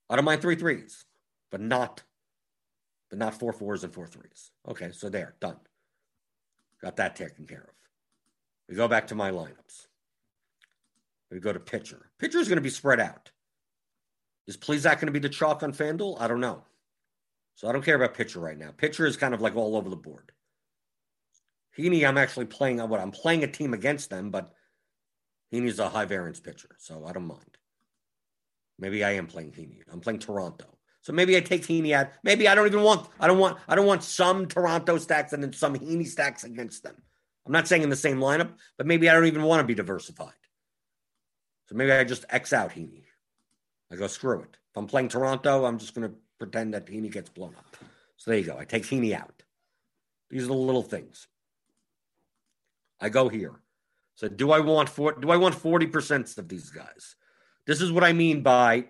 I 0.07 0.15
don't 0.15 0.25
mind 0.25 0.43
three 0.43 0.55
threes, 0.55 1.05
but 1.49 1.61
not, 1.61 2.03
but 3.09 3.17
not 3.17 3.39
four 3.39 3.53
fours 3.53 3.83
and 3.83 3.91
four 3.91 4.05
threes. 4.05 4.51
Okay, 4.67 4.91
so 4.91 5.09
there, 5.09 5.33
done. 5.39 5.57
Got 6.81 6.95
that 6.97 7.15
taken 7.15 7.45
care 7.45 7.67
of. 7.67 7.75
We 8.67 8.75
go 8.75 8.87
back 8.87 9.07
to 9.07 9.15
my 9.15 9.31
lineups. 9.31 9.87
We 11.31 11.39
go 11.39 11.53
to 11.53 11.59
pitcher. 11.59 12.09
Pitcher 12.19 12.39
is 12.39 12.47
going 12.47 12.57
to 12.57 12.61
be 12.61 12.69
spread 12.69 12.99
out. 12.99 13.31
Is 14.47 14.57
Plesac 14.57 14.95
going 14.95 15.07
to 15.07 15.11
be 15.11 15.19
the 15.19 15.29
chalk 15.29 15.61
on 15.61 15.73
FanDuel? 15.73 16.19
I 16.19 16.27
don't 16.27 16.39
know. 16.39 16.63
So 17.55 17.67
I 17.67 17.71
don't 17.71 17.83
care 17.83 17.95
about 17.95 18.13
pitcher 18.15 18.39
right 18.39 18.57
now. 18.57 18.71
Pitcher 18.75 19.05
is 19.05 19.17
kind 19.17 19.33
of 19.33 19.41
like 19.41 19.55
all 19.55 19.75
over 19.75 19.89
the 19.89 19.95
board. 19.95 20.31
Heaney, 21.77 22.07
I'm 22.07 22.17
actually 22.17 22.45
playing 22.45 22.79
uh, 22.79 22.87
what 22.87 22.99
I'm 22.99 23.11
playing 23.11 23.43
a 23.43 23.47
team 23.47 23.73
against 23.73 24.09
them, 24.09 24.31
but 24.31 24.53
Heaney's 25.53 25.79
a 25.79 25.89
high 25.89 26.05
variance 26.05 26.39
pitcher, 26.39 26.69
so 26.77 27.05
I 27.05 27.11
don't 27.11 27.27
mind. 27.27 27.57
Maybe 28.79 29.03
I 29.03 29.11
am 29.11 29.27
playing 29.27 29.51
Heaney. 29.51 29.81
I'm 29.91 29.99
playing 29.99 30.19
Toronto. 30.19 30.78
So 31.01 31.13
maybe 31.13 31.37
I 31.37 31.39
take 31.39 31.63
Heaney 31.63 31.93
out. 31.93 32.09
Maybe 32.23 32.47
I 32.47 32.55
don't 32.55 32.67
even 32.67 32.83
want 32.83 33.07
I 33.19 33.27
don't 33.27 33.39
want 33.39 33.57
I 33.67 33.75
don't 33.75 33.85
want 33.85 34.03
some 34.03 34.47
Toronto 34.47 34.97
stacks 34.97 35.33
and 35.33 35.41
then 35.41 35.53
some 35.53 35.75
Heaney 35.75 36.07
stacks 36.07 36.43
against 36.43 36.83
them. 36.83 36.95
I'm 37.45 37.53
not 37.53 37.67
saying 37.67 37.83
in 37.83 37.89
the 37.89 37.95
same 37.95 38.17
lineup, 38.17 38.51
but 38.77 38.85
maybe 38.85 39.09
I 39.09 39.13
don't 39.13 39.25
even 39.25 39.43
want 39.43 39.61
to 39.61 39.65
be 39.65 39.75
diversified. 39.75 40.33
So 41.67 41.75
maybe 41.75 41.91
I 41.91 42.03
just 42.03 42.25
X 42.29 42.53
out 42.53 42.71
Heaney. 42.71 43.03
I 43.91 43.95
go 43.95 44.07
screw 44.07 44.41
it. 44.41 44.57
If 44.71 44.77
I'm 44.77 44.87
playing 44.87 45.09
Toronto, 45.09 45.65
I'm 45.65 45.79
just 45.79 45.95
gonna 45.95 46.11
pretend 46.37 46.73
that 46.73 46.87
Heaney 46.87 47.11
gets 47.11 47.29
blown 47.29 47.55
up. 47.57 47.77
So 48.17 48.31
there 48.31 48.39
you 48.39 48.45
go. 48.45 48.57
I 48.57 48.65
take 48.65 48.83
Heaney 48.83 49.13
out. 49.13 49.43
These 50.29 50.43
are 50.43 50.47
the 50.47 50.53
little 50.53 50.83
things. 50.83 51.27
I 52.99 53.09
go 53.09 53.29
here. 53.29 53.53
So 54.15 54.27
do 54.27 54.51
I 54.51 54.59
want 54.59 54.89
four, 54.89 55.13
do 55.13 55.31
I 55.31 55.37
want 55.37 55.55
40% 55.55 56.37
of 56.37 56.49
these 56.49 56.69
guys? 56.69 57.15
This 57.65 57.81
is 57.81 57.91
what 57.91 58.03
I 58.03 58.11
mean 58.13 58.41
by 58.41 58.85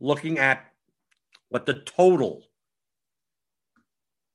looking 0.00 0.38
at 0.38 0.64
what 1.54 1.66
the 1.66 1.74
total. 1.74 2.42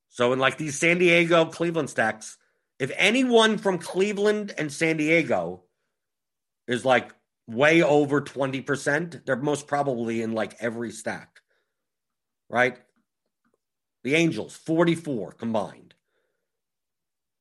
So 0.07 0.31
in 0.31 0.39
like 0.39 0.57
these 0.57 0.79
San 0.79 0.99
Diego 0.99 1.43
Cleveland 1.43 1.89
stacks, 1.89 2.37
if 2.79 2.93
anyone 2.95 3.57
from 3.57 3.77
Cleveland 3.77 4.53
and 4.57 4.71
San 4.71 4.95
Diego 4.95 5.63
is 6.65 6.85
like 6.85 7.13
way 7.45 7.83
over 7.83 8.21
20%, 8.21 9.25
they're 9.25 9.35
most 9.35 9.67
probably 9.67 10.21
in 10.21 10.31
like 10.31 10.55
every 10.61 10.91
stack. 10.91 11.41
Right? 12.49 12.77
The 14.05 14.15
Angels, 14.15 14.55
44 14.55 15.33
combined. 15.33 15.95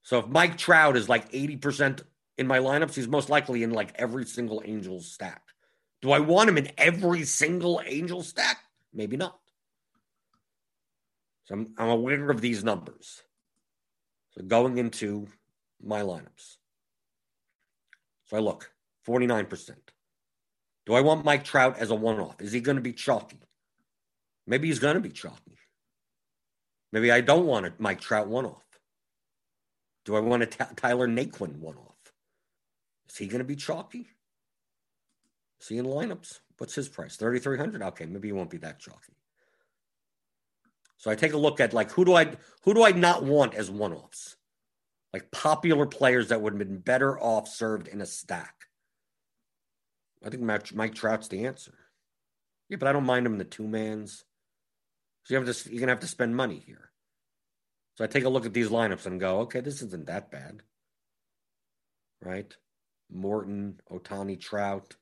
So 0.03 0.19
if 0.19 0.27
Mike 0.27 0.59
Trout 0.59 0.97
is 0.97 1.09
like 1.09 1.31
80% 1.31 2.03
in 2.37 2.49
my 2.49 2.59
lineups, 2.59 2.95
he's 2.95 3.07
most 3.07 3.31
likely 3.31 3.63
in 3.63 3.71
like 3.71 3.93
every 3.95 4.25
single 4.25 4.61
Angels 4.65 5.09
stack. 5.09 5.43
Do 6.03 6.11
I 6.11 6.19
want 6.19 6.51
him 6.51 6.59
in 6.59 6.73
every 6.77 7.23
single 7.23 7.81
Angel 7.87 8.25
stack? 8.25 8.59
Maybe 8.93 9.17
not. 9.17 9.39
So 11.49 11.55
I'm, 11.55 11.75
I'm 11.79 11.89
aware 11.89 12.29
of 12.29 12.43
these 12.43 12.63
numbers. 12.63 13.23
So 14.33 14.45
going 14.45 14.77
into 14.77 15.29
my 15.83 16.03
lineups. 16.03 16.57
So 18.27 18.37
I 18.37 18.41
look 18.41 18.71
49%. 19.07 19.71
Do 20.85 20.93
I 20.93 21.01
want 21.01 21.25
Mike 21.25 21.45
Trout 21.45 21.79
as 21.79 21.91
a 21.91 21.95
one 21.95 22.21
off? 22.21 22.43
Is 22.43 22.53
he 22.53 22.61
going 22.61 22.77
to 22.77 22.83
be 22.83 22.93
chalky? 22.93 23.41
Maybe 24.47 24.69
he's 24.69 24.79
going 24.79 24.95
to 24.95 25.01
be 25.01 25.09
chalky. 25.09 25.57
Maybe 26.93 27.11
I 27.11 27.23
don't 27.23 27.47
want 27.47 27.65
a 27.65 27.73
Mike 27.79 28.03
Trout 28.03 28.29
one 28.29 28.45
off. 28.45 28.65
Do 30.05 30.17
I 30.17 30.21
want 30.21 30.43
a 30.43 30.47
t- 30.47 30.65
Tyler 30.77 31.09
Naquin 31.09 31.59
one 31.61 31.77
off? 31.77 32.13
Is 33.09 33.17
he 33.17 33.27
going 33.27 33.41
to 33.41 33.45
be 33.45 33.57
chalky? 33.57 34.07
See 35.61 35.79
in 35.79 35.87
lineups. 35.87 36.41
What's 36.59 36.75
his 36.75 36.89
price? 36.91 37.17
3300 37.17 37.83
Okay, 37.83 38.05
maybe 38.05 38.29
he 38.29 38.33
won't 38.33 38.51
be 38.51 38.59
that 38.59 38.79
chalky. 38.79 39.18
So 40.99 41.11
I 41.11 41.15
take 41.15 41.33
a 41.33 41.39
look 41.39 41.61
at 41.61 41.73
like 41.73 41.93
who 41.93 42.05
do 42.05 42.15
I 42.15 42.37
who 42.65 42.75
do 42.75 42.85
I 42.85 42.93
not 42.93 43.25
want 43.25 43.55
as 43.55 43.71
one-offs? 43.71 44.37
Like 45.13 45.31
popular 45.31 45.87
players 45.87 46.29
that 46.29 46.43
would 46.43 46.53
have 46.53 46.59
been 46.59 46.79
better 46.79 47.19
off 47.19 47.49
served 47.49 47.89
in 47.89 48.01
a 48.01 48.07
stack. 48.07 48.55
I 50.25 50.29
think 50.29 50.43
Mike, 50.43 50.75
Mike 50.75 50.95
Trout's 50.95 51.29
the 51.29 51.47
answer. 51.47 51.75
Yeah, 52.69 52.77
but 52.79 52.89
I 52.89 52.93
don't 52.93 53.07
mind 53.07 53.25
him 53.25 53.33
in 53.33 53.39
the 53.39 53.45
two 53.45 53.67
mans. 53.67 54.25
So 55.25 55.35
you 55.35 55.41
have 55.41 55.55
to 55.55 55.71
you're 55.71 55.81
gonna 55.81 55.93
have 55.93 56.01
to 56.01 56.07
spend 56.07 56.37
money 56.37 56.63
here. 56.67 56.91
So 57.97 58.05
I 58.05 58.07
take 58.07 58.25
a 58.25 58.29
look 58.29 58.47
at 58.47 58.53
these 58.53 58.69
lineups 58.69 59.07
and 59.07 59.19
go, 59.21 59.41
okay, 59.41 59.61
this 59.61 59.83
isn't 59.83 60.07
that 60.07 60.31
bad. 60.31 60.63
Right? 62.23 62.55
Morton, 63.11 63.81
Ohtani, 63.91 64.39
Trout, 64.39 64.97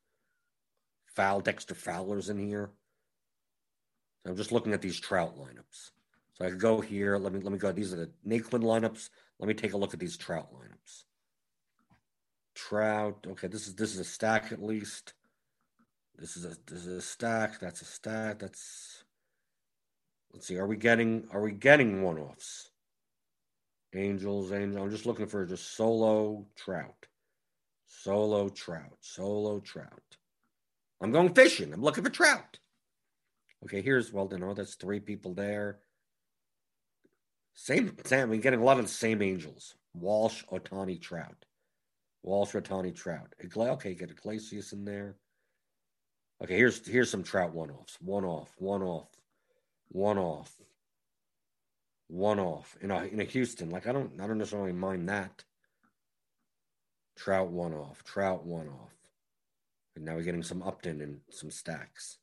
Foul, 1.14 1.40
Dexter 1.40 1.74
Fowler's 1.74 2.28
in 2.28 2.38
here. 2.38 2.70
I'm 4.26 4.36
just 4.36 4.52
looking 4.52 4.72
at 4.72 4.82
these 4.82 4.98
Trout 4.98 5.36
lineups. 5.38 5.90
So 6.34 6.44
I 6.44 6.50
could 6.50 6.60
go 6.60 6.80
here. 6.80 7.16
Let 7.16 7.32
me 7.32 7.40
let 7.40 7.52
me 7.52 7.58
go. 7.58 7.72
These 7.72 7.92
are 7.94 7.96
the 7.96 8.10
Naquin 8.26 8.62
lineups. 8.62 9.10
Let 9.38 9.48
me 9.48 9.54
take 9.54 9.72
a 9.72 9.76
look 9.76 9.94
at 9.94 10.00
these 10.00 10.16
Trout 10.16 10.48
lineups. 10.52 11.04
Trout. 12.54 13.26
Okay, 13.26 13.48
this 13.48 13.66
is 13.66 13.74
this 13.74 13.94
is 13.94 14.00
a 14.00 14.04
stack 14.04 14.52
at 14.52 14.62
least. 14.62 15.14
This 16.18 16.36
is 16.36 16.44
a 16.44 16.56
this 16.66 16.86
is 16.86 16.98
a 16.98 17.02
stack. 17.02 17.60
That's 17.60 17.82
a 17.82 17.84
stack. 17.84 18.38
That's 18.38 19.04
let's 20.32 20.46
see. 20.46 20.58
Are 20.58 20.66
we 20.66 20.76
getting 20.76 21.28
are 21.32 21.40
we 21.40 21.52
getting 21.52 22.02
one 22.02 22.18
offs? 22.18 22.70
Angels, 23.94 24.52
Angels. 24.52 24.82
I'm 24.82 24.90
just 24.90 25.06
looking 25.06 25.26
for 25.26 25.46
just 25.46 25.76
solo 25.76 26.46
Trout. 26.56 27.06
Solo 27.86 28.48
Trout. 28.48 28.98
Solo 29.00 29.60
Trout. 29.60 30.16
I'm 31.00 31.12
going 31.12 31.34
fishing. 31.34 31.72
I'm 31.72 31.82
looking 31.82 32.04
for 32.04 32.10
trout. 32.10 32.58
Okay, 33.64 33.82
here's 33.82 34.12
well, 34.12 34.28
you 34.30 34.38
know, 34.38 34.54
that's 34.54 34.74
three 34.74 35.00
people 35.00 35.34
there. 35.34 35.78
Same, 37.54 37.96
same. 38.04 38.28
We're 38.28 38.40
getting 38.40 38.60
a 38.60 38.64
lot 38.64 38.78
of 38.78 38.84
the 38.84 38.90
same 38.90 39.22
angels. 39.22 39.74
Walsh, 39.94 40.44
Ohtani, 40.52 41.00
Trout. 41.00 41.46
Walsh, 42.22 42.54
Ohtani, 42.54 42.94
Trout. 42.94 43.34
Okay, 43.42 43.94
get 43.94 44.10
Iglesias 44.10 44.72
in 44.72 44.84
there. 44.84 45.16
Okay, 46.42 46.56
here's 46.56 46.86
here's 46.86 47.10
some 47.10 47.22
Trout 47.22 47.54
one 47.54 47.70
offs. 47.70 47.96
One 48.00 48.24
off, 48.24 48.54
one 48.58 48.82
off, 48.82 49.08
one 49.88 50.18
off, 50.18 50.52
one 52.08 52.38
off. 52.38 52.76
In 52.82 52.90
a 52.90 53.04
in 53.04 53.20
a 53.20 53.24
Houston, 53.24 53.70
like 53.70 53.86
I 53.86 53.92
don't 53.92 54.20
I 54.20 54.26
don't 54.26 54.38
necessarily 54.38 54.72
mind 54.72 55.08
that. 55.08 55.44
Trout 57.16 57.48
one 57.48 57.72
off, 57.72 58.04
Trout 58.04 58.44
one 58.44 58.68
off. 58.68 58.92
And 59.94 60.04
now 60.04 60.16
we're 60.16 60.22
getting 60.22 60.42
some 60.42 60.62
Upton 60.62 61.00
and 61.00 61.20
some 61.30 61.50
stacks. 61.50 62.18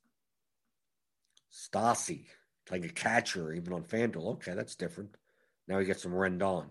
Stassi, 1.54 2.24
like 2.70 2.84
a 2.84 2.88
catcher, 2.88 3.52
even 3.52 3.72
on 3.72 3.84
FanDuel. 3.84 4.34
Okay, 4.34 4.54
that's 4.54 4.74
different. 4.74 5.16
Now 5.68 5.78
we 5.78 5.84
get 5.84 6.00
some 6.00 6.12
Rendon. 6.12 6.66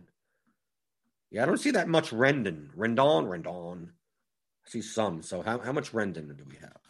Yeah, 1.32 1.44
I 1.44 1.46
don't 1.46 1.58
see 1.58 1.72
that 1.72 1.88
much 1.88 2.12
Rendon. 2.12 2.68
Rendon, 2.76 3.28
Rendon. 3.28 3.88
I 3.88 4.70
see 4.70 4.82
some. 4.82 5.22
So 5.22 5.42
how, 5.42 5.60
how 5.60 5.72
much 5.72 5.94
Rendon 5.94 6.38
do 6.38 6.44
we 6.48 6.58
have? 6.58 6.82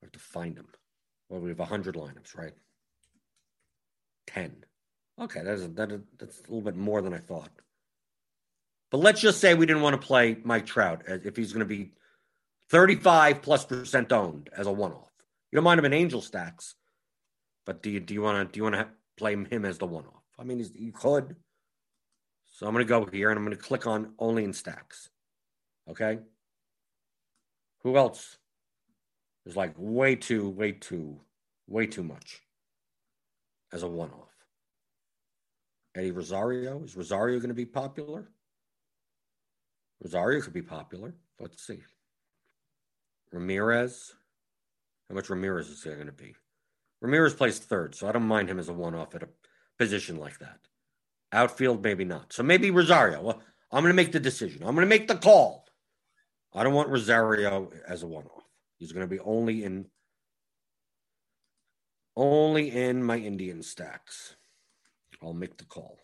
We 0.00 0.06
have 0.06 0.12
to 0.12 0.18
find 0.18 0.56
them. 0.56 0.68
Well, 1.28 1.40
we 1.40 1.48
have 1.48 1.58
100 1.58 1.96
lineups, 1.96 2.36
right? 2.36 2.54
10. 4.28 4.64
Okay, 5.20 5.42
that 5.42 5.54
is, 5.54 5.68
that 5.74 5.92
is, 5.92 6.00
that's 6.18 6.38
a 6.40 6.42
little 6.42 6.62
bit 6.62 6.76
more 6.76 7.02
than 7.02 7.14
I 7.14 7.18
thought. 7.18 7.50
But 8.90 8.98
let's 8.98 9.20
just 9.20 9.40
say 9.40 9.54
we 9.54 9.66
didn't 9.66 9.82
want 9.82 10.00
to 10.00 10.06
play 10.06 10.36
Mike 10.44 10.66
Trout 10.66 11.02
if 11.06 11.36
he's 11.36 11.52
going 11.52 11.66
to 11.66 11.66
be 11.66 11.92
35 12.70 13.42
plus 13.42 13.64
percent 13.64 14.12
owned 14.12 14.50
as 14.56 14.66
a 14.66 14.72
one 14.72 14.92
off. 14.92 15.13
You 15.54 15.58
don't 15.58 15.64
mind 15.66 15.78
him 15.78 15.84
in 15.84 15.92
angel 15.92 16.20
stacks, 16.20 16.74
but 17.64 17.80
do 17.80 17.88
you 17.88 18.00
do 18.00 18.12
you 18.12 18.22
want 18.22 18.48
to 18.48 18.52
do 18.52 18.58
you 18.58 18.64
want 18.64 18.74
to 18.74 18.88
play 19.16 19.36
him 19.36 19.64
as 19.64 19.78
the 19.78 19.86
one 19.86 20.04
off? 20.04 20.24
I 20.36 20.42
mean, 20.42 20.58
you 20.74 20.90
could. 20.90 21.36
So 22.46 22.66
I'm 22.66 22.74
going 22.74 22.84
to 22.84 22.88
go 22.88 23.06
here 23.06 23.30
and 23.30 23.38
I'm 23.38 23.44
going 23.44 23.56
to 23.56 23.62
click 23.62 23.86
on 23.86 24.14
only 24.18 24.42
in 24.42 24.52
stacks. 24.52 25.10
Okay. 25.88 26.18
Who 27.84 27.96
else? 27.96 28.36
is 29.46 29.56
like 29.56 29.74
way 29.76 30.16
too, 30.16 30.50
way 30.50 30.72
too, 30.72 31.20
way 31.68 31.86
too 31.86 32.02
much 32.02 32.42
as 33.72 33.84
a 33.84 33.88
one 33.88 34.10
off. 34.10 34.34
Eddie 35.94 36.10
Rosario. 36.10 36.82
Is 36.82 36.96
Rosario 36.96 37.38
going 37.38 37.48
to 37.48 37.54
be 37.54 37.66
popular? 37.66 38.28
Rosario 40.02 40.40
could 40.40 40.52
be 40.52 40.62
popular. 40.62 41.14
Let's 41.38 41.64
see. 41.64 41.78
Ramirez. 43.30 44.14
How 45.08 45.14
much 45.14 45.30
Ramirez 45.30 45.68
is 45.68 45.82
there 45.82 45.94
going 45.94 46.06
to 46.06 46.12
be? 46.12 46.34
Ramirez 47.00 47.34
plays 47.34 47.58
third, 47.58 47.94
so 47.94 48.08
I 48.08 48.12
don't 48.12 48.26
mind 48.26 48.48
him 48.48 48.58
as 48.58 48.68
a 48.68 48.72
one 48.72 48.94
off 48.94 49.14
at 49.14 49.22
a 49.22 49.28
position 49.78 50.16
like 50.16 50.38
that. 50.38 50.58
Outfield, 51.32 51.82
maybe 51.82 52.04
not. 52.04 52.32
So 52.32 52.42
maybe 52.42 52.70
Rosario. 52.70 53.20
Well, 53.20 53.42
I'm 53.70 53.82
going 53.82 53.92
to 53.92 53.96
make 53.96 54.12
the 54.12 54.20
decision. 54.20 54.62
I'm 54.62 54.74
going 54.74 54.86
to 54.86 54.96
make 54.98 55.08
the 55.08 55.16
call. 55.16 55.66
I 56.54 56.62
don't 56.62 56.74
want 56.74 56.88
Rosario 56.88 57.70
as 57.86 58.02
a 58.02 58.06
one 58.06 58.24
off. 58.24 58.44
He's 58.78 58.92
going 58.92 59.06
to 59.06 59.10
be 59.14 59.20
only 59.20 59.64
in 59.64 59.86
only 62.16 62.70
in 62.70 63.02
my 63.02 63.18
Indian 63.18 63.62
stacks. 63.62 64.36
I'll 65.20 65.34
make 65.34 65.56
the 65.56 65.64
call. 65.64 65.98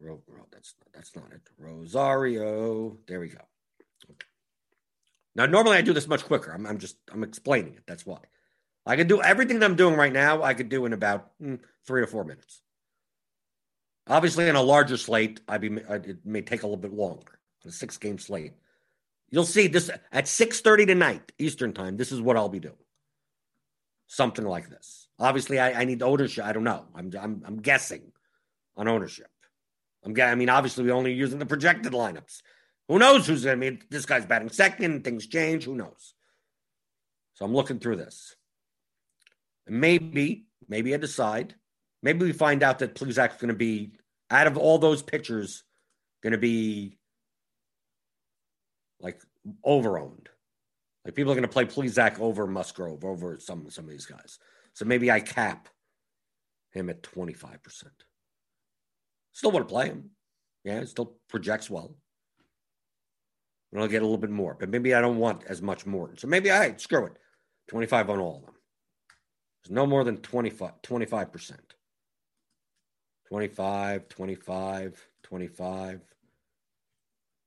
Ro, 0.00 0.20
Ro, 0.26 0.46
that's 0.50 0.74
that's 0.92 1.14
not 1.14 1.32
it. 1.32 1.42
Rosario. 1.56 2.98
There 3.06 3.20
we 3.20 3.28
go. 3.28 3.38
Now, 5.36 5.46
normally 5.46 5.76
I 5.76 5.82
do 5.82 5.92
this 5.92 6.06
much 6.06 6.24
quicker. 6.24 6.52
I'm, 6.52 6.66
I'm 6.66 6.78
just 6.78 6.96
I'm 7.12 7.24
explaining 7.24 7.74
it. 7.74 7.82
That's 7.86 8.06
why. 8.06 8.18
I 8.86 8.96
could 8.96 9.08
do 9.08 9.22
everything 9.22 9.58
that 9.58 9.66
I'm 9.66 9.76
doing 9.76 9.96
right 9.96 10.12
now. 10.12 10.42
I 10.42 10.54
could 10.54 10.68
do 10.68 10.84
in 10.84 10.92
about 10.92 11.30
mm, 11.40 11.58
three 11.86 12.02
or 12.02 12.06
four 12.06 12.24
minutes. 12.24 12.60
Obviously, 14.06 14.48
in 14.48 14.56
a 14.56 14.62
larger 14.62 14.96
slate, 14.96 15.40
I'd 15.48 15.62
be 15.62 15.68
it 15.68 16.18
may 16.24 16.42
take 16.42 16.62
a 16.62 16.66
little 16.66 16.76
bit 16.76 16.92
longer. 16.92 17.38
A 17.66 17.70
six 17.70 17.96
game 17.96 18.18
slate. 18.18 18.52
You'll 19.30 19.46
see 19.46 19.68
this 19.68 19.90
at 20.12 20.28
six 20.28 20.60
thirty 20.60 20.84
tonight 20.84 21.32
Eastern 21.38 21.72
time. 21.72 21.96
This 21.96 22.12
is 22.12 22.20
what 22.20 22.36
I'll 22.36 22.50
be 22.50 22.60
doing. 22.60 22.74
Something 24.06 24.44
like 24.44 24.68
this. 24.68 25.08
Obviously, 25.18 25.58
I, 25.58 25.80
I 25.80 25.84
need 25.86 26.02
ownership. 26.02 26.44
I 26.44 26.52
don't 26.52 26.64
know. 26.64 26.84
I'm 26.94 27.10
I'm 27.18 27.42
I'm 27.46 27.56
guessing 27.56 28.12
on 28.76 28.86
ownership. 28.86 29.30
I'm 30.04 30.14
I 30.20 30.34
mean, 30.34 30.50
obviously, 30.50 30.84
we're 30.84 30.92
only 30.92 31.14
using 31.14 31.38
the 31.38 31.46
projected 31.46 31.92
lineups. 31.92 32.42
Who 32.88 32.98
knows 32.98 33.26
who's 33.26 33.44
going 33.44 33.60
to 33.60 33.70
be? 33.70 33.78
This 33.90 34.06
guy's 34.06 34.26
batting 34.26 34.50
second. 34.50 35.04
Things 35.04 35.26
change. 35.26 35.64
Who 35.64 35.74
knows? 35.74 36.14
So 37.34 37.44
I'm 37.44 37.54
looking 37.54 37.78
through 37.78 37.96
this. 37.96 38.36
Maybe, 39.66 40.46
maybe 40.68 40.94
I 40.94 40.98
decide. 40.98 41.54
Maybe 42.02 42.26
we 42.26 42.32
find 42.32 42.62
out 42.62 42.80
that 42.80 42.94
Plesac's 42.94 43.38
going 43.38 43.48
to 43.48 43.54
be, 43.54 43.92
out 44.30 44.46
of 44.46 44.58
all 44.58 44.78
those 44.78 45.02
pitchers, 45.02 45.64
going 46.22 46.32
to 46.32 46.38
be 46.38 46.98
like 49.00 49.20
overowned. 49.66 50.26
Like 51.04 51.14
people 51.14 51.32
are 51.32 51.36
going 51.36 51.42
to 51.42 51.48
play 51.48 51.64
Plesac 51.64 52.20
over 52.20 52.46
Musgrove, 52.46 53.04
over 53.04 53.38
some 53.38 53.70
some 53.70 53.84
of 53.84 53.90
these 53.90 54.06
guys. 54.06 54.38
So 54.74 54.84
maybe 54.84 55.10
I 55.10 55.20
cap 55.20 55.68
him 56.72 56.90
at 56.90 57.02
25%. 57.02 57.58
Still 59.32 59.50
want 59.50 59.68
to 59.68 59.72
play 59.72 59.86
him. 59.86 60.10
Yeah, 60.64 60.84
still 60.84 61.16
projects 61.28 61.68
well 61.68 61.96
and 63.74 63.82
I'll 63.82 63.88
get 63.88 64.02
a 64.02 64.04
little 64.04 64.18
bit 64.18 64.30
more. 64.30 64.56
But 64.58 64.70
maybe 64.70 64.94
I 64.94 65.00
don't 65.00 65.18
want 65.18 65.42
as 65.48 65.60
much 65.60 65.84
more. 65.84 66.12
So 66.16 66.28
maybe 66.28 66.50
I 66.50 66.76
screw 66.76 67.06
it. 67.06 67.18
25 67.68 68.08
on 68.08 68.20
all 68.20 68.36
of 68.36 68.42
them. 68.46 68.54
There's 69.64 69.74
no 69.74 69.84
more 69.84 70.04
than 70.04 70.18
25, 70.18 70.80
25%. 70.82 71.58
25, 73.28 74.08
25, 74.08 75.08
25. 75.24 76.00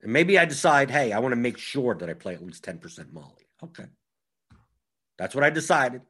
And 0.01 0.13
maybe 0.13 0.37
I 0.37 0.45
decide, 0.45 0.91
hey, 0.91 1.13
I 1.13 1.19
want 1.19 1.31
to 1.31 1.37
make 1.37 1.57
sure 1.57 1.95
that 1.95 2.09
I 2.09 2.13
play 2.13 2.33
at 2.33 2.43
least 2.43 2.65
10% 2.65 3.13
Mahle. 3.13 3.37
Okay. 3.63 3.85
That's 5.17 5.33
what 5.33 5.45
I 5.45 5.49
decided. 5.49 6.01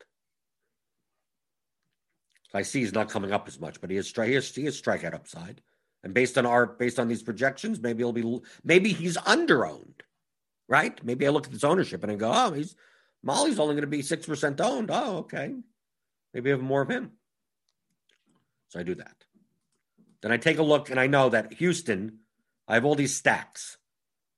I 2.54 2.64
see 2.64 2.80
he's 2.80 2.94
not 2.94 3.10
coming 3.10 3.32
up 3.32 3.48
as 3.48 3.60
much, 3.60 3.80
but 3.82 3.92
he 3.92 3.98
is, 3.98 4.12
he 4.12 4.22
he 4.24 4.66
is 4.66 4.82
strikeout 4.82 5.14
upside. 5.14 5.62
And 6.04 6.14
based 6.14 6.38
on 6.38 6.46
our 6.46 6.66
based 6.66 7.00
on 7.00 7.08
these 7.08 7.22
projections, 7.22 7.80
maybe 7.80 8.00
he'll 8.00 8.14
be 8.14 8.40
maybe 8.64 8.94
he's 8.94 9.18
underowned 9.18 10.02
right? 10.68 11.04
Maybe 11.04 11.26
I 11.26 11.30
look 11.30 11.46
at 11.46 11.52
this 11.52 11.64
ownership 11.64 12.04
and 12.04 12.12
I 12.12 12.16
go, 12.16 12.32
oh, 12.34 12.52
he's 12.52 12.76
Mahle's 13.24 13.60
only 13.60 13.76
going 13.76 13.82
to 13.82 13.88
be 13.88 14.02
six 14.02 14.26
percent 14.26 14.62
owned. 14.62 14.90
Oh, 14.92 15.18
okay. 15.18 15.54
Maybe 16.34 16.52
I 16.52 16.56
have 16.56 16.62
more 16.62 16.82
of 16.82 16.90
him. 16.90 17.12
So 18.70 18.80
I 18.80 18.84
do 18.84 18.96
that. 18.96 19.16
Then 20.22 20.32
I 20.32 20.38
take 20.38 20.58
a 20.58 20.64
look 20.64 20.90
and 20.90 21.00
I 21.00 21.08
know 21.08 21.30
that 21.30 21.54
Houston, 21.54 22.20
I 22.68 22.76
have 22.76 22.86
all 22.86 22.96
these 22.96 23.16
stacks, 23.16 23.78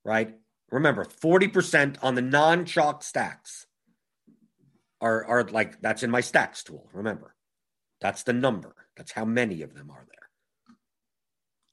right? 0.04 0.36
Remember, 0.72 1.04
40% 1.04 1.98
on 2.02 2.16
the 2.16 2.22
non-chalk 2.22 3.04
stacks 3.04 3.66
are, 5.02 5.26
are 5.26 5.44
like 5.46 5.82
that's 5.82 6.04
in 6.04 6.12
my 6.12 6.22
stacks 6.22 6.64
tool. 6.64 6.88
Remember, 6.94 7.36
that's 8.02 8.24
the 8.24 8.34
number. 8.34 8.76
That's 8.96 9.12
how 9.12 9.26
many 9.26 9.62
of 9.62 9.74
them 9.74 9.90
are 9.90 10.06
there. 10.08 10.76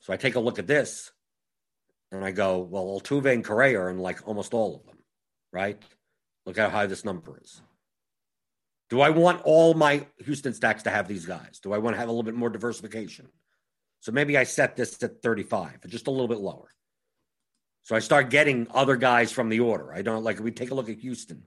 So 0.01 0.13
I 0.13 0.17
take 0.17 0.37
a 0.37 0.41
look 0.41 0.59
at 0.59 0.67
this 0.67 1.11
and 2.13 2.25
I 2.25 2.33
go, 2.33 2.59
well, 2.59 2.87
Altuve 2.87 3.33
and 3.33 3.45
Correa 3.45 3.81
are 3.81 3.91
in 3.91 3.99
like 3.99 4.27
almost 4.27 4.55
all 4.55 4.77
of 4.77 4.87
them, 4.87 4.99
right? 5.53 5.81
Look 6.45 6.57
how 6.57 6.69
high 6.69 6.87
this 6.87 7.05
number 7.05 7.39
is. 7.43 7.61
Do 8.89 9.01
I 9.01 9.11
want 9.11 9.43
all 9.43 9.75
my 9.75 10.07
Houston 10.25 10.55
stacks 10.55 10.85
to 10.85 10.91
have 10.91 11.09
these 11.09 11.27
guys? 11.27 11.59
Do 11.61 11.73
I 11.73 11.79
want 11.79 11.95
to 11.95 11.99
have 11.99 12.09
a 12.09 12.13
little 12.13 12.23
bit 12.23 12.37
more 12.37 12.51
diversification? 12.51 13.29
So 14.01 14.13
maybe 14.13 14.39
I 14.39 14.45
set 14.45 14.77
this 14.77 15.03
at 15.03 15.23
35, 15.23 15.81
just 15.89 16.07
a 16.07 16.13
little 16.13 16.29
bit 16.29 16.39
lower. 16.39 16.69
So 17.83 17.97
I 17.97 18.01
start 18.01 18.31
getting 18.31 18.69
other 18.73 18.97
guys 18.97 19.33
from 19.33 19.49
the 19.49 19.61
order. 19.61 19.93
I 19.93 20.03
don't 20.03 20.23
like 20.23 20.39
we 20.39 20.53
take 20.53 20.71
a 20.71 20.75
look 20.75 20.89
at 20.89 20.99
Houston, 20.99 21.45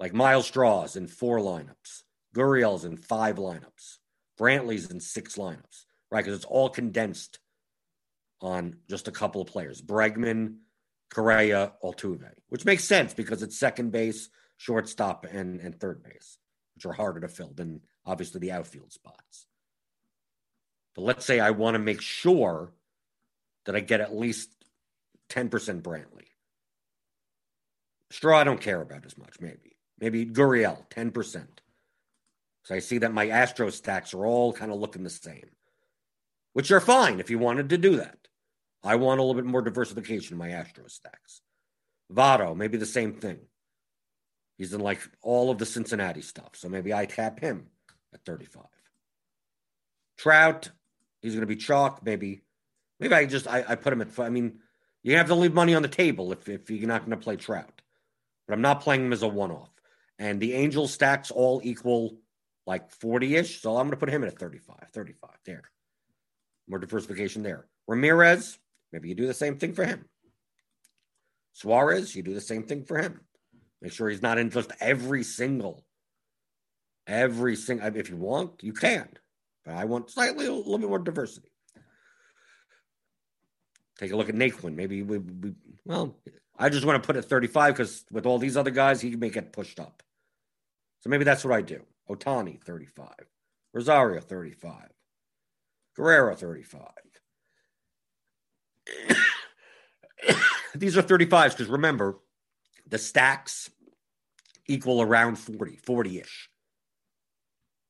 like 0.00 0.14
Myles 0.14 0.46
Straw's 0.46 0.96
in 0.96 1.06
four 1.06 1.38
lineups, 1.38 2.02
Gurriel's 2.34 2.84
in 2.84 2.96
five 2.96 3.36
lineups, 3.36 3.98
Brantley's 4.40 4.90
in 4.90 5.00
six 5.00 5.36
lineups, 5.36 5.84
right? 6.10 6.24
Because 6.24 6.36
it's 6.36 6.46
all 6.46 6.70
condensed 6.70 7.38
on 8.44 8.76
just 8.88 9.08
a 9.08 9.12
couple 9.12 9.40
of 9.40 9.48
players 9.48 9.80
Bregman, 9.80 10.56
Correa, 11.12 11.72
Altuve, 11.82 12.32
which 12.48 12.64
makes 12.64 12.84
sense 12.84 13.14
because 13.14 13.42
it's 13.42 13.58
second 13.58 13.92
base, 13.92 14.28
shortstop, 14.56 15.26
and, 15.30 15.60
and 15.60 15.78
third 15.78 16.02
base, 16.02 16.38
which 16.74 16.86
are 16.86 16.92
harder 16.92 17.20
to 17.20 17.28
fill 17.28 17.52
than 17.54 17.80
obviously 18.06 18.40
the 18.40 18.52
outfield 18.52 18.92
spots. 18.92 19.46
But 20.94 21.02
let's 21.02 21.24
say 21.24 21.40
I 21.40 21.50
want 21.50 21.74
to 21.74 21.78
make 21.78 22.00
sure 22.00 22.72
that 23.64 23.76
I 23.76 23.80
get 23.80 24.00
at 24.00 24.14
least 24.14 24.50
10% 25.30 25.82
Brantley. 25.82 26.26
Straw, 28.10 28.38
I 28.38 28.44
don't 28.44 28.60
care 28.60 28.80
about 28.80 29.06
as 29.06 29.16
much, 29.16 29.36
maybe. 29.40 29.76
Maybe 29.98 30.26
Gurriel, 30.26 30.88
10%. 30.90 31.46
So 32.64 32.74
I 32.74 32.78
see 32.78 32.98
that 32.98 33.14
my 33.14 33.28
Astro 33.28 33.70
stacks 33.70 34.14
are 34.14 34.26
all 34.26 34.52
kind 34.52 34.70
of 34.70 34.78
looking 34.78 35.02
the 35.02 35.10
same, 35.10 35.50
which 36.52 36.70
are 36.70 36.80
fine 36.80 37.20
if 37.20 37.30
you 37.30 37.38
wanted 37.38 37.70
to 37.70 37.78
do 37.78 37.96
that. 37.96 38.21
I 38.84 38.96
want 38.96 39.20
a 39.20 39.22
little 39.22 39.40
bit 39.40 39.48
more 39.48 39.62
diversification 39.62 40.34
in 40.34 40.38
my 40.38 40.50
Astro 40.50 40.88
stacks. 40.88 41.40
Votto, 42.12 42.56
maybe 42.56 42.76
the 42.76 42.86
same 42.86 43.14
thing. 43.14 43.38
He's 44.58 44.72
in 44.72 44.80
like 44.80 45.00
all 45.22 45.50
of 45.50 45.58
the 45.58 45.66
Cincinnati 45.66 46.22
stuff. 46.22 46.50
So 46.54 46.68
maybe 46.68 46.92
I 46.92 47.06
tap 47.06 47.40
him 47.40 47.68
at 48.12 48.24
35. 48.24 48.64
Trout, 50.18 50.70
he's 51.20 51.32
going 51.32 51.40
to 51.40 51.46
be 51.46 51.56
chalk. 51.56 52.04
Maybe, 52.04 52.42
maybe 53.00 53.14
I 53.14 53.26
just 53.26 53.48
I, 53.48 53.64
I 53.66 53.74
put 53.76 53.92
him 53.92 54.02
at. 54.02 54.18
I 54.18 54.28
mean, 54.28 54.60
you 55.02 55.16
have 55.16 55.28
to 55.28 55.34
leave 55.34 55.54
money 55.54 55.74
on 55.74 55.82
the 55.82 55.88
table 55.88 56.32
if 56.32 56.48
if 56.48 56.70
you're 56.70 56.86
not 56.86 57.00
going 57.06 57.18
to 57.18 57.24
play 57.24 57.36
Trout. 57.36 57.82
But 58.46 58.54
I'm 58.54 58.60
not 58.62 58.82
playing 58.82 59.06
him 59.06 59.12
as 59.12 59.22
a 59.22 59.28
one-off. 59.28 59.70
And 60.18 60.40
the 60.40 60.52
Angel 60.54 60.86
stacks 60.86 61.30
all 61.30 61.60
equal 61.64 62.18
like 62.66 62.92
40-ish. 62.98 63.60
So 63.62 63.76
I'm 63.76 63.86
going 63.86 63.90
to 63.92 63.96
put 63.96 64.10
him 64.10 64.22
at 64.22 64.32
a 64.32 64.36
35, 64.36 64.90
35 64.92 65.30
there. 65.44 65.62
More 66.68 66.78
diversification 66.78 67.42
there. 67.42 67.66
Ramirez, 67.88 68.58
maybe 68.92 69.08
you 69.08 69.14
do 69.14 69.26
the 69.26 69.34
same 69.34 69.58
thing 69.58 69.74
for 69.74 69.84
him. 69.84 70.04
Suarez, 71.52 72.14
you 72.14 72.22
do 72.22 72.34
the 72.34 72.40
same 72.40 72.64
thing 72.64 72.84
for 72.84 72.98
him. 72.98 73.20
Make 73.80 73.92
sure 73.92 74.08
he's 74.08 74.22
not 74.22 74.38
in 74.38 74.50
just 74.50 74.72
every 74.80 75.24
single, 75.24 75.84
every 77.06 77.56
single. 77.56 77.88
If 77.96 78.10
you 78.10 78.16
want, 78.16 78.62
you 78.62 78.72
can, 78.72 79.08
but 79.64 79.74
I 79.74 79.84
want 79.84 80.10
slightly 80.10 80.46
a 80.46 80.52
little 80.52 80.78
bit 80.78 80.88
more 80.88 80.98
diversity. 80.98 81.50
Take 83.98 84.12
a 84.12 84.16
look 84.16 84.28
at 84.28 84.34
Naquin. 84.34 84.74
Maybe 84.74 85.02
we, 85.02 85.18
we 85.18 85.52
well, 85.84 86.16
I 86.58 86.68
just 86.68 86.84
want 86.84 87.02
to 87.02 87.06
put 87.06 87.16
it 87.16 87.22
35 87.22 87.74
because 87.74 88.04
with 88.10 88.26
all 88.26 88.38
these 88.38 88.56
other 88.56 88.70
guys, 88.70 89.00
he 89.00 89.16
may 89.16 89.30
get 89.30 89.52
pushed 89.52 89.80
up. 89.80 90.02
So 91.00 91.10
maybe 91.10 91.24
that's 91.24 91.44
what 91.44 91.54
I 91.54 91.62
do. 91.62 91.82
Ohtani, 92.08 92.62
35. 92.62 93.08
Rosario, 93.72 94.20
35. 94.20 94.88
Guerrero, 95.96 96.34
35. 96.34 96.82
These 100.74 100.96
are 100.96 101.02
35s 101.02 101.50
because 101.50 101.68
remember, 101.68 102.18
the 102.88 102.98
stacks 102.98 103.70
equal 104.66 105.02
around 105.02 105.36
40, 105.36 105.76
40 105.76 106.20
ish. 106.20 106.48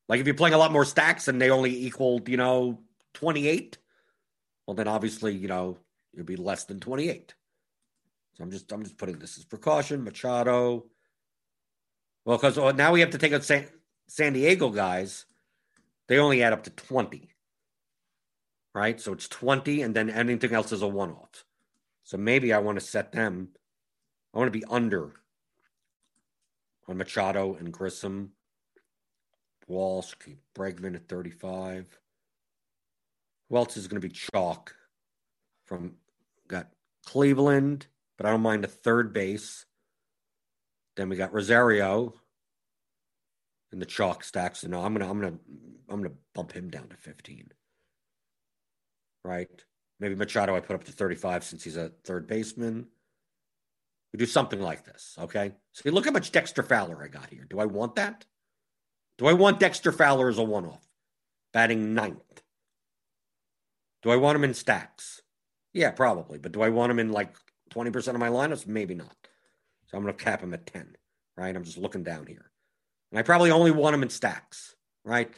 Like 0.09 0.21
if 0.21 0.27
you're 0.27 0.35
playing 0.35 0.55
a 0.55 0.59
lot 0.59 0.73
more 0.73 0.85
stacks 0.85 1.29
and 1.29 1.41
they 1.41 1.51
only 1.51 1.87
equal, 1.87 2.21
you 2.27 2.37
know, 2.37 2.81
28, 3.15 3.79
well, 4.67 4.75
then 4.75 4.89
obviously, 4.89 5.35
you 5.35 5.49
know, 5.49 5.79
it'd 6.13 6.27
be 6.27 6.37
less 6.37 6.65
than 6.65 6.81
28. 6.81 7.35
So 8.35 8.45
I'm 8.45 8.51
just, 8.51 8.71
I'm 8.73 8.83
just 8.83 8.99
putting 8.99 9.19
this 9.19 9.39
as 9.39 9.45
precaution. 9.45 10.05
Machado. 10.05 10.87
Well, 12.25 12.39
because 12.39 12.59
oh, 12.59 12.71
now 12.71 12.93
we 12.93 13.01
have 13.01 13.11
to 13.11 13.19
take 13.19 13.33
out 13.33 13.45
San, 13.45 13.67
San 14.07 14.33
Diego 14.33 14.71
guys. 14.71 15.27
They 16.09 16.19
only 16.19 16.43
add 16.43 16.53
up 16.53 16.65
to 16.65 16.71
20. 16.71 17.32
Right. 18.75 19.01
So 19.01 19.13
it's 19.13 19.29
20, 19.29 19.83
and 19.83 19.95
then 19.95 20.09
anything 20.09 20.55
else 20.55 20.73
is 20.73 20.83
a 20.83 20.87
one 20.89 21.11
off. 21.11 21.45
So 22.05 22.17
maybe 22.17 22.53
I 22.53 22.59
want 22.59 22.79
to 22.79 22.85
set 22.85 23.13
them 23.13 23.51
I 24.35 24.39
want 24.39 24.53
to 24.53 24.59
be 24.59 24.65
under 24.71 25.13
on 26.89 26.97
Machado 26.97 27.55
and 27.55 27.73
Grisham. 27.73 28.29
Walsh, 29.69 30.15
keep 30.23 30.39
Bregman 30.55 30.95
at 30.97 31.09
35. 31.09 31.99
Who 33.49 33.57
else 33.57 33.77
is 33.77 33.87
going 33.87 34.01
to 34.01 34.07
be 34.07 34.13
chalk? 34.13 34.75
From 35.67 35.95
got 36.49 36.69
Cleveland, 37.07 37.87
but 38.17 38.27
I 38.27 38.31
don't 38.31 38.43
mind 38.43 38.65
a 38.65 38.69
third 38.69 39.13
base. 39.13 39.65
Then 40.97 41.09
we 41.09 41.17
got 41.17 41.33
Rosario 41.33 42.15
in 43.73 43.79
the 43.79 43.87
chalk 43.87 44.25
stack. 44.25 44.57
So 44.57 44.69
no, 44.69 44.81
I'm 44.81 44.93
gonna 44.93 45.09
I'm 45.09 45.21
gonna 45.21 45.39
I'm 45.89 46.03
gonna 46.03 46.15
bump 46.35 46.53
him 46.53 46.69
down 46.69 46.89
to 46.89 46.97
15. 46.97 47.53
Right? 49.25 49.49
Maybe 50.01 50.15
Machado 50.15 50.57
I 50.57 50.61
put 50.61 50.75
up 50.75 50.85
to 50.85 50.93
35 50.93 51.45
since 51.45 51.63
he's 51.65 51.77
a 51.77 51.93
third 52.05 52.27
baseman. 52.27 52.87
We 54.13 54.19
do 54.19 54.27
something 54.27 54.61
like 54.61 54.85
this, 54.85 55.17
okay? 55.19 55.53
So 55.73 55.89
look 55.91 56.05
how 56.05 56.11
much 56.11 56.33
Dexter 56.33 56.63
Fowler 56.63 57.03
I 57.03 57.09
got 57.09 57.31
here. 57.31 57.47
Do 57.49 57.61
I 57.61 57.67
want 57.67 57.95
that? 57.97 58.27
Do 59.17 59.27
I 59.27 59.33
want 59.33 59.61
Dexter 59.61 59.93
Fowler 59.93 60.29
as 60.29 60.39
a 60.39 60.43
one 60.43 60.67
off, 60.67 60.87
batting 61.53 61.95
ninth? 61.95 62.43
Do 64.03 64.11
I 64.11 64.17
want 64.17 64.37
him 64.37 64.45
in 64.45 64.55
stacks? 64.55 65.23
Yeah, 65.73 65.93
probably. 65.93 66.39
But 66.39 66.53
do 66.53 66.63
I 66.63 66.69
want 66.69 66.91
him 66.91 66.99
in 66.99 67.13
like 67.13 67.37
20% 67.73 68.09
of 68.09 68.19
my 68.19 68.29
lineups? 68.29 68.67
Maybe 68.67 68.95
not. 68.95 69.17
So 69.87 69.97
I'm 69.97 70.03
going 70.03 70.15
to 70.15 70.25
cap 70.25 70.43
him 70.43 70.55
at 70.55 70.67
10, 70.67 70.97
right? 71.37 71.55
I'm 71.55 71.65
just 71.65 71.79
looking 71.79 72.03
down 72.03 72.27
here. 72.27 72.51
And 73.11 73.19
I 73.19 73.23
probably 73.23 73.51
only 73.51 73.71
want 73.71 73.95
him 73.95 74.03
in 74.03 74.09
stacks, 74.09 74.75
right? 75.05 75.31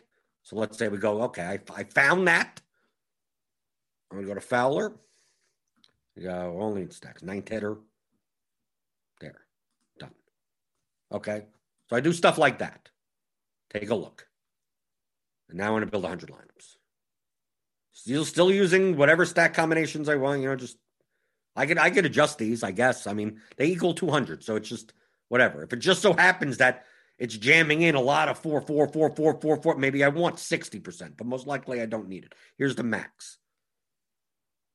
So 0.42 0.56
let's 0.56 0.78
say 0.78 0.88
we 0.88 0.98
go, 0.98 1.22
okay, 1.24 1.42
I, 1.42 1.80
I 1.80 1.84
found 1.84 2.28
that. 2.28 2.60
I'm 4.14 4.24
going 4.24 4.28
to 4.28 4.34
go 4.34 4.40
to 4.40 4.46
Fowler. 4.46 4.92
go 6.22 6.58
only 6.60 6.82
in 6.82 6.90
stacks. 6.90 7.22
Ninth 7.24 7.48
hitter, 7.48 7.78
There, 9.20 9.40
done. 9.98 10.12
Okay. 11.10 11.46
So 11.90 11.96
I 11.96 12.00
do 12.00 12.12
stuff 12.12 12.38
like 12.38 12.60
that. 12.60 12.90
Take 13.70 13.90
a 13.90 13.94
look. 13.96 14.28
And 15.48 15.58
now 15.58 15.66
I 15.66 15.70
want 15.70 15.84
to 15.84 15.90
build 15.90 16.04
100 16.04 16.30
lineups. 16.30 16.76
Still, 17.92 18.24
still 18.24 18.52
using 18.52 18.96
whatever 18.96 19.24
stack 19.24 19.52
combinations 19.52 20.08
I 20.08 20.14
want. 20.14 20.42
You 20.42 20.48
know, 20.48 20.56
just 20.56 20.78
I 21.56 21.66
could 21.66 21.78
I 21.78 21.90
could 21.90 22.06
adjust 22.06 22.38
these. 22.38 22.62
I 22.62 22.70
guess. 22.70 23.08
I 23.08 23.14
mean, 23.14 23.40
they 23.56 23.66
equal 23.66 23.94
200, 23.94 24.44
so 24.44 24.54
it's 24.54 24.68
just 24.68 24.92
whatever. 25.28 25.64
If 25.64 25.72
it 25.72 25.78
just 25.78 26.02
so 26.02 26.12
happens 26.12 26.58
that 26.58 26.84
it's 27.18 27.36
jamming 27.36 27.82
in 27.82 27.96
a 27.96 28.00
lot 28.00 28.28
of 28.28 28.38
four, 28.38 28.60
four, 28.60 28.86
four, 28.86 29.14
four, 29.14 29.40
four, 29.40 29.60
four, 29.60 29.76
maybe 29.76 30.04
I 30.04 30.08
want 30.08 30.36
60%, 30.36 31.16
but 31.16 31.26
most 31.26 31.46
likely 31.46 31.80
I 31.80 31.86
don't 31.86 32.08
need 32.08 32.24
it. 32.24 32.34
Here's 32.58 32.74
the 32.74 32.82
max. 32.82 33.38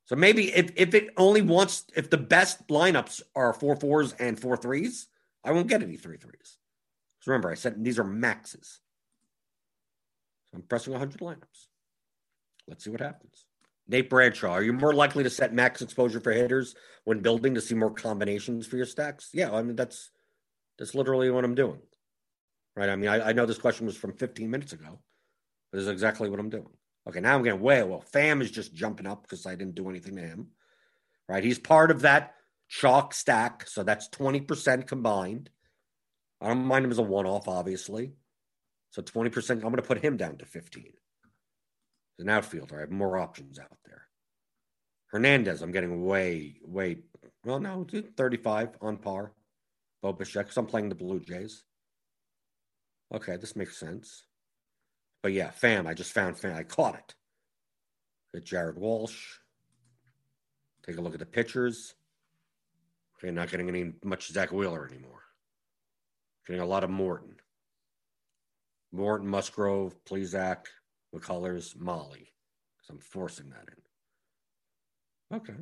So 0.10 0.16
maybe 0.16 0.52
if, 0.52 0.72
if 0.76 0.96
it 0.96 1.10
only 1.18 1.44
wants, 1.44 1.86
if 1.96 2.10
the 2.10 2.18
best 2.18 2.68
lineups 2.68 3.22
are 3.36 3.54
four 3.54 3.76
fours 3.76 4.14
and 4.14 4.40
four 4.40 4.58
threes, 4.58 5.06
I 5.44 5.52
won't 5.52 5.68
get 5.68 5.84
any 5.84 5.98
three 5.98 6.18
threes. 6.18 6.58
So 7.20 7.32
remember, 7.32 7.52
I 7.52 7.54
said 7.54 7.84
these 7.84 8.00
are 8.00 8.04
maxes. 8.04 8.80
So 10.48 10.56
I'm 10.56 10.64
pressing 10.64 10.94
100 10.94 11.22
lineups. 11.22 11.68
Let's 12.68 12.84
see 12.84 12.90
what 12.90 13.02
happens. 13.02 13.46
Nate 13.88 14.10
Bradshaw, 14.10 14.50
are 14.50 14.64
you 14.64 14.74
more 14.74 14.96
likely 14.96 15.24
to 15.26 15.30
set 15.30 15.54
max 15.54 15.84
exposure 15.84 16.20
for 16.20 16.32
hitters 16.32 16.74
when 17.04 17.20
building 17.20 17.54
to 17.54 17.62
see 17.62 17.76
more 17.76 17.94
combinations 17.94 18.66
for 18.66 18.78
your 18.78 18.88
stacks? 18.88 19.30
Yeah, 19.32 19.52
I 19.52 19.62
mean 19.62 19.76
that's 19.76 20.10
that's 20.80 20.96
literally 20.96 21.30
what 21.30 21.46
I'm 21.46 21.54
doing. 21.54 21.82
Right? 22.76 22.90
I 22.90 22.96
mean, 22.96 23.10
I, 23.12 23.30
I 23.30 23.34
know 23.34 23.46
this 23.46 23.60
question 23.60 23.86
was 23.86 23.96
from 23.96 24.14
15 24.14 24.50
minutes 24.50 24.74
ago, 24.74 25.00
but 25.72 25.78
this 25.78 25.84
is 25.84 25.90
exactly 25.92 26.32
what 26.32 26.40
I'm 26.40 26.50
doing. 26.50 26.70
Okay, 27.08 27.20
now 27.20 27.36
I'm 27.36 27.44
getting 27.44 27.62
way 27.62 27.82
well. 27.84 28.04
Pham 28.14 28.42
is 28.42 28.52
just 28.52 28.74
jumping 28.74 29.08
up 29.08 29.24
because 29.24 29.46
I 29.46 29.56
didn't 29.56 29.76
do 29.76 29.90
anything 29.90 30.16
to 30.16 30.22
him. 30.22 30.48
Right? 31.28 31.44
He's 31.44 31.60
part 31.60 31.92
of 31.92 32.02
that 32.02 32.34
chalk 32.68 33.14
stack. 33.14 33.68
So 33.68 33.84
that's 33.84 34.10
20% 34.10 34.88
combined. 34.88 35.50
I 36.42 36.48
don't 36.48 36.66
mind 36.66 36.86
him 36.86 36.92
as 36.92 36.98
a 36.98 37.04
one 37.04 37.26
off, 37.26 37.48
obviously. 37.48 38.14
So 38.92 39.02
20%, 39.02 39.52
I'm 39.52 39.60
going 39.60 39.76
to 39.76 39.82
put 39.82 40.04
him 40.04 40.18
down 40.18 40.38
to 40.38 40.46
15. 40.46 40.94
As 42.20 42.24
an 42.24 42.30
outfielder, 42.30 42.78
I 42.78 42.82
have 42.82 42.92
more 42.92 43.18
options 43.18 43.60
out 43.60 43.78
there. 43.86 44.04
Hernandez, 45.08 45.62
I'm 45.62 45.72
getting 45.72 46.04
way, 46.04 46.58
way, 46.64 46.98
well, 47.44 47.60
no, 47.60 47.86
35 48.18 48.78
on 48.82 48.98
par. 48.98 49.34
Bo 50.02 50.14
Bichette, 50.14 50.56
I'm 50.56 50.66
playing 50.66 50.90
the 50.90 50.96
Blue 50.96 51.20
Jays. 51.20 51.64
Okay, 53.14 53.38
this 53.38 53.56
makes 53.56 53.78
sense. 53.78 54.24
But 55.22 55.34
yeah, 55.34 55.52
Pham, 55.52 55.88
I 55.88 55.94
just 55.94 56.14
found 56.14 56.38
Pham. 56.38 56.56
I 56.56 56.64
caught 56.64 56.96
it. 56.96 57.16
Got 58.34 58.44
Jared 58.44 58.78
Walsh. 58.78 59.38
Take 60.86 60.98
a 60.98 61.02
look 61.02 61.14
at 61.14 61.20
the 61.20 61.26
pitchers. 61.26 61.96
Okay, 63.18 63.32
not 63.32 63.52
getting 63.52 63.68
any 63.68 63.94
much 64.04 64.32
Zack 64.32 64.52
Wheeler 64.52 64.88
anymore. 64.88 65.24
Getting 66.48 66.62
a 66.62 66.66
lot 66.66 66.84
of 66.84 66.90
Morton. 66.90 67.36
Morton, 68.92 69.28
Musgrove, 69.28 70.04
please 70.06 70.34
Plesac, 70.34 70.66
McCullers, 71.14 71.76
Mahle. 71.76 72.14
Because 72.14 72.90
I'm 72.90 73.00
forcing 73.00 73.50
that 73.50 73.68
in. 75.32 75.38
Okay. 75.38 75.62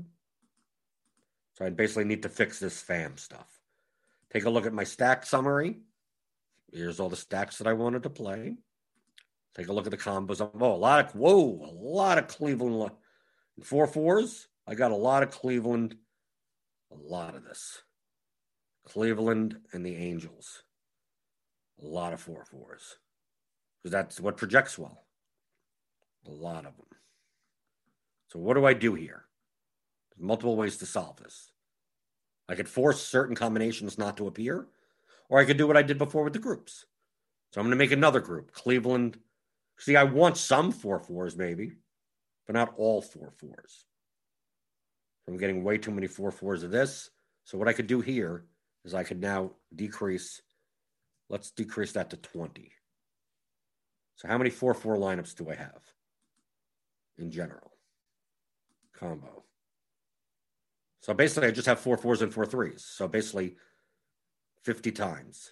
So 1.56 1.66
I 1.66 1.72
basically 1.72 2.06
need 2.06 2.24
to 2.24 2.30
fix 2.30 2.60
this 2.60 2.82
Pham 2.82 3.20
stuff. 3.20 3.50
Take 4.32 4.46
a 4.46 4.50
look 4.50 4.66
at 4.66 4.74
my 4.74 4.84
stack 4.84 5.26
summary. 5.26 5.80
Here's 6.72 7.00
all 7.00 7.10
the 7.10 7.16
stacks 7.16 7.58
that 7.58 7.68
I 7.68 7.74
wanted 7.74 8.04
to 8.04 8.10
play. 8.10 8.56
Take 9.58 9.70
a 9.70 9.74
look 9.74 9.88
at 9.88 9.92
the 9.92 9.98
combos. 9.98 10.40
Oh, 10.40 10.74
a 10.74 10.76
lot 10.76 11.06
of 11.06 11.16
whoa, 11.16 11.40
a 11.40 11.74
lot 11.74 12.18
of 12.18 12.28
Cleveland 12.28 12.92
four 13.64 13.88
fours. 13.88 14.48
I 14.68 14.76
got 14.76 14.92
a 14.92 14.96
lot 14.96 15.24
of 15.24 15.32
Cleveland, 15.32 15.96
a 16.92 16.96
lot 16.96 17.36
of 17.36 17.44
this. 17.44 17.82
Cleveland 18.86 19.58
and 19.74 19.86
the 19.86 19.96
Angels. 19.96 20.64
A 21.82 21.86
lot 21.86 22.14
of 22.14 22.22
four 22.22 22.46
fours. 22.46 22.98
Because 23.82 23.92
that's 23.92 24.20
what 24.20 24.38
projects 24.38 24.78
well. 24.78 25.06
A 26.28 26.32
lot 26.32 26.66
of 26.66 26.76
them. 26.78 26.86
So 28.30 28.40
what 28.40 28.56
do 28.56 28.66
I 28.66 28.74
do 28.74 28.94
here? 28.94 29.26
There's 30.10 30.26
multiple 30.26 30.56
ways 30.56 30.78
to 30.78 30.86
solve 30.86 31.18
this. 31.18 31.52
I 32.50 32.56
could 32.56 32.70
force 32.70 33.02
certain 33.02 33.36
combinations 33.36 33.98
not 33.98 34.18
to 34.18 34.28
appear, 34.28 34.68
or 35.30 35.40
I 35.40 35.46
could 35.46 35.58
do 35.58 35.68
what 35.68 35.78
I 35.78 35.82
did 35.82 35.98
before 35.98 36.24
with 36.24 36.34
the 36.34 36.40
groups. 36.40 36.86
So 37.52 37.60
I'm 37.60 37.68
going 37.68 37.78
to 37.78 37.84
make 37.84 37.92
another 37.92 38.20
group, 38.20 38.52
Cleveland. 38.52 39.20
See, 39.80 39.96
I 39.96 40.04
want 40.04 40.38
some 40.38 40.72
four 40.72 41.00
fours 41.00 41.38
maybe, 41.38 41.74
but 42.46 42.54
not 42.54 42.74
all 42.78 43.02
four 43.02 43.32
fours. 43.38 43.86
I'm 45.28 45.38
getting 45.38 45.64
way 45.64 45.78
too 45.78 45.92
many 45.92 46.08
four 46.08 46.32
fours 46.32 46.64
of 46.64 46.72
this. 46.72 47.10
So 47.44 47.58
what 47.58 47.68
I 47.68 47.74
could 47.74 47.88
do 47.88 48.02
here 48.02 48.46
is 48.86 48.94
I 48.94 49.04
could 49.04 49.22
now 49.22 49.52
decrease. 49.76 50.42
Let's 51.30 51.52
decrease 51.52 51.92
that 51.94 52.10
to 52.12 52.18
20. 52.18 52.72
So 54.16 54.28
how 54.28 54.38
many 54.38 54.50
four 54.50 54.74
four 54.74 54.98
lineups 54.98 55.36
do 55.36 55.50
I 55.50 55.56
have 55.56 55.82
in 57.18 57.30
general? 57.30 57.72
Combo. 58.94 59.44
So 61.02 61.14
basically, 61.14 61.50
I 61.50 61.52
just 61.52 61.68
have 61.68 61.80
four 61.80 61.98
fours 61.98 62.22
and 62.22 62.34
four 62.34 62.46
threes. 62.46 62.84
So 62.84 63.08
basically, 63.08 63.56
50 64.64 64.92
times. 64.92 65.52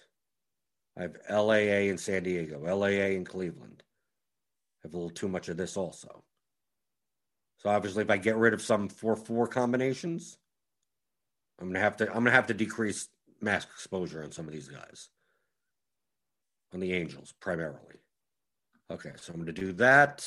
I 0.98 1.02
have 1.02 1.16
LAA 1.30 1.88
in 1.88 1.96
San 1.96 2.24
Diego, 2.24 2.60
LAA 2.60 3.14
in 3.14 3.24
Cleveland. 3.24 3.82
Have 4.86 4.94
a 4.94 4.98
little 4.98 5.10
too 5.10 5.26
much 5.26 5.48
of 5.48 5.56
this 5.56 5.76
also. 5.76 6.22
So 7.56 7.70
obviously, 7.70 8.04
if 8.04 8.10
I 8.10 8.18
get 8.18 8.36
rid 8.36 8.54
of 8.54 8.62
some 8.62 8.88
four 8.88 9.16
four 9.16 9.48
combinations, 9.48 10.38
I'm 11.58 11.66
gonna 11.66 11.80
have 11.80 11.96
to 11.96 12.06
I'm 12.06 12.18
gonna 12.22 12.30
have 12.30 12.46
to 12.46 12.54
decrease 12.54 13.08
max 13.40 13.64
exposure 13.64 14.22
on 14.22 14.30
some 14.30 14.46
of 14.46 14.52
these 14.52 14.68
guys. 14.68 15.08
On 16.72 16.78
the 16.78 16.92
Angels 16.92 17.34
primarily. 17.40 17.96
Okay, 18.88 19.10
so 19.16 19.32
I'm 19.32 19.40
gonna 19.40 19.50
do 19.50 19.72
that. 19.72 20.24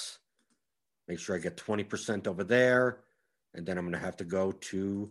Make 1.08 1.20
sure 1.20 1.38
I 1.38 1.40
get 1.40 1.56
20% 1.56 2.28
over 2.28 2.44
there. 2.44 2.98
And 3.54 3.66
then 3.66 3.78
I'm 3.78 3.86
gonna 3.86 3.98
have 3.98 4.18
to 4.18 4.26
go 4.26 4.52
to 4.52 5.10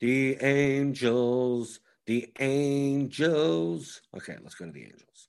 the 0.00 0.42
Angels. 0.42 1.80
The 2.06 2.32
Angels. 2.38 4.00
Okay, 4.16 4.38
let's 4.42 4.54
go 4.54 4.64
to 4.64 4.72
the 4.72 4.84
Angels. 4.84 5.27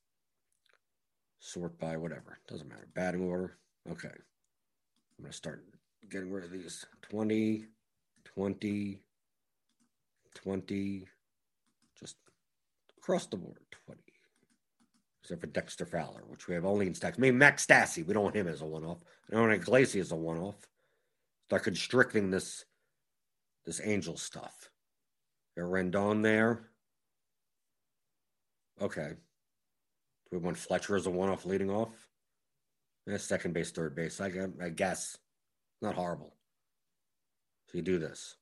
Sort 1.39 1.79
by 1.79 1.97
whatever. 1.97 2.37
Doesn't 2.47 2.67
matter. 2.67 2.87
Batting 2.93 3.23
order. 3.23 3.57
Okay. 3.89 4.09
I'm 4.09 5.23
going 5.23 5.31
to 5.31 5.37
start 5.37 5.65
getting 6.09 6.31
rid 6.31 6.43
of 6.43 6.51
these 6.51 6.85
20, 7.09 7.65
20, 8.25 9.01
20, 10.35 11.07
just 11.99 12.15
across 12.97 13.25
the 13.25 13.37
board 13.37 13.57
20. 13.85 14.01
Except 15.21 15.41
for 15.41 15.47
Dexter 15.47 15.85
Fowler, 15.85 16.23
which 16.27 16.47
we 16.47 16.55
have 16.55 16.65
only 16.65 16.87
in 16.87 16.93
stacks. 16.93 17.17
Maybe 17.17 17.35
Max 17.35 17.65
Stassi. 17.65 18.05
We 18.05 18.13
don't 18.13 18.23
want 18.23 18.35
him 18.35 18.47
as 18.47 18.61
a 18.61 18.65
one 18.65 18.85
off. 18.85 19.03
I 19.29 19.33
don't 19.33 19.47
want 19.47 19.53
Iglesias 19.53 20.07
as 20.07 20.11
a 20.11 20.15
one 20.15 20.39
off. 20.39 20.67
Start 21.45 21.63
constricting 21.63 22.29
this 22.29 22.65
this 23.65 23.81
angel 23.83 24.17
stuff. 24.17 24.69
Got 25.57 25.65
Rendon 25.65 26.23
there. 26.23 26.69
Okay. 28.81 29.11
Do 30.31 30.37
we 30.37 30.43
want 30.43 30.57
Fletcher 30.57 30.95
as 30.95 31.07
a 31.07 31.09
one 31.09 31.29
off 31.29 31.45
leading 31.45 31.71
off? 31.71 31.89
Yeah, 33.07 33.17
second 33.17 33.53
base, 33.53 33.71
third 33.71 33.95
base. 33.95 34.21
I, 34.21 34.29
guess. 34.69 35.17
Not 35.81 35.95
horrible. 35.95 36.33
So 37.67 37.77
you 37.77 37.81
do 37.81 37.97
this. 37.97 38.35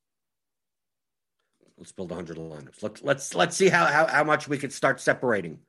Let's 1.78 1.92
build 1.92 2.10
100 2.10 2.38
lineups. 2.38 2.82
Let's 2.82 3.04
let's 3.04 3.36
let's 3.36 3.56
see 3.56 3.70
how 3.70 3.86
how, 3.86 4.08
how 4.08 4.24
much 4.24 4.48
we 4.48 4.58
can 4.58 4.72
start 4.72 5.00
separating. 5.00 5.60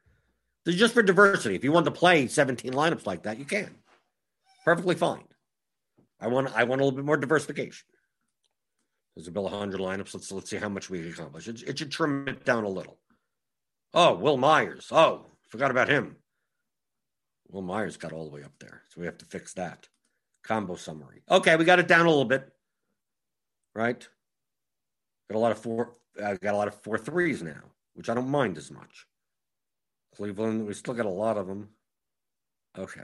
This 0.64 0.74
is 0.74 0.80
just 0.80 0.94
for 0.94 1.02
diversity. 1.02 1.54
If 1.54 1.64
you 1.64 1.72
want 1.72 1.84
to 1.84 1.92
play 1.92 2.26
17 2.26 2.72
lineups 2.72 3.06
like 3.06 3.24
that, 3.24 3.38
you 3.38 3.44
can. 3.44 3.74
Perfectly 4.64 4.94
fine. 4.94 5.24
I 6.18 6.28
want 6.28 6.50
I 6.54 6.64
want 6.64 6.80
a 6.80 6.84
little 6.84 6.96
bit 6.96 7.04
more 7.04 7.18
diversification. 7.18 7.86
Let's 9.16 9.28
build 9.28 9.50
100 9.50 9.80
lineups. 9.80 10.14
Let's 10.14 10.32
let's 10.32 10.48
see 10.48 10.56
how 10.56 10.70
much 10.70 10.88
we 10.88 11.00
can 11.02 11.10
accomplish. 11.10 11.46
It, 11.46 11.62
it 11.62 11.78
should 11.78 11.90
trim 11.90 12.26
it 12.26 12.44
down 12.44 12.64
a 12.64 12.68
little. 12.68 12.98
Oh, 13.92 14.14
Wil 14.14 14.38
Myers. 14.38 14.88
Oh, 14.90 15.26
forgot 15.49 15.70
about 15.70 15.88
him. 15.88 16.16
Wil 17.51 17.62
Myers 17.62 17.96
got 17.96 18.12
all 18.12 18.24
the 18.24 18.34
way 18.34 18.42
up 18.42 18.53
there, 18.61 18.82
so 18.88 19.01
we 19.01 19.07
have 19.07 19.18
to 19.18 19.24
fix 19.24 19.55
that. 19.55 19.88
Combo 20.44 20.76
summary. 20.76 21.22
Okay, 21.30 21.57
we 21.57 21.64
got 21.64 21.78
it 21.78 21.88
down 21.88 22.07
a 22.07 22.09
little 22.09 22.24
bit. 22.24 22.51
Right? 23.74 24.07
Got 25.30 25.36
a 25.36 25.40
lot 25.40 25.53
of 25.53 25.59
four. 25.59 25.94
Uh, 26.22 26.34
got 26.34 26.55
a 26.55 26.57
lot 26.57 26.68
of 26.68 26.74
four 26.74 26.99
threes 26.99 27.42
now, 27.42 27.62
which 27.94 28.09
I 28.09 28.14
don't 28.14 28.28
mind 28.28 28.59
as 28.59 28.70
much. 28.70 29.07
Cleveland, 30.16 30.66
we 30.66 30.74
still 30.74 30.94
got 30.94 31.07
a 31.07 31.11
lot 31.11 31.36
of 31.36 31.46
them. 31.46 31.68
Okay, 32.78 33.03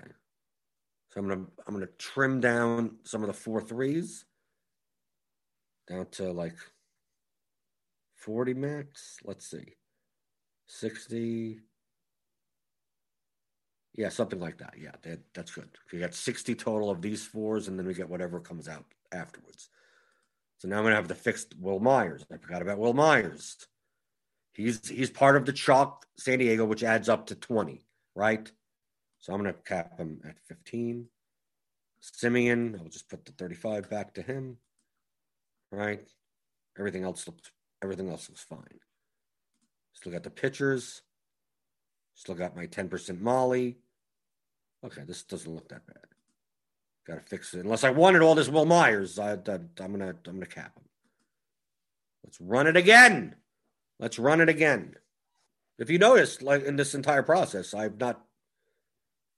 so 1.10 1.20
I'm 1.20 1.28
gonna 1.28 1.46
I'm 1.66 1.74
gonna 1.74 1.86
trim 1.98 2.40
down 2.40 2.96
some 3.04 3.22
of 3.22 3.28
the 3.28 3.34
four 3.34 3.60
threes 3.60 4.24
down 5.88 6.06
to 6.12 6.32
like 6.32 6.56
40 8.16 8.54
max. 8.54 9.18
Let's 9.24 9.50
see, 9.50 9.76
60. 10.66 11.60
Yeah, 13.94 14.08
something 14.08 14.40
like 14.40 14.58
that. 14.58 14.74
Yeah, 14.76 14.92
that, 15.02 15.20
that's 15.34 15.52
good. 15.52 15.68
We 15.92 16.00
got 16.00 16.14
60 16.14 16.54
total 16.56 16.90
of 16.90 17.00
these 17.00 17.24
fours, 17.24 17.68
and 17.68 17.78
then 17.78 17.86
we 17.86 17.94
get 17.94 18.08
whatever 18.08 18.40
comes 18.40 18.68
out 18.68 18.84
afterwards. 19.12 19.68
So 20.58 20.68
now 20.68 20.78
I'm 20.78 20.84
gonna 20.84 20.96
have 20.96 21.08
to 21.08 21.14
fix 21.14 21.46
Wil 21.58 21.78
Myers. 21.78 22.24
I 22.32 22.38
forgot 22.38 22.62
about 22.62 22.78
Wil 22.78 22.94
Myers. 22.94 23.56
He's 24.52 24.88
he's 24.88 25.10
part 25.10 25.36
of 25.36 25.44
the 25.44 25.52
chalk 25.52 26.06
San 26.16 26.38
Diego, 26.38 26.64
which 26.64 26.82
adds 26.82 27.08
up 27.08 27.26
to 27.26 27.34
20, 27.34 27.84
right? 28.14 28.50
So 29.20 29.32
I'm 29.32 29.40
gonna 29.40 29.52
cap 29.52 29.98
him 29.98 30.20
at 30.28 30.38
15. 30.48 31.06
Semien, 32.02 32.78
I'll 32.78 32.88
just 32.88 33.08
put 33.08 33.24
the 33.24 33.32
35 33.32 33.88
back 33.88 34.14
to 34.14 34.22
him. 34.22 34.58
Right? 35.70 36.06
Everything 36.78 37.04
else 37.04 37.26
looks 37.26 37.50
everything 37.82 38.08
else 38.08 38.28
looks 38.28 38.42
fine. 38.42 38.80
Still 39.92 40.12
got 40.12 40.22
the 40.22 40.30
pitchers. 40.30 41.02
Still 42.14 42.34
got 42.34 42.56
my 42.56 42.66
10% 42.66 43.20
Mahle. 43.20 43.76
Okay, 44.84 45.02
this 45.06 45.22
doesn't 45.22 45.52
look 45.52 45.68
that 45.68 45.86
bad. 45.86 45.96
Got 47.06 47.14
to 47.14 47.20
fix 47.20 47.54
it. 47.54 47.64
Unless 47.64 47.84
I 47.84 47.90
wanted 47.90 48.22
all 48.22 48.34
this 48.34 48.48
Wil 48.48 48.64
Myers, 48.64 49.18
I, 49.18 49.32
am 49.32 49.42
gonna 49.42 49.74
I'm 49.78 50.22
gonna 50.24 50.46
cap 50.46 50.76
him. 50.76 50.84
Let's 52.24 52.40
run 52.40 52.66
it 52.66 52.76
again. 52.76 53.36
Let's 53.98 54.18
run 54.18 54.40
it 54.40 54.48
again. 54.48 54.94
If 55.78 55.90
you 55.90 55.98
notice, 55.98 56.40
like 56.40 56.64
in 56.64 56.76
this 56.76 56.94
entire 56.94 57.22
process, 57.22 57.74
I've 57.74 57.98
not 57.98 58.24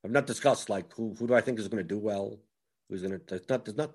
I've 0.04 0.10
not 0.10 0.26
discussed 0.26 0.68
like 0.68 0.92
who 0.94 1.14
who 1.18 1.26
do 1.26 1.34
I 1.34 1.40
think 1.40 1.58
is 1.58 1.68
going 1.68 1.82
to 1.82 1.94
do 1.94 1.98
well, 1.98 2.38
who's 2.88 3.02
going 3.02 3.18
to. 3.18 3.20
There's 3.26 3.48
not. 3.48 3.64
There's 3.64 3.76
nothing. 3.76 3.94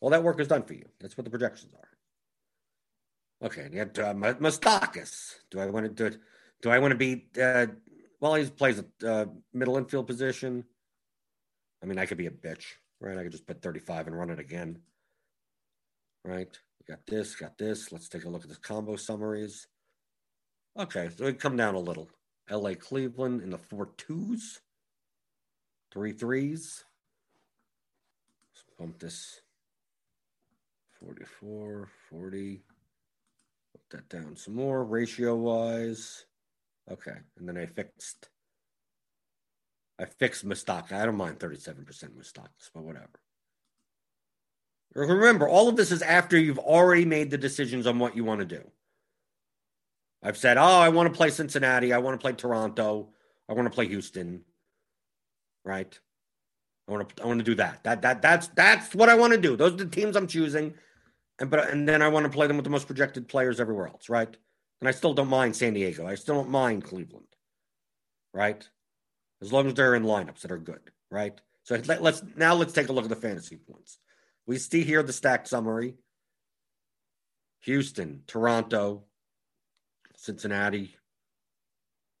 All 0.00 0.10
that 0.10 0.24
work 0.24 0.40
is 0.40 0.48
done 0.48 0.62
for 0.62 0.74
you. 0.74 0.86
That's 0.98 1.16
what 1.16 1.24
the 1.24 1.30
projections 1.30 1.74
are. 1.74 3.46
Okay, 3.46 3.68
you 3.72 3.78
have 3.78 3.98
uh, 3.98 4.14
Moustakas. 4.14 5.34
Do 5.50 5.60
I 5.60 5.66
want 5.66 5.86
to 5.86 5.92
do? 5.92 6.06
It? 6.06 6.18
Do 6.62 6.70
I 6.70 6.78
want 6.78 6.92
to 6.92 6.96
be? 6.96 7.26
Uh, 7.40 7.66
well, 8.20 8.34
he 8.34 8.44
plays 8.50 8.82
a 9.02 9.10
uh, 9.10 9.26
middle 9.52 9.78
infield 9.78 10.06
position. 10.06 10.64
I 11.82 11.86
mean, 11.86 11.98
I 11.98 12.06
could 12.06 12.18
be 12.18 12.26
a 12.26 12.30
bitch, 12.30 12.64
right? 13.00 13.16
I 13.16 13.22
could 13.22 13.32
just 13.32 13.46
put 13.46 13.62
35 13.62 14.08
and 14.08 14.18
run 14.18 14.30
it 14.30 14.38
again, 14.38 14.78
right? 16.24 16.58
We 16.78 16.94
got 16.94 17.06
this, 17.06 17.34
got 17.34 17.56
this. 17.56 17.90
Let's 17.90 18.08
take 18.08 18.24
a 18.24 18.28
look 18.28 18.44
at 18.44 18.50
the 18.50 18.56
combo 18.56 18.96
summaries. 18.96 19.66
Okay, 20.78 21.08
so 21.16 21.24
we 21.24 21.32
come 21.32 21.56
down 21.56 21.74
a 21.74 21.80
little. 21.80 22.08
LA 22.50 22.74
Cleveland 22.74 23.42
in 23.42 23.50
the 23.50 23.58
four 23.58 23.90
twos, 23.96 24.60
three 25.92 26.12
threes. 26.12 26.84
Let's 28.52 28.64
bump 28.78 28.98
this 28.98 29.40
44, 31.00 31.88
40. 32.10 32.62
Put 33.72 33.90
that 33.90 34.08
down 34.08 34.36
some 34.36 34.54
more 34.54 34.84
ratio 34.84 35.34
wise. 35.36 36.26
Okay, 36.90 37.16
and 37.38 37.48
then 37.48 37.56
I 37.56 37.66
fixed. 37.66 38.28
I 39.98 40.06
fixed 40.06 40.46
Moustakas. 40.46 40.92
I 40.92 41.04
don't 41.04 41.16
mind 41.16 41.38
37% 41.38 41.84
Moustakas, 41.86 42.70
but 42.74 42.82
whatever. 42.82 43.20
Remember, 44.94 45.46
all 45.46 45.68
of 45.68 45.76
this 45.76 45.92
is 45.92 46.02
after 46.02 46.38
you've 46.38 46.58
already 46.58 47.04
made 47.04 47.30
the 47.30 47.38
decisions 47.38 47.86
on 47.86 47.98
what 47.98 48.16
you 48.16 48.24
want 48.24 48.40
to 48.40 48.46
do. 48.46 48.62
I've 50.22 50.36
said, 50.36 50.58
oh, 50.58 50.62
I 50.62 50.88
want 50.88 51.12
to 51.12 51.16
play 51.16 51.30
Cincinnati. 51.30 51.92
I 51.92 51.98
want 51.98 52.18
to 52.18 52.22
play 52.22 52.32
Toronto. 52.32 53.10
I 53.48 53.52
want 53.52 53.66
to 53.66 53.74
play 53.74 53.86
Houston. 53.86 54.42
Right? 55.64 55.98
I 56.88 56.92
want 56.92 57.16
to 57.16 57.22
I 57.22 57.26
want 57.26 57.38
to 57.38 57.44
do 57.44 57.54
that. 57.56 57.84
That 57.84 58.02
that 58.02 58.20
that's 58.20 58.48
that's 58.48 58.94
what 58.94 59.08
I 59.08 59.14
want 59.14 59.32
to 59.32 59.38
do. 59.38 59.56
Those 59.56 59.74
are 59.74 59.76
the 59.76 59.86
teams 59.86 60.16
I'm 60.16 60.26
choosing. 60.26 60.74
And 61.38 61.50
but 61.50 61.70
and 61.70 61.88
then 61.88 62.02
I 62.02 62.08
want 62.08 62.24
to 62.24 62.30
play 62.30 62.46
them 62.46 62.56
with 62.56 62.64
the 62.64 62.70
most 62.70 62.86
projected 62.86 63.28
players 63.28 63.60
everywhere 63.60 63.86
else, 63.86 64.08
right? 64.08 64.34
And 64.80 64.88
I 64.88 64.92
still 64.92 65.14
don't 65.14 65.28
mind 65.28 65.56
San 65.56 65.74
Diego. 65.74 66.06
I 66.06 66.14
still 66.14 66.36
don't 66.36 66.50
mind 66.50 66.84
Cleveland. 66.84 67.26
Right? 68.32 68.66
As 69.42 69.52
long 69.52 69.66
as 69.66 69.74
they're 69.74 69.94
in 69.94 70.04
lineups 70.04 70.40
that 70.40 70.52
are 70.52 70.58
good, 70.58 70.90
right? 71.10 71.40
So 71.64 71.80
let, 71.86 72.02
let's 72.02 72.22
now 72.36 72.54
let's 72.54 72.72
take 72.72 72.88
a 72.88 72.92
look 72.92 73.04
at 73.04 73.10
the 73.10 73.16
fantasy 73.16 73.56
points. 73.56 73.98
We 74.46 74.58
see 74.58 74.82
here 74.82 75.02
the 75.02 75.12
stack 75.12 75.46
summary. 75.46 75.94
Houston, 77.60 78.22
Toronto, 78.26 79.04
Cincinnati. 80.16 80.96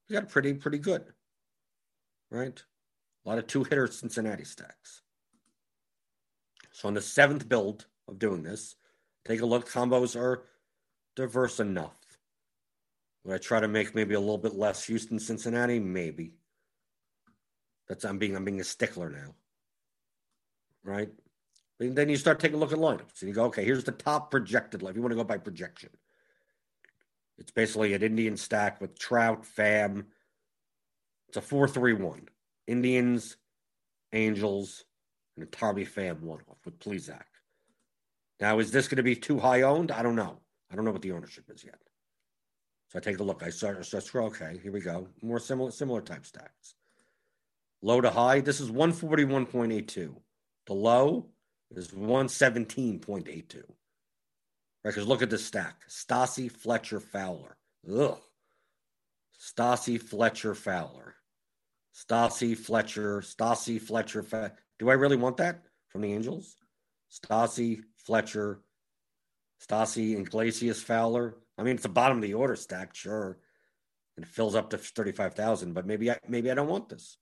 We 0.08 0.14
got 0.14 0.28
pretty, 0.28 0.54
pretty 0.54 0.78
good. 0.78 1.04
Right? 2.30 2.62
A 3.24 3.28
lot 3.28 3.38
of 3.38 3.46
two 3.46 3.64
hitter 3.64 3.86
Cincinnati 3.86 4.44
stacks. 4.44 5.02
So 6.72 6.88
on 6.88 6.94
the 6.94 7.02
seventh 7.02 7.48
build 7.48 7.86
of 8.08 8.18
doing 8.18 8.42
this, 8.42 8.76
take 9.26 9.40
a 9.40 9.46
look. 9.46 9.68
Combos 9.68 10.18
are 10.18 10.44
diverse 11.16 11.60
enough. 11.60 11.99
Would 13.24 13.34
I 13.34 13.38
try 13.38 13.60
to 13.60 13.68
make 13.68 13.94
maybe 13.94 14.14
a 14.14 14.20
little 14.20 14.38
bit 14.38 14.54
less 14.54 14.84
Houston 14.84 15.18
Cincinnati? 15.18 15.78
Maybe. 15.78 16.34
That's 17.88 18.04
I'm 18.04 18.18
being 18.18 18.36
I'm 18.36 18.44
being 18.44 18.60
a 18.60 18.64
stickler 18.64 19.10
now. 19.10 19.34
Right? 20.82 21.10
And 21.80 21.96
then 21.96 22.08
you 22.08 22.16
start 22.16 22.40
taking 22.40 22.56
a 22.56 22.58
look 22.58 22.72
at 22.72 22.78
lineups 22.78 23.20
and 23.20 23.28
you 23.28 23.34
go, 23.34 23.44
okay, 23.44 23.64
here's 23.64 23.84
the 23.84 23.92
top 23.92 24.30
projected 24.30 24.82
If 24.82 24.96
you 24.96 25.02
want 25.02 25.12
to 25.12 25.16
go 25.16 25.24
by 25.24 25.38
projection. 25.38 25.90
It's 27.38 27.50
basically 27.50 27.94
an 27.94 28.02
Indian 28.02 28.36
stack 28.36 28.80
with 28.80 28.98
Trout, 28.98 29.44
Pham. 29.44 30.04
It's 31.28 31.38
a 31.38 31.40
4 31.40 31.68
3 31.68 31.94
1. 31.94 32.28
Indians, 32.66 33.36
Angels, 34.12 34.84
and 35.36 35.44
a 35.44 35.50
Tommy 35.50 35.84
Pham 35.84 36.20
one 36.20 36.40
off 36.50 36.58
with 36.64 36.78
Plesac. 36.78 37.22
Now, 38.40 38.58
is 38.58 38.70
this 38.70 38.88
going 38.88 38.98
to 38.98 39.02
be 39.02 39.16
too 39.16 39.38
high 39.38 39.62
owned? 39.62 39.90
I 39.90 40.02
don't 40.02 40.16
know. 40.16 40.38
I 40.70 40.76
don't 40.76 40.84
know 40.84 40.92
what 40.92 41.02
the 41.02 41.12
ownership 41.12 41.44
is 41.52 41.64
yet. 41.64 41.78
So 42.90 42.98
I 42.98 43.00
take 43.00 43.20
a 43.20 43.22
look. 43.22 43.42
I 43.42 43.50
start, 43.50 43.78
I 43.78 43.98
scroll. 44.00 44.26
Okay, 44.28 44.58
here 44.62 44.72
we 44.72 44.80
go. 44.80 45.06
More 45.22 45.38
similar, 45.38 45.70
similar 45.70 46.00
type 46.00 46.26
stacks. 46.26 46.74
Low 47.82 48.00
to 48.00 48.10
high. 48.10 48.40
This 48.40 48.60
is 48.60 48.70
141.82. 48.70 50.14
The 50.66 50.72
low 50.74 51.26
is 51.70 51.88
117.82. 51.88 53.54
Right, 53.56 53.64
because 54.84 55.06
look 55.06 55.22
at 55.22 55.30
this 55.30 55.44
stack. 55.44 55.88
Stassi, 55.88 56.50
Fletcher, 56.50 57.00
Fowler. 57.00 57.56
Ugh. 57.88 58.18
Stassi, 59.38 60.00
Fletcher, 60.00 60.54
Fowler. 60.54 61.14
Stassi, 61.94 62.56
Fletcher, 62.56 63.20
Stassi, 63.20 63.80
Fletcher. 63.80 64.22
Fa- 64.22 64.52
Do 64.78 64.90
I 64.90 64.94
really 64.94 65.16
want 65.16 65.36
that 65.36 65.62
from 65.88 66.00
the 66.00 66.12
Angels? 66.12 66.56
Stassi, 67.10 67.82
Fletcher, 67.96 68.60
Stassi, 69.64 70.18
Iglesias, 70.18 70.82
Fowler. 70.82 71.36
I 71.60 71.62
mean, 71.62 71.74
it's 71.74 71.82
the 71.82 71.90
bottom 71.90 72.16
of 72.16 72.22
the 72.22 72.34
order 72.34 72.56
stack, 72.56 72.94
sure. 72.94 73.38
And 74.16 74.24
it 74.24 74.30
fills 74.30 74.54
up 74.54 74.70
to 74.70 74.78
35,000, 74.78 75.74
but 75.74 75.86
maybe 75.86 76.10
I, 76.10 76.18
maybe 76.26 76.50
I 76.50 76.54
don't 76.54 76.68
want 76.68 76.88
this. 76.88 77.18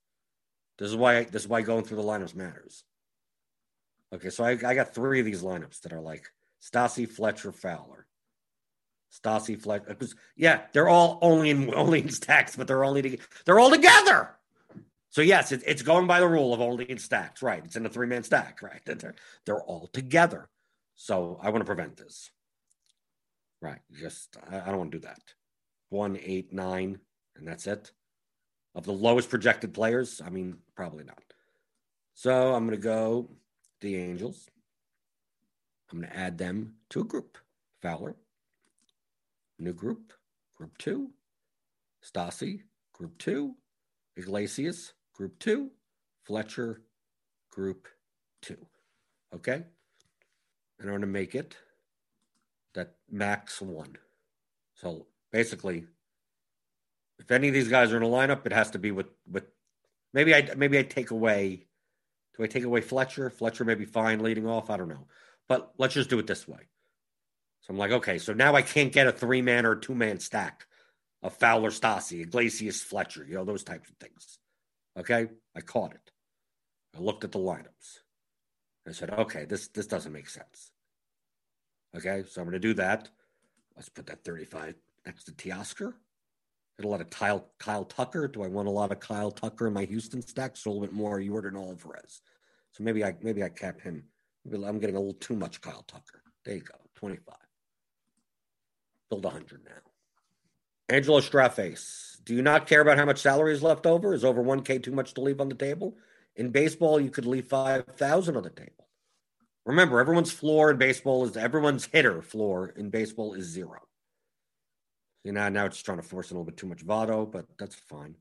This 0.77 0.89
is 0.89 0.95
why 0.95 1.25
this 1.25 1.43
is 1.43 1.47
why 1.49 1.61
going 1.61 1.83
through 1.83 1.97
the 1.97 2.03
lineups 2.03 2.35
matters. 2.35 2.85
Okay, 4.15 4.29
so 4.29 4.45
I, 4.45 4.51
I 4.51 4.75
got 4.75 4.95
three 4.95 5.19
of 5.19 5.25
these 5.25 5.43
lineups 5.43 5.81
that 5.81 5.91
are 5.91 5.99
like 5.99 6.31
Stassi, 6.63 7.07
Fletcher, 7.07 7.51
Fowler. 7.51 8.07
Stassi, 9.13 9.61
Fletcher. 9.61 9.97
Uh, 10.01 10.05
yeah, 10.37 10.61
they're 10.71 10.87
all 10.87 11.19
only 11.21 11.49
in 11.49 11.73
only 11.75 12.01
in 12.01 12.09
stacks, 12.09 12.55
but 12.55 12.65
they're 12.65 12.85
only 12.85 13.19
they're 13.43 13.59
all 13.59 13.69
together. 13.69 14.37
So 15.09 15.21
yes, 15.21 15.51
it, 15.51 15.63
it's 15.67 15.81
going 15.81 16.07
by 16.07 16.21
the 16.21 16.27
rule 16.29 16.53
of 16.53 16.61
only 16.61 16.89
in 16.89 16.97
stacks, 16.97 17.41
right? 17.41 17.63
It's 17.65 17.75
in 17.75 17.85
a 17.85 17.89
three 17.89 18.07
man 18.07 18.23
stack, 18.23 18.61
right? 18.61 18.79
They're 18.85 19.15
they're 19.45 19.61
all 19.61 19.87
together. 19.87 20.47
So 20.95 21.39
I 21.41 21.49
want 21.49 21.61
to 21.61 21.65
prevent 21.65 21.97
this. 21.97 22.31
Right. 23.61 23.79
Just 23.91 24.37
I, 24.49 24.61
I 24.61 24.65
don't 24.65 24.77
want 24.77 24.91
to 24.91 24.99
do 24.99 25.07
that. 25.07 25.21
One, 25.89 26.17
eight, 26.23 26.53
nine, 26.53 26.99
and 27.35 27.47
that's 27.47 27.67
it. 27.67 27.91
Of 28.75 28.85
the 28.85 28.93
lowest 28.93 29.29
projected 29.29 29.73
players, 29.73 30.21
I 30.23 30.29
mean, 30.29 30.57
probably 30.75 31.03
not. 31.03 31.23
So 32.13 32.53
I'm 32.53 32.67
going 32.67 32.77
to 32.77 32.83
go 32.83 33.29
the 33.81 33.95
Angels. 33.95 34.49
I'm 35.91 35.99
going 35.99 36.11
to 36.11 36.17
add 36.17 36.37
them 36.37 36.75
to 36.91 37.01
a 37.01 37.03
group. 37.03 37.37
Fowler, 37.81 38.15
new 39.57 39.73
group, 39.73 40.13
group 40.55 40.77
two. 40.77 41.09
Stassi, 42.03 42.61
group 42.93 43.17
two. 43.17 43.55
Iglesias, 44.15 44.93
group 45.13 45.39
two. 45.39 45.71
Fletcher, 46.25 46.81
group 47.49 47.87
two. 48.41 48.67
Okay? 49.33 49.63
And 50.79 50.87
I'm 50.87 50.89
going 50.89 51.01
to 51.01 51.07
make 51.07 51.35
it 51.35 51.57
that 52.75 52.95
max 53.09 53.61
one. 53.61 53.97
So 54.75 55.07
basically, 55.31 55.85
if 57.17 57.31
any 57.31 57.47
of 57.47 57.53
these 57.53 57.67
guys 57.67 57.91
are 57.91 57.97
in 57.97 58.03
a 58.03 58.07
lineup, 58.07 58.45
it 58.45 58.53
has 58.53 58.71
to 58.71 58.79
be 58.79 58.91
with 58.91 59.07
with 59.29 59.45
maybe 60.13 60.33
I 60.33 60.49
maybe 60.55 60.77
I 60.79 60.83
take 60.83 61.11
away 61.11 61.67
do 62.37 62.43
I 62.43 62.47
take 62.47 62.63
away 62.63 62.81
Fletcher? 62.81 63.29
Fletcher 63.29 63.65
may 63.65 63.75
be 63.75 63.85
fine 63.85 64.23
leading 64.23 64.47
off. 64.47 64.69
I 64.69 64.77
don't 64.77 64.87
know. 64.87 65.07
But 65.49 65.73
let's 65.77 65.93
just 65.93 66.09
do 66.09 66.19
it 66.19 66.27
this 66.27 66.47
way. 66.47 66.69
So 67.61 67.71
I'm 67.71 67.77
like, 67.77 67.91
okay, 67.91 68.17
so 68.17 68.33
now 68.33 68.55
I 68.55 68.61
can't 68.61 68.93
get 68.93 69.07
a 69.07 69.11
three 69.11 69.41
man 69.41 69.65
or 69.65 69.75
two 69.75 69.93
man 69.93 70.19
stack 70.19 70.65
of 71.21 71.33
Fowler 71.33 71.69
Stassi, 71.69 72.21
Iglesias 72.21 72.81
Fletcher, 72.81 73.25
you 73.27 73.35
know, 73.35 73.43
those 73.43 73.63
types 73.63 73.89
of 73.89 73.97
things. 73.97 74.39
Okay. 74.97 75.27
I 75.55 75.61
caught 75.61 75.93
it. 75.93 76.11
I 76.95 77.01
looked 77.01 77.25
at 77.25 77.33
the 77.33 77.39
lineups. 77.39 77.99
I 78.87 78.91
said, 78.91 79.11
okay, 79.11 79.45
this 79.45 79.67
this 79.67 79.87
doesn't 79.87 80.11
make 80.11 80.29
sense. 80.29 80.71
Okay, 81.95 82.23
so 82.27 82.41
I'm 82.41 82.47
gonna 82.47 82.59
do 82.59 82.73
that. 82.75 83.09
Let's 83.75 83.89
put 83.89 84.05
that 84.07 84.23
35 84.23 84.75
next 85.05 85.23
to 85.25 85.31
Teoscar. 85.31 85.93
Get 86.77 86.85
a 86.85 86.89
lot 86.89 87.01
of 87.01 87.09
Kyle 87.09 87.45
Kyle 87.59 87.85
Tucker. 87.85 88.27
Do 88.27 88.43
I 88.43 88.47
want 88.47 88.67
a 88.67 88.71
lot 88.71 88.91
of 88.91 88.99
Kyle 88.99 89.31
Tucker 89.31 89.67
in 89.67 89.73
my 89.73 89.85
Houston 89.85 90.21
stacks? 90.21 90.65
A 90.65 90.69
little 90.69 90.81
bit 90.81 90.93
more 90.93 91.19
Yordan 91.19 91.55
Alvarez. 91.55 92.21
So 92.71 92.83
maybe 92.83 93.03
I 93.03 93.15
maybe 93.21 93.43
I 93.43 93.49
cap 93.49 93.81
him. 93.81 94.03
Maybe 94.45 94.63
I'm 94.63 94.79
getting 94.79 94.95
a 94.95 94.99
little 94.99 95.13
too 95.15 95.35
much 95.35 95.61
Kyle 95.61 95.83
Tucker. 95.87 96.23
There 96.45 96.55
you 96.55 96.61
go, 96.61 96.75
25. 96.95 97.35
Build 99.09 99.23
100 99.25 99.65
now. 99.65 99.71
Angelo 100.87 101.19
Straface. 101.19 102.23
Do 102.23 102.33
you 102.33 102.41
not 102.41 102.67
care 102.67 102.81
about 102.81 102.97
how 102.97 103.05
much 103.05 103.21
salary 103.21 103.53
is 103.53 103.63
left 103.63 103.85
over? 103.85 104.13
Is 104.13 104.23
over 104.23 104.43
1K 104.43 104.81
too 104.81 104.91
much 104.91 105.13
to 105.15 105.21
leave 105.21 105.41
on 105.41 105.49
the 105.49 105.55
table? 105.55 105.97
In 106.35 106.49
baseball, 106.49 106.99
you 106.99 107.09
could 107.09 107.25
leave 107.25 107.47
5,000 107.47 108.37
on 108.37 108.43
the 108.43 108.49
table. 108.49 108.78
Remember, 109.69 109.99
everyone's 109.99 110.31
floor 110.31 110.71
in 110.71 110.77
baseball 110.77 111.23
is 111.25 111.37
everyone's 111.37 111.85
hitter 111.85 112.23
floor 112.23 112.69
in 112.75 112.89
baseball 112.89 113.35
is 113.35 113.45
zero. 113.45 113.81
You 115.23 115.31
know, 115.31 115.47
now 115.49 115.67
it's 115.67 115.83
trying 115.83 115.99
to 115.99 116.03
force 116.03 116.31
a 116.31 116.33
little 116.33 116.43
bit 116.43 116.57
too 116.57 116.65
much 116.65 116.83
Votto, 116.83 117.31
but 117.31 117.45
that's 117.59 117.75
fine. 117.75 118.15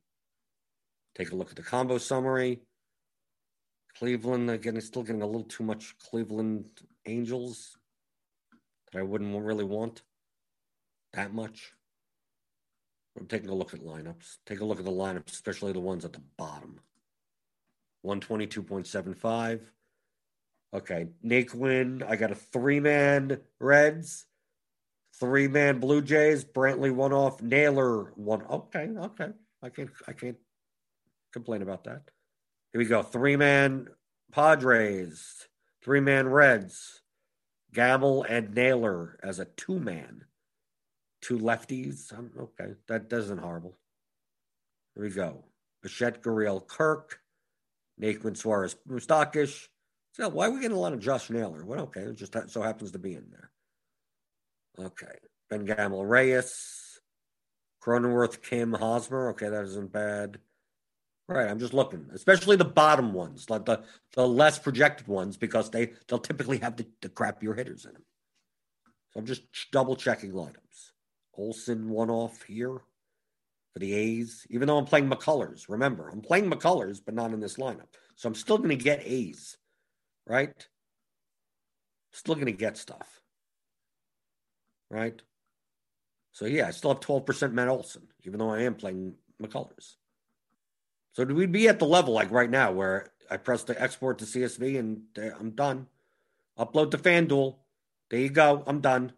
Take 1.17 1.33
a 1.33 1.35
look 1.35 1.49
at 1.49 1.57
the 1.57 1.63
combo 1.63 1.97
summary. 1.97 2.61
Cleveland, 3.99 4.51
again, 4.51 4.77
is 4.77 4.87
still 4.87 5.03
getting 5.03 5.23
a 5.23 5.27
little 5.27 5.45
too 5.45 5.65
much 5.65 5.97
Cleveland 6.11 6.67
Angels 7.07 7.79
that 8.93 8.99
I 8.99 9.03
wouldn't 9.03 9.43
really 9.43 9.65
want 9.65 10.03
that 11.15 11.33
much. 11.33 11.73
I'm 13.19 13.27
taking 13.27 13.49
a 13.49 13.55
look 13.55 13.73
at 13.73 13.81
lineups. 13.81 14.37
Take 14.45 14.61
a 14.61 14.67
look 14.67 14.81
at 14.81 14.85
the 14.85 14.91
lineups, 14.91 15.33
especially 15.33 15.73
the 15.73 15.81
ones 15.81 16.05
at 16.05 16.13
the 16.13 16.23
bottom. 16.37 16.79
122.75. 18.05 19.61
Okay. 20.75 21.09
Naquin, 21.25 22.09
I 22.09 22.17
got 22.17 22.33
a 22.33 22.35
three 22.35 22.81
man 22.81 23.41
Reds. 23.61 24.27
Three 25.19 25.49
man 25.49 25.81
Blue 25.81 26.01
Jays, 26.01 26.45
Brantley 26.45 26.93
one 26.93 27.13
off, 27.13 27.43
Naylor 27.43 28.13
one. 28.15 28.43
Okay, 28.43 28.89
okay. 28.97 29.31
I 29.61 29.69
can't 29.69 29.91
I 30.07 30.13
can't 30.13 30.37
complain 31.33 31.63
about 31.63 31.85
that. 31.85 32.03
Here 32.73 32.79
we 32.79 32.85
go. 32.85 33.03
Three 33.03 33.35
man 33.35 33.89
Padres, 34.31 35.49
three 35.83 36.01
man 36.01 36.29
Reds, 36.29 37.03
Gamel 37.75 38.23
and 38.29 38.55
Naylor 38.55 39.19
as 39.23 39.41
a 39.41 39.45
two 39.45 39.81
man. 39.81 40.25
Two 41.21 41.39
lefties. 41.39 42.17
I'm, 42.17 42.31
okay, 42.39 42.75
that 42.87 43.09
doesn't 43.09 43.39
horrible. 43.39 43.77
Here 44.95 45.03
we 45.03 45.11
go. 45.11 45.47
Bichette 45.83 46.23
Gurriel 46.23 46.65
Kirk, 46.65 47.19
Naquin 48.01 48.37
Suarez 48.37 48.77
Moustakas. 48.89 49.67
So 50.19 50.29
why 50.29 50.47
are 50.47 50.51
we 50.51 50.61
getting 50.61 50.77
a 50.77 50.81
lot 50.81 50.93
of 50.93 50.99
Josh 50.99 51.31
Naylor? 51.31 51.65
Well, 51.65 51.83
okay, 51.85 52.01
it 52.01 52.17
just 52.17 52.35
so 52.51 52.63
happens 52.63 52.91
to 52.93 52.99
be 52.99 53.15
in 53.15 53.27
there. 53.31 53.51
Okay. 54.87 55.15
Ben 55.49 55.65
Gamel 55.65 56.05
Reyes. 56.05 57.01
Cronenworth 57.83 58.43
Kim 58.43 58.73
Hosmer. 58.73 59.31
Okay, 59.31 59.49
that 59.49 59.65
isn't 59.65 59.93
bad. 59.93 60.39
Right. 61.29 61.49
I'm 61.49 61.59
just 61.59 61.75
looking, 61.75 62.07
especially 62.13 62.57
the 62.57 62.65
bottom 62.65 63.13
ones, 63.13 63.51
like 63.51 63.67
the, 63.67 63.83
the 64.15 64.27
less 64.27 64.59
projected 64.59 65.07
ones, 65.07 65.37
because 65.37 65.71
they, 65.71 65.93
they'll 66.09 66.19
typically 66.19 66.59
have 66.59 66.77
the, 66.77 66.87
the 67.03 67.11
crappier 67.11 67.57
hitters 67.57 67.85
in 67.85 67.93
them. 67.93 68.05
So 69.11 69.21
I'm 69.21 69.27
just 69.27 69.43
double 69.71 69.95
checking 69.95 70.33
lineups. 70.33 70.93
Olson 71.35 71.91
one 71.91 72.11
off 72.11 72.43
here 72.43 72.81
for 73.73 73.79
the 73.79 73.95
A's, 73.95 74.47
even 74.51 74.67
though 74.67 74.79
I'm 74.79 74.87
playing 74.87 75.09
McCullers. 75.09 75.69
Remember, 75.69 76.09
I'm 76.09 76.23
playing 76.23 76.51
McCullers, 76.51 77.01
but 77.05 77.15
not 77.15 77.33
in 77.33 77.41
this 77.41 77.57
lineup. 77.57 77.95
So 78.17 78.29
I'm 78.29 78.35
still 78.35 78.59
going 78.59 78.71
to 78.71 78.77
get 78.77 79.03
A's, 79.05 79.59
right? 80.29 80.69
Still 82.13 82.35
going 82.35 82.47
to 82.47 82.53
get 82.53 82.77
stuff, 82.77 83.21
right? 84.91 85.21
So 86.33 86.45
yeah, 86.47 86.69
I 86.69 86.71
still 86.71 86.93
have 86.93 87.01
12% 87.01 87.53
Matt 87.53 87.69
Olson, 87.69 88.07
even 88.25 88.39
though 88.39 88.51
I 88.51 88.63
am 88.63 88.75
playing 88.75 89.15
McCullers. 89.43 89.95
So 91.13 91.25
do 91.25 91.35
we 91.35 91.47
be 91.47 91.69
at 91.69 91.79
the 91.79 91.85
level 91.85 92.15
like 92.15 92.31
right 92.31 92.51
now 92.51 92.71
where 92.71 93.11
I 93.31 93.39
press 93.39 93.65
the 93.65 93.81
export 93.81 94.19
to 94.19 94.25
CSV 94.25 94.79
and 94.79 95.03
I'm 95.39 95.51
done? 95.51 95.89
Upload 96.59 96.93
to 96.93 96.99
FanDuel. 96.99 97.57
There 98.11 98.21
you 98.21 98.31
go. 98.31 98.63
I'm 98.67 98.81
done. 98.81 99.13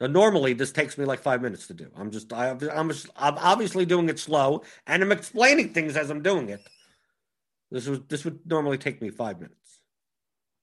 Now, 0.00 0.08
normally, 0.08 0.54
this 0.54 0.72
takes 0.72 0.98
me 0.98 1.04
like 1.04 1.20
five 1.20 1.40
minutes 1.40 1.68
to 1.68 1.74
do. 1.74 1.88
I'm 1.96 2.10
just, 2.10 2.32
I, 2.32 2.50
I'm, 2.50 2.88
just, 2.88 3.08
I'm 3.16 3.38
obviously 3.38 3.86
doing 3.86 4.08
it 4.08 4.18
slow, 4.18 4.62
and 4.86 5.02
I'm 5.02 5.12
explaining 5.12 5.72
things 5.72 5.96
as 5.96 6.10
I'm 6.10 6.22
doing 6.22 6.50
it. 6.50 6.60
This 7.74 7.88
would, 7.88 8.08
this 8.08 8.24
would 8.24 8.38
normally 8.46 8.78
take 8.78 9.02
me 9.02 9.10
five 9.10 9.40
minutes. 9.40 9.80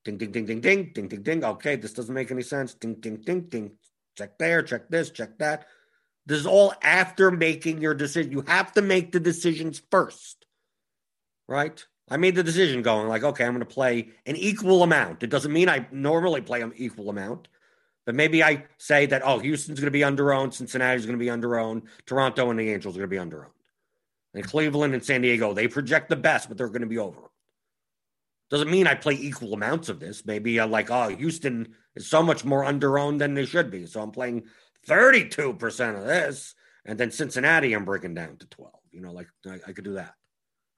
Ding, 0.06 0.18
ding, 0.18 0.32
ding, 0.32 0.46
ding, 0.46 0.62
ding, 0.62 0.92
ding, 0.94 1.10
ding, 1.10 1.22
ding. 1.24 1.44
Okay, 1.44 1.76
this 1.76 1.92
doesn't 1.92 2.16
make 2.16 2.32
any 2.32 2.42
sense. 2.42 2.74
Ding, 2.74 2.96
ding, 2.96 3.18
ding, 3.18 3.42
ding. 3.42 3.72
Check 4.18 4.40
there, 4.40 4.64
check 4.64 4.88
this, 4.90 5.10
check 5.10 5.38
that. 5.40 5.66
This 6.26 6.40
is 6.40 6.46
all 6.46 6.74
after 6.82 7.30
making 7.30 7.82
your 7.82 7.94
decision. 7.94 8.32
You 8.32 8.46
have 8.48 8.72
to 8.74 8.82
make 8.82 9.12
the 9.12 9.20
decisions 9.20 9.82
first, 9.92 10.46
right? 11.50 11.86
I 12.10 12.16
made 12.16 12.36
the 12.36 12.44
decision 12.44 12.82
going 12.82 13.10
like, 13.10 13.24
okay, 13.24 13.44
I'm 13.44 13.52
going 13.52 13.60
to 13.60 13.66
play 13.66 14.12
an 14.26 14.38
equal 14.38 14.82
amount. 14.82 15.22
It 15.22 15.30
doesn't 15.30 15.52
mean 15.52 15.68
I 15.68 15.88
normally 15.92 16.40
play 16.40 16.62
an 16.62 16.72
equal 16.78 17.10
amount. 17.10 17.50
But 18.06 18.16
maybe 18.16 18.42
I 18.42 18.68
say 18.78 19.06
that, 19.08 19.22
oh, 19.26 19.40
Houston's 19.40 19.82
going 19.82 19.88
to 19.88 19.92
be 19.92 20.06
under 20.06 20.32
owned, 20.32 20.54
Cincinnati's 20.54 21.06
going 21.06 21.20
to 21.20 21.24
be 21.24 21.30
under 21.30 21.60
owned, 21.60 21.84
Toronto 22.06 22.50
and 22.50 22.58
the 22.58 22.70
Angels 22.70 22.96
are 22.96 23.00
going 23.00 23.10
to 23.10 23.16
be 23.16 23.20
under 23.20 23.44
owned. 23.44 23.54
And 24.34 24.46
Cleveland 24.46 24.94
and 24.94 25.04
San 25.04 25.22
Diego, 25.22 25.54
they 25.54 25.68
project 25.68 26.10
the 26.10 26.16
best, 26.16 26.48
but 26.48 26.58
they're 26.58 26.68
going 26.68 26.82
to 26.82 26.88
be 26.88 26.98
over. 26.98 27.32
Doesn't 28.50 28.72
mean 28.72 28.88
I 28.88 28.96
play 28.96 29.14
equal 29.14 29.54
amounts 29.54 29.90
of 29.90 30.00
this. 30.00 30.26
Maybe 30.26 30.60
I'm 30.60 30.72
like, 30.72 30.92
oh, 30.92 31.10
Houston 31.10 31.76
is 31.96 32.10
so 32.10 32.22
much 32.22 32.44
more 32.44 32.66
under 32.66 33.00
owned 33.00 33.22
than 33.22 33.34
they 33.34 33.46
should 33.46 33.72
be. 33.72 33.86
So 33.86 34.02
I'm 34.02 34.12
playing 34.12 34.44
32% 34.88 35.98
of 35.98 36.06
this. 36.06 36.54
And 36.86 37.00
then 37.00 37.12
Cincinnati, 37.12 37.74
I'm 37.74 37.86
breaking 37.86 38.14
down 38.14 38.38
to 38.38 38.48
12. 38.48 38.74
You 38.92 39.02
know, 39.02 39.14
like 39.14 39.28
I, 39.46 39.60
I 39.68 39.72
could 39.74 39.86
do 39.86 39.94
that, 39.94 40.16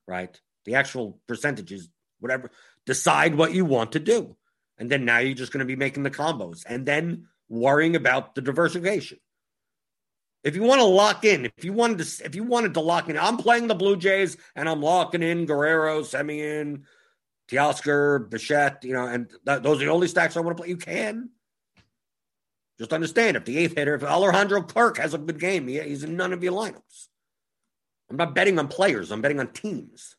right? 0.07 0.39
The 0.65 0.75
actual 0.75 1.19
percentages, 1.27 1.89
whatever. 2.19 2.51
Decide 2.85 3.35
what 3.35 3.53
you 3.53 3.65
want 3.65 3.93
to 3.93 3.99
do. 3.99 4.35
And 4.77 4.89
then 4.89 5.05
now 5.05 5.19
you're 5.19 5.33
just 5.33 5.51
going 5.51 5.59
to 5.59 5.65
be 5.65 5.75
making 5.75 6.03
the 6.03 6.11
combos 6.11 6.63
and 6.67 6.85
then 6.85 7.27
worrying 7.49 7.95
about 7.95 8.35
the 8.35 8.41
diversification. 8.41 9.19
If 10.43 10.55
you 10.55 10.63
want 10.63 10.81
to 10.81 10.85
lock 10.85 11.23
in, 11.23 11.45
if 11.45 11.63
you 11.63 11.71
wanted 11.71 11.99
to, 11.99 12.25
if 12.25 12.35
you 12.35 12.43
wanted 12.43 12.73
to 12.73 12.81
lock 12.81 13.09
in, 13.09 13.17
I'm 13.17 13.37
playing 13.37 13.67
the 13.67 13.75
Blue 13.75 13.95
Jays 13.95 14.35
and 14.55 14.67
I'm 14.67 14.81
locking 14.81 15.23
in 15.23 15.45
Guerrero, 15.45 16.01
Semien, 16.01 16.83
Teoscar, 17.49 18.29
Bichette, 18.29 18.83
you 18.83 18.93
know, 18.93 19.07
and 19.07 19.29
th- 19.47 19.61
those 19.61 19.81
are 19.81 19.85
the 19.85 19.91
only 19.91 20.07
stacks 20.07 20.35
I 20.35 20.41
want 20.41 20.57
to 20.57 20.61
play. 20.61 20.69
You 20.69 20.77
can. 20.77 21.29
Just 22.77 22.91
understand 22.91 23.37
if 23.37 23.45
the 23.45 23.57
eighth 23.57 23.77
hitter, 23.77 23.95
if 23.95 24.03
Alejandro 24.03 24.63
Kirk 24.63 24.97
has 24.97 25.13
a 25.13 25.17
good 25.17 25.39
game, 25.39 25.67
he, 25.67 25.79
he's 25.79 26.03
in 26.03 26.17
none 26.17 26.33
of 26.33 26.43
your 26.43 26.53
lineups. 26.53 27.07
I'm 28.09 28.17
not 28.17 28.35
betting 28.35 28.59
on 28.59 28.67
players, 28.67 29.11
I'm 29.11 29.21
betting 29.21 29.39
on 29.39 29.47
teams. 29.47 30.15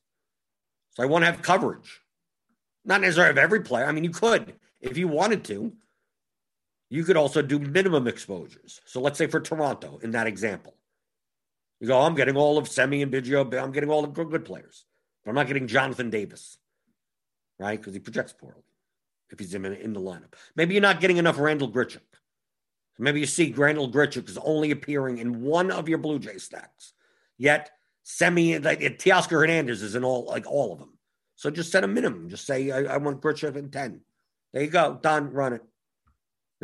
So 0.93 1.03
I 1.03 1.07
want 1.07 1.23
to 1.23 1.27
have 1.27 1.43
coverage. 1.43 2.01
Not 2.85 3.01
necessarily 3.01 3.31
of 3.31 3.39
every 3.39 3.61
player. 3.61 3.87
I 3.87 3.93
mean, 3.93 4.05
you 4.05 4.11
could 4.11 4.55
if 4.81 4.97
you 4.97 5.09
wanted 5.09 5.45
to. 5.45 5.73
You 6.95 7.03
could 7.03 7.17
also 7.17 7.43
do 7.43 7.59
minimum 7.59 8.07
exposures. 8.07 8.81
So 8.85 9.01
let's 9.01 9.19
say 9.19 9.27
for 9.27 9.41
Toronto, 9.41 9.99
in 10.05 10.13
that 10.13 10.29
example, 10.29 10.77
you 11.81 11.89
go, 11.89 11.99
oh, 11.99 12.03
I'm 12.03 12.15
getting 12.15 12.37
all 12.37 12.57
of 12.57 12.69
Semi 12.69 13.03
and 13.03 13.13
Biggio, 13.13 13.61
I'm 13.61 13.73
getting 13.73 13.91
all 13.91 14.03
the 14.03 14.25
good, 14.25 14.45
players, 14.45 14.85
but 15.25 15.31
I'm 15.31 15.35
not 15.35 15.49
getting 15.49 15.67
Jonathan 15.67 16.09
Davis, 16.09 16.57
right? 17.59 17.81
Because 17.81 17.95
he 17.95 17.99
projects 17.99 18.33
poorly 18.33 18.63
if 19.31 19.41
he's 19.41 19.55
in, 19.55 19.65
in 19.65 19.93
the 19.93 19.99
lineup. 19.99 20.35
Maybe 20.55 20.75
you're 20.75 20.83
not 20.83 21.01
getting 21.01 21.17
enough 21.17 21.37
Randall 21.37 21.69
Grichuk. 21.69 21.99
Maybe 22.97 23.19
you 23.19 23.27
see 23.27 23.53
Randall 23.53 23.91
Grichuk 23.91 24.29
is 24.29 24.39
only 24.39 24.71
appearing 24.71 25.19
in 25.19 25.43
one 25.43 25.73
of 25.73 25.89
your 25.89 25.99
Blue 25.99 26.21
Jay 26.21 26.39
stacks, 26.39 26.93
yet 27.39 27.73
Semi 28.05 28.57
like 28.61 28.79
Teoscar 28.79 29.41
Hernandez 29.41 29.83
is 29.83 29.97
in 29.97 30.05
all 30.05 30.27
like 30.27 30.47
all 30.47 30.73
of 30.73 30.79
them. 30.79 30.97
So 31.35 31.51
just 31.51 31.73
set 31.73 31.83
a 31.83 31.89
minimum. 31.89 32.29
Just 32.29 32.47
say, 32.47 32.71
I, 32.71 32.95
I 32.95 32.97
want 32.99 33.21
Grichuk 33.21 33.57
in 33.57 33.73
10. 33.73 34.01
There 34.53 34.63
you 34.63 34.71
go. 34.71 35.01
Done. 35.03 35.33
Run 35.33 35.55
it. 35.55 35.63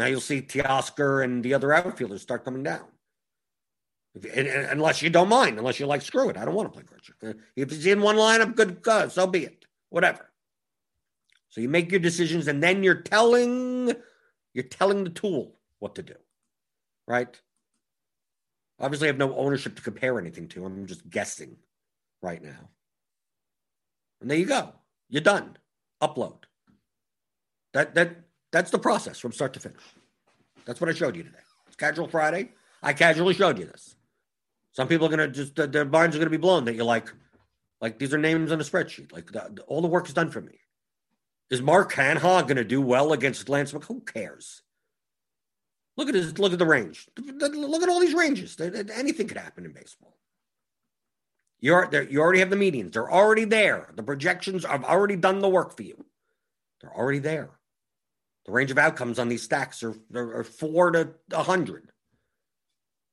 Now 0.01 0.07
you'll 0.07 0.23
see 0.23 0.41
Teoscar 0.41 1.23
and 1.23 1.45
the 1.45 1.53
other 1.53 1.75
outfielders 1.75 2.23
start 2.23 2.43
coming 2.43 2.63
down. 2.63 2.87
If, 4.15 4.25
and, 4.25 4.49
and, 4.49 4.67
unless 4.71 5.03
you 5.03 5.11
don't 5.11 5.29
mind, 5.29 5.59
unless 5.59 5.79
you're 5.79 5.91
like, 5.91 6.01
screw 6.01 6.31
it, 6.31 6.39
I 6.39 6.47
don't 6.47 6.55
want 6.55 6.73
to 6.73 6.81
play 6.81 6.89
Grichuk. 6.89 7.31
Uh, 7.31 7.39
if 7.55 7.69
he's 7.69 7.85
in 7.85 8.01
one 8.01 8.17
lineup, 8.17 8.57
good, 8.57 8.81
good, 8.81 9.13
so 9.13 9.27
be 9.27 9.45
it. 9.45 9.67
Whatever. 9.91 10.31
So 11.51 11.61
you 11.61 11.69
make 11.69 11.91
your 11.91 12.01
decisions, 12.01 12.49
and 12.49 12.63
then 12.63 12.83
you're 12.83 13.03
telling 13.03 13.93
you're 14.55 14.65
telling 14.65 15.05
the 15.05 15.11
tool 15.11 15.59
what 15.81 15.97
to 15.97 16.03
do, 16.03 16.15
right? 17.07 17.39
Obviously, 18.79 19.09
I 19.09 19.11
have 19.13 19.19
no 19.19 19.37
ownership 19.37 19.77
to 19.77 19.83
compare 19.83 20.19
anything 20.19 20.49
to. 20.49 20.65
I'm 20.65 20.87
just 20.87 21.11
guessing 21.11 21.59
right 22.23 22.43
now. 22.43 22.71
And 24.23 24.31
there 24.31 24.39
you 24.39 24.47
go. 24.47 24.73
You're 25.11 25.21
done. 25.21 25.59
Upload. 26.01 26.45
That 27.75 27.95
that 27.97 28.30
that's 28.53 28.71
the 28.71 28.79
process 28.79 29.19
from 29.19 29.33
start 29.33 29.53
to 29.55 29.61
finish. 29.61 29.83
That's 30.65 30.81
what 30.81 30.91
I 30.91 30.93
showed 30.93 31.17
you 31.17 31.23
today. 31.23 31.39
It's 31.67 31.77
casual 31.77 32.09
Friday. 32.09 32.53
I 32.83 32.93
casually 32.93 33.35
showed 33.35 33.59
you 33.59 33.67
this. 33.67 33.97
Some 34.73 34.89
people 34.89 35.07
are 35.07 35.11
gonna 35.11 35.29
just 35.29 35.55
their 35.55 35.85
minds 35.85 36.17
are 36.17 36.19
gonna 36.19 36.31
be 36.31 36.37
blown 36.37 36.65
that 36.65 36.75
you're 36.75 36.85
like, 36.85 37.13
like 37.81 37.99
these 37.99 38.15
are 38.15 38.19
names 38.19 38.53
on 38.53 38.61
a 38.61 38.65
spreadsheet. 38.65 39.13
Like 39.13 39.33
the, 39.33 39.63
all 39.67 39.81
the 39.81 39.89
work 39.89 40.07
is 40.07 40.15
done 40.15 40.31
for 40.31 40.41
me. 40.41 40.59
Is 41.51 41.61
Mark 41.61 41.93
Canha 41.93 42.47
gonna 42.47 42.65
do 42.65 42.81
well 42.81 43.13
against 43.13 43.49
Lance 43.49 43.73
Mc? 43.73 43.85
Who 43.85 44.01
cares? 44.01 44.63
Look 45.97 46.09
at 46.09 46.15
his 46.15 46.39
look 46.39 46.53
at 46.53 46.59
the 46.59 46.67
range. 46.67 47.09
Look 47.19 47.83
at 47.83 47.89
all 47.89 48.01
these 48.01 48.15
ranges. 48.15 48.57
Anything 48.61 49.27
could 49.27 49.37
happen 49.37 49.65
in 49.65 49.73
baseball. 49.73 50.17
You're 51.59 51.91
you 52.09 52.21
already 52.21 52.39
have 52.39 52.51
the 52.51 52.57
meetings. 52.57 52.93
They're 52.93 53.11
already 53.11 53.45
there. 53.45 53.91
The 53.95 54.03
projections 54.03 54.65
have 54.65 54.85
already 54.85 55.17
done 55.17 55.41
the 55.41 55.49
work 55.49 55.77
for 55.77 55.83
you. 55.83 56.05
They're 56.81 56.97
already 56.97 57.19
there. 57.19 57.51
The 58.51 58.57
range 58.57 58.73
of 58.73 58.79
outcomes 58.79 59.21
on 59.21 59.29
these 59.29 59.45
stacks 59.45 59.81
are, 59.85 59.95
are, 60.13 60.41
are 60.41 60.45
four 60.45 60.91
to 60.91 61.11
a 61.31 61.43
hundred. 61.45 61.93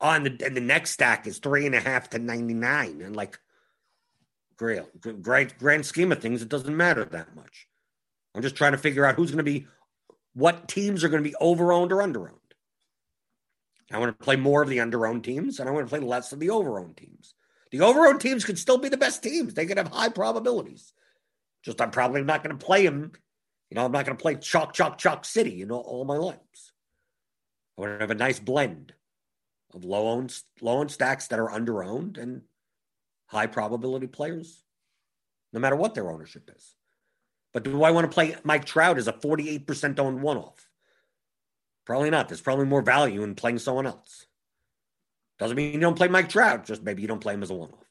On 0.01 0.23
the 0.23 0.35
and 0.43 0.57
the 0.57 0.61
next 0.61 0.89
stack 0.91 1.27
is 1.27 1.38
three 1.38 1.67
and 1.67 1.75
a 1.75 1.79
half 1.79 2.09
to 2.09 2.17
ninety 2.17 2.55
nine, 2.55 3.01
and 3.03 3.15
like, 3.15 3.38
great, 4.57 5.59
grand 5.59 5.85
scheme 5.85 6.11
of 6.11 6.23
things, 6.23 6.41
it 6.41 6.49
doesn't 6.49 6.75
matter 6.75 7.05
that 7.05 7.35
much. 7.35 7.67
I'm 8.33 8.41
just 8.41 8.55
trying 8.55 8.71
to 8.71 8.79
figure 8.79 9.05
out 9.05 9.13
who's 9.13 9.29
going 9.29 9.38
to 9.38 9.43
be, 9.43 9.67
what 10.33 10.67
teams 10.67 11.03
are 11.03 11.09
going 11.09 11.23
to 11.23 11.29
be 11.29 11.35
over 11.35 11.71
owned 11.71 11.91
or 11.91 12.01
under 12.01 12.29
owned. 12.29 12.39
I 13.91 13.99
want 13.99 14.17
to 14.17 14.23
play 14.23 14.38
more 14.38 14.63
of 14.63 14.69
the 14.69 14.79
under 14.79 15.05
owned 15.05 15.23
teams, 15.23 15.59
and 15.59 15.69
I 15.69 15.71
want 15.71 15.85
to 15.85 15.89
play 15.89 15.99
less 15.99 16.31
of 16.31 16.39
the 16.39 16.49
over 16.49 16.79
owned 16.79 16.97
teams. 16.97 17.35
The 17.69 17.81
overall 17.81 18.17
teams 18.17 18.43
could 18.43 18.57
still 18.57 18.79
be 18.79 18.89
the 18.89 18.97
best 18.97 19.21
teams. 19.21 19.53
They 19.53 19.67
could 19.67 19.77
have 19.77 19.89
high 19.89 20.09
probabilities. 20.09 20.93
Just 21.61 21.79
I'm 21.79 21.91
probably 21.91 22.23
not 22.23 22.43
going 22.43 22.57
to 22.57 22.65
play 22.65 22.88
them. 22.88 23.11
You 23.70 23.76
know, 23.76 23.86
I'm 23.86 23.91
not 23.91 24.05
going 24.05 24.18
to 24.18 24.22
play 24.22 24.36
chalk, 24.36 24.74
chalk, 24.74 24.97
chalk 24.97 25.26
city 25.26 25.61
in 25.61 25.72
all, 25.72 25.82
all 25.82 26.05
my 26.05 26.15
lineups. 26.15 26.72
I 27.78 27.82
want 27.82 27.93
to 27.93 27.99
have 27.99 28.11
a 28.11 28.15
nice 28.15 28.39
blend 28.39 28.93
of 29.74 29.84
low 29.84 30.07
owned 30.07 30.38
low 30.61 30.80
owned 30.80 30.91
stacks 30.91 31.28
that 31.28 31.39
are 31.39 31.51
under 31.51 31.84
owned 31.84 32.18
and 32.18 32.43
high 33.28 33.47
probability 33.47 34.07
players, 34.07 34.63
no 35.51 35.59
matter 35.59 35.76
what 35.76 35.93
their 35.93 36.09
ownership 36.09 36.49
is. 36.55 36.76
But 37.53 37.63
do 37.63 37.84
I 37.84 37.91
want 37.91 38.09
to 38.09 38.13
play 38.13 38.36
Mike 38.43 38.65
Trout 38.65 38.97
as 38.97 39.07
a 39.07 39.13
48% 39.13 39.99
owned 39.99 40.22
one 40.22 40.38
off? 40.38 40.70
Probably 41.86 42.09
not. 42.09 42.28
There's 42.28 42.41
probably 42.41 42.65
more 42.65 42.82
value 42.82 43.24
in 43.24 43.36
playing 43.36 43.59
someone 43.59 43.88
else. 43.88 44.26
Doesn't 45.39 45.55
mean 45.55 45.74
you 45.74 45.80
don't 45.80 45.95
play 45.95 46.07
Mike 46.07 46.30
Trout, 46.30 46.65
just 46.65 46.84
maybe 46.84 47.01
you 47.01 47.07
don't 47.07 47.22
play 47.22 47.34
him 47.34 47.43
as 47.43 47.49
a 47.49 47.53
one 47.53 47.70
off. 47.70 47.86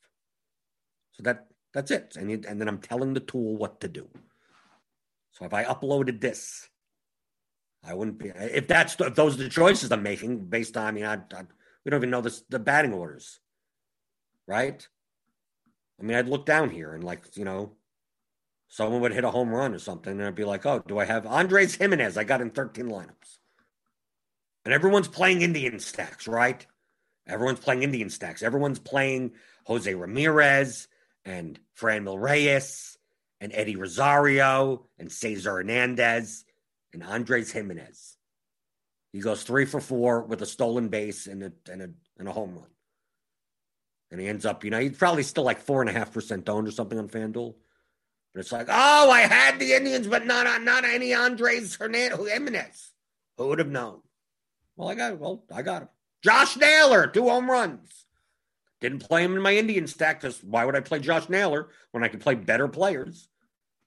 So 1.12 1.22
that 1.22 1.46
that's 1.72 1.90
it. 1.90 2.16
And, 2.18 2.44
and 2.44 2.60
then 2.60 2.68
I'm 2.68 2.78
telling 2.78 3.12
the 3.12 3.20
tool 3.20 3.56
what 3.56 3.80
to 3.80 3.88
do. 3.88 4.08
So 5.36 5.44
if 5.44 5.52
I 5.52 5.64
uploaded 5.64 6.20
this, 6.20 6.66
I 7.84 7.92
wouldn't 7.92 8.18
be 8.18 8.28
if 8.34 8.66
that's 8.66 8.98
if 8.98 9.14
those 9.14 9.34
are 9.34 9.44
the 9.44 9.50
choices 9.50 9.92
I'm 9.92 10.02
making 10.02 10.46
based 10.46 10.78
on 10.78 10.86
I 10.86 10.90
mean 10.92 11.04
I, 11.04 11.14
I 11.14 11.42
we 11.84 11.90
don't 11.90 12.00
even 12.00 12.10
know 12.10 12.22
this 12.22 12.42
the 12.48 12.58
batting 12.58 12.94
orders, 12.94 13.38
right? 14.46 14.86
I 16.00 16.02
mean 16.02 16.16
I'd 16.16 16.28
look 16.28 16.46
down 16.46 16.70
here 16.70 16.94
and 16.94 17.04
like 17.04 17.36
you 17.36 17.44
know 17.44 17.72
someone 18.68 19.02
would 19.02 19.12
hit 19.12 19.24
a 19.24 19.30
home 19.30 19.50
run 19.50 19.74
or 19.74 19.78
something 19.78 20.12
and 20.12 20.24
I'd 20.24 20.34
be 20.34 20.44
like 20.44 20.64
oh 20.64 20.82
do 20.88 20.98
I 20.98 21.04
have 21.04 21.26
Andres 21.26 21.74
Gimenez? 21.74 22.16
I 22.16 22.24
got 22.24 22.40
in 22.40 22.50
13 22.50 22.86
lineups, 22.86 23.38
and 24.64 24.72
everyone's 24.72 25.08
playing 25.08 25.42
Indian 25.42 25.78
stacks 25.80 26.26
right? 26.26 26.66
Everyone's 27.26 27.60
playing 27.60 27.82
Indian 27.82 28.08
stacks. 28.08 28.42
Everyone's 28.42 28.78
playing 28.78 29.32
Jose 29.66 29.92
Ramirez 29.92 30.88
and 31.26 31.60
Franmil 31.78 32.18
Reyes 32.18 32.95
and 33.40 33.52
Eddie 33.54 33.76
Rosario 33.76 34.86
and 34.98 35.10
Cesar 35.10 35.56
Hernandez 35.56 36.44
and 36.92 37.02
Andres 37.02 37.52
Gimenez. 37.52 38.16
He 39.12 39.20
goes 39.20 39.42
three 39.42 39.64
for 39.64 39.80
four 39.80 40.22
with 40.22 40.42
a 40.42 40.46
stolen 40.46 40.88
base 40.88 41.26
and 41.26 41.42
a, 41.42 41.52
and 41.70 41.82
a, 41.82 41.90
and 42.18 42.28
a 42.28 42.32
home 42.32 42.54
run. 42.54 42.70
And 44.10 44.20
he 44.20 44.28
ends 44.28 44.46
up, 44.46 44.64
you 44.64 44.70
know, 44.70 44.78
he's 44.78 44.96
probably 44.96 45.22
still 45.22 45.44
like 45.44 45.60
four 45.60 45.80
and 45.80 45.90
a 45.90 45.92
half 45.92 46.12
percent 46.12 46.48
owned 46.48 46.68
or 46.68 46.70
something 46.70 46.98
on 46.98 47.08
FanDuel. 47.08 47.54
But 48.32 48.40
it's 48.40 48.52
like, 48.52 48.68
oh, 48.68 49.10
I 49.10 49.20
had 49.22 49.58
the 49.58 49.72
Indians, 49.72 50.06
but 50.06 50.26
not 50.26 50.62
not 50.62 50.84
any 50.84 51.14
Andres 51.14 51.76
Hernandez 51.76 52.30
Gimenez. 52.30 52.92
Who 53.38 53.48
would 53.48 53.58
have 53.58 53.68
known? 53.68 54.00
Well, 54.76 54.88
I 54.88 54.94
got 54.94 55.18
well, 55.18 55.44
I 55.52 55.62
got 55.62 55.82
him. 55.82 55.88
Josh 56.22 56.56
Naylor, 56.56 57.06
two 57.06 57.28
home 57.28 57.50
runs. 57.50 58.05
Didn't 58.80 59.06
play 59.06 59.24
him 59.24 59.34
in 59.34 59.42
my 59.42 59.54
Indian 59.56 59.86
stack 59.86 60.20
because 60.20 60.42
why 60.42 60.64
would 60.64 60.76
I 60.76 60.80
play 60.80 60.98
Josh 60.98 61.28
Naylor 61.28 61.68
when 61.92 62.04
I 62.04 62.08
could 62.08 62.20
play 62.20 62.34
better 62.34 62.68
players? 62.68 63.28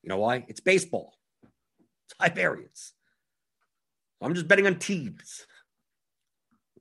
You 0.02 0.10
know 0.10 0.18
why? 0.18 0.46
It's 0.48 0.60
baseball. 0.60 1.14
It's 1.44 2.16
high 2.20 2.30
variance. 2.30 2.94
I'm 4.22 4.34
just 4.34 4.48
betting 4.48 4.68
on 4.68 4.80
teams. 4.80 5.46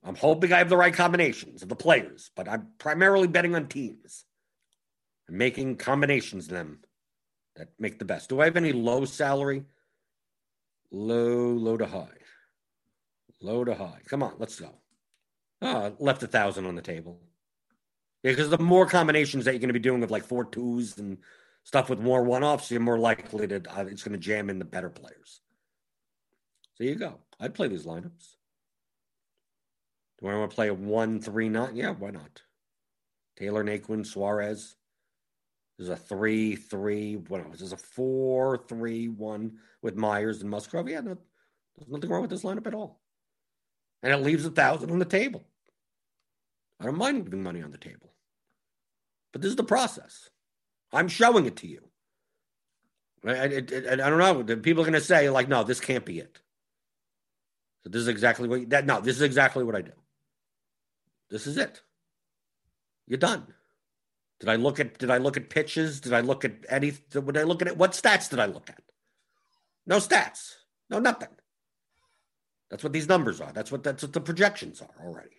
I'm 0.03 0.15
hoping 0.15 0.51
I 0.51 0.57
have 0.57 0.69
the 0.69 0.77
right 0.77 0.93
combinations 0.93 1.61
of 1.61 1.69
the 1.69 1.75
players, 1.75 2.31
but 2.35 2.47
I'm 2.47 2.69
primarily 2.77 3.27
betting 3.27 3.55
on 3.55 3.67
teams 3.67 4.25
and 5.27 5.37
making 5.37 5.77
combinations 5.77 6.45
of 6.45 6.53
them 6.53 6.79
that 7.57 7.69
make 7.77 7.99
the 7.99 8.05
best. 8.05 8.29
Do 8.29 8.41
I 8.41 8.45
have 8.45 8.57
any 8.57 8.71
low 8.71 9.05
salary? 9.05 9.65
Low, 10.91 11.51
low 11.51 11.77
to 11.77 11.85
high. 11.85 12.07
Low 13.41 13.63
to 13.63 13.75
high. 13.75 13.99
Come 14.07 14.23
on, 14.23 14.33
let's 14.39 14.59
go. 14.59 14.71
Oh, 15.61 15.93
left 15.99 16.23
a 16.23 16.27
thousand 16.27 16.65
on 16.65 16.75
the 16.75 16.81
table. 16.81 17.19
Yeah, 18.23 18.31
because 18.31 18.49
the 18.49 18.57
more 18.57 18.85
combinations 18.85 19.45
that 19.45 19.51
you're 19.51 19.59
going 19.59 19.69
to 19.69 19.73
be 19.73 19.79
doing 19.79 20.01
with 20.01 20.11
like 20.11 20.25
four 20.25 20.43
twos 20.45 20.97
and 20.97 21.17
stuff 21.63 21.89
with 21.89 21.99
more 21.99 22.23
one 22.23 22.43
offs, 22.43 22.69
you're 22.69 22.81
more 22.81 22.99
likely 22.99 23.47
to 23.47 23.55
uh, 23.55 23.85
it's 23.85 24.03
going 24.03 24.13
to 24.13 24.17
jam 24.17 24.49
in 24.49 24.59
the 24.59 24.65
better 24.65 24.89
players. 24.89 25.41
So 26.75 26.83
you 26.83 26.95
go. 26.95 27.15
I'd 27.39 27.53
play 27.53 27.67
these 27.67 27.85
lineups. 27.85 28.35
Do 30.19 30.27
I 30.27 30.35
want 30.35 30.51
to 30.51 30.55
play 30.55 30.67
a 30.67 30.73
one 30.73 31.21
three 31.21 31.47
nine? 31.47 31.75
Yeah, 31.75 31.91
why 31.91 32.11
not? 32.11 32.41
Tyler 33.37 33.63
Naquin, 33.63 34.05
Suarez. 34.05 34.75
There's 35.77 35.89
a 35.89 35.95
three 35.95 36.57
three. 36.57 37.15
What 37.15 37.49
this? 37.57 37.71
A 37.71 37.77
four 37.77 38.57
three 38.67 39.07
one 39.07 39.59
with 39.81 39.95
Myers 39.95 40.41
and 40.41 40.49
Musgrove. 40.49 40.89
Yeah, 40.89 40.99
no, 40.99 41.17
there's 41.77 41.89
nothing 41.89 42.09
wrong 42.09 42.21
with 42.21 42.31
this 42.31 42.43
lineup 42.43 42.67
at 42.67 42.73
all. 42.73 42.99
And 44.03 44.11
it 44.11 44.17
leaves 44.17 44.45
a 44.45 44.49
thousand 44.49 44.91
on 44.91 44.99
the 44.99 45.05
table. 45.05 45.45
I 46.81 46.85
don't 46.85 46.97
mind 46.97 47.23
leaving 47.23 47.43
money 47.43 47.61
on 47.61 47.71
the 47.71 47.77
table. 47.77 48.08
But 49.31 49.41
this 49.41 49.49
is 49.49 49.55
the 49.55 49.63
process. 49.63 50.29
I'm 50.91 51.07
showing 51.07 51.45
it 51.45 51.57
to 51.57 51.67
you. 51.67 51.89
I, 53.25 53.31
I, 53.31 53.43
I, 53.43 53.93
I 53.93 53.95
don't 53.95 54.17
know. 54.17 54.55
People 54.57 54.81
are 54.81 54.85
going 54.85 54.93
to 54.93 55.01
say, 55.01 55.29
like, 55.29 55.49
no, 55.49 55.63
this 55.63 55.79
can't 55.79 56.05
be 56.05 56.19
it. 56.19 56.39
So 57.83 57.89
this 57.89 58.01
is 58.01 58.07
exactly 58.07 58.47
what 58.47 58.61
you, 58.61 58.65
that. 58.67 58.85
No, 58.85 58.99
this 58.99 59.15
is 59.15 59.21
exactly 59.21 59.63
what 59.63 59.75
I 59.75 59.81
do. 59.81 59.91
This 61.29 61.47
is 61.47 61.57
it. 61.57 61.81
You're 63.07 63.17
done. 63.17 63.53
Did 64.39 64.49
I 64.49 64.55
look 64.55 64.79
at? 64.79 64.97
Did 64.97 65.11
I 65.11 65.17
look 65.17 65.37
at 65.37 65.49
pitches? 65.49 66.01
Did 66.01 66.13
I 66.13 66.21
look 66.21 66.43
at 66.43 66.53
any? 66.69 66.91
Did 67.09 67.37
I 67.37 67.43
look 67.43 67.61
at 67.61 67.67
it? 67.67 67.77
What 67.77 67.91
stats 67.91 68.29
did 68.29 68.39
I 68.39 68.45
look 68.45 68.69
at? 68.69 68.81
No 69.85 69.97
stats. 69.97 70.55
No 70.89 70.99
nothing. 70.99 71.29
That's 72.69 72.83
what 72.83 72.93
these 72.93 73.07
numbers 73.07 73.41
are. 73.41 73.51
That's 73.51 73.71
what 73.71 73.83
that's 73.83 74.03
what 74.03 74.13
the 74.13 74.21
projections 74.21 74.81
are 74.81 75.05
already. 75.05 75.37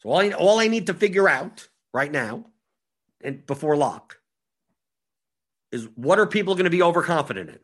So 0.00 0.10
all 0.10 0.20
I, 0.20 0.30
all 0.30 0.60
I 0.60 0.68
need 0.68 0.86
to 0.86 0.94
figure 0.94 1.28
out 1.28 1.68
right 1.92 2.10
now 2.10 2.46
and 3.20 3.46
before 3.46 3.76
lock 3.76 4.18
is 5.72 5.88
what 5.94 6.18
are 6.18 6.26
people 6.26 6.54
going 6.54 6.64
to 6.64 6.70
be 6.70 6.82
overconfident 6.82 7.50
in 7.50 7.58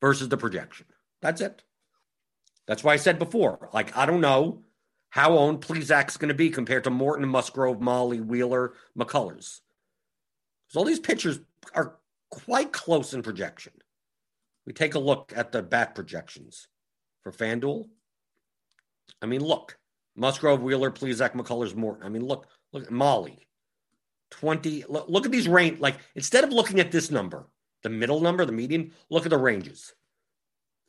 versus 0.00 0.28
the 0.28 0.36
projection. 0.36 0.86
That's 1.20 1.40
it. 1.40 1.62
That's 2.66 2.82
why 2.82 2.94
I 2.94 2.96
said 2.96 3.18
before, 3.18 3.70
like 3.72 3.96
I 3.96 4.06
don't 4.06 4.20
know 4.20 4.62
how 5.10 5.38
owned 5.38 5.60
Plesac's 5.60 6.16
going 6.16 6.28
to 6.28 6.34
be 6.34 6.50
compared 6.50 6.84
to 6.84 6.90
Morton, 6.90 7.28
Musgrove, 7.28 7.78
Mahle, 7.78 8.20
Wheeler, 8.20 8.74
McCullers. 8.98 9.60
So 10.68 10.80
all 10.80 10.84
these 10.84 11.00
pitchers 11.00 11.40
are 11.74 11.96
quite 12.30 12.72
close 12.72 13.14
in 13.14 13.22
projection. 13.22 13.72
We 14.66 14.72
take 14.72 14.94
a 14.94 14.98
look 14.98 15.32
at 15.34 15.52
the 15.52 15.62
bat 15.62 15.94
projections 15.94 16.66
for 17.22 17.30
FanDuel. 17.30 17.86
I 19.22 19.26
mean, 19.26 19.42
look, 19.42 19.78
Musgrove, 20.16 20.60
Wheeler, 20.60 20.90
Plesac, 20.90 21.32
McCullers, 21.32 21.74
Morton. 21.74 22.04
I 22.04 22.08
mean, 22.08 22.26
look, 22.26 22.48
look 22.76 22.86
at 22.86 22.92
Mahle. 22.92 23.38
20. 24.30 24.84
Look, 24.88 25.08
look 25.08 25.26
at 25.26 25.32
these 25.32 25.48
range. 25.48 25.80
Like, 25.80 25.96
instead 26.14 26.44
of 26.44 26.50
looking 26.50 26.80
at 26.80 26.92
this 26.92 27.10
number, 27.10 27.48
the 27.82 27.88
middle 27.88 28.20
number, 28.20 28.44
the 28.44 28.52
median, 28.52 28.92
look 29.10 29.24
at 29.24 29.30
the 29.30 29.38
ranges 29.38 29.94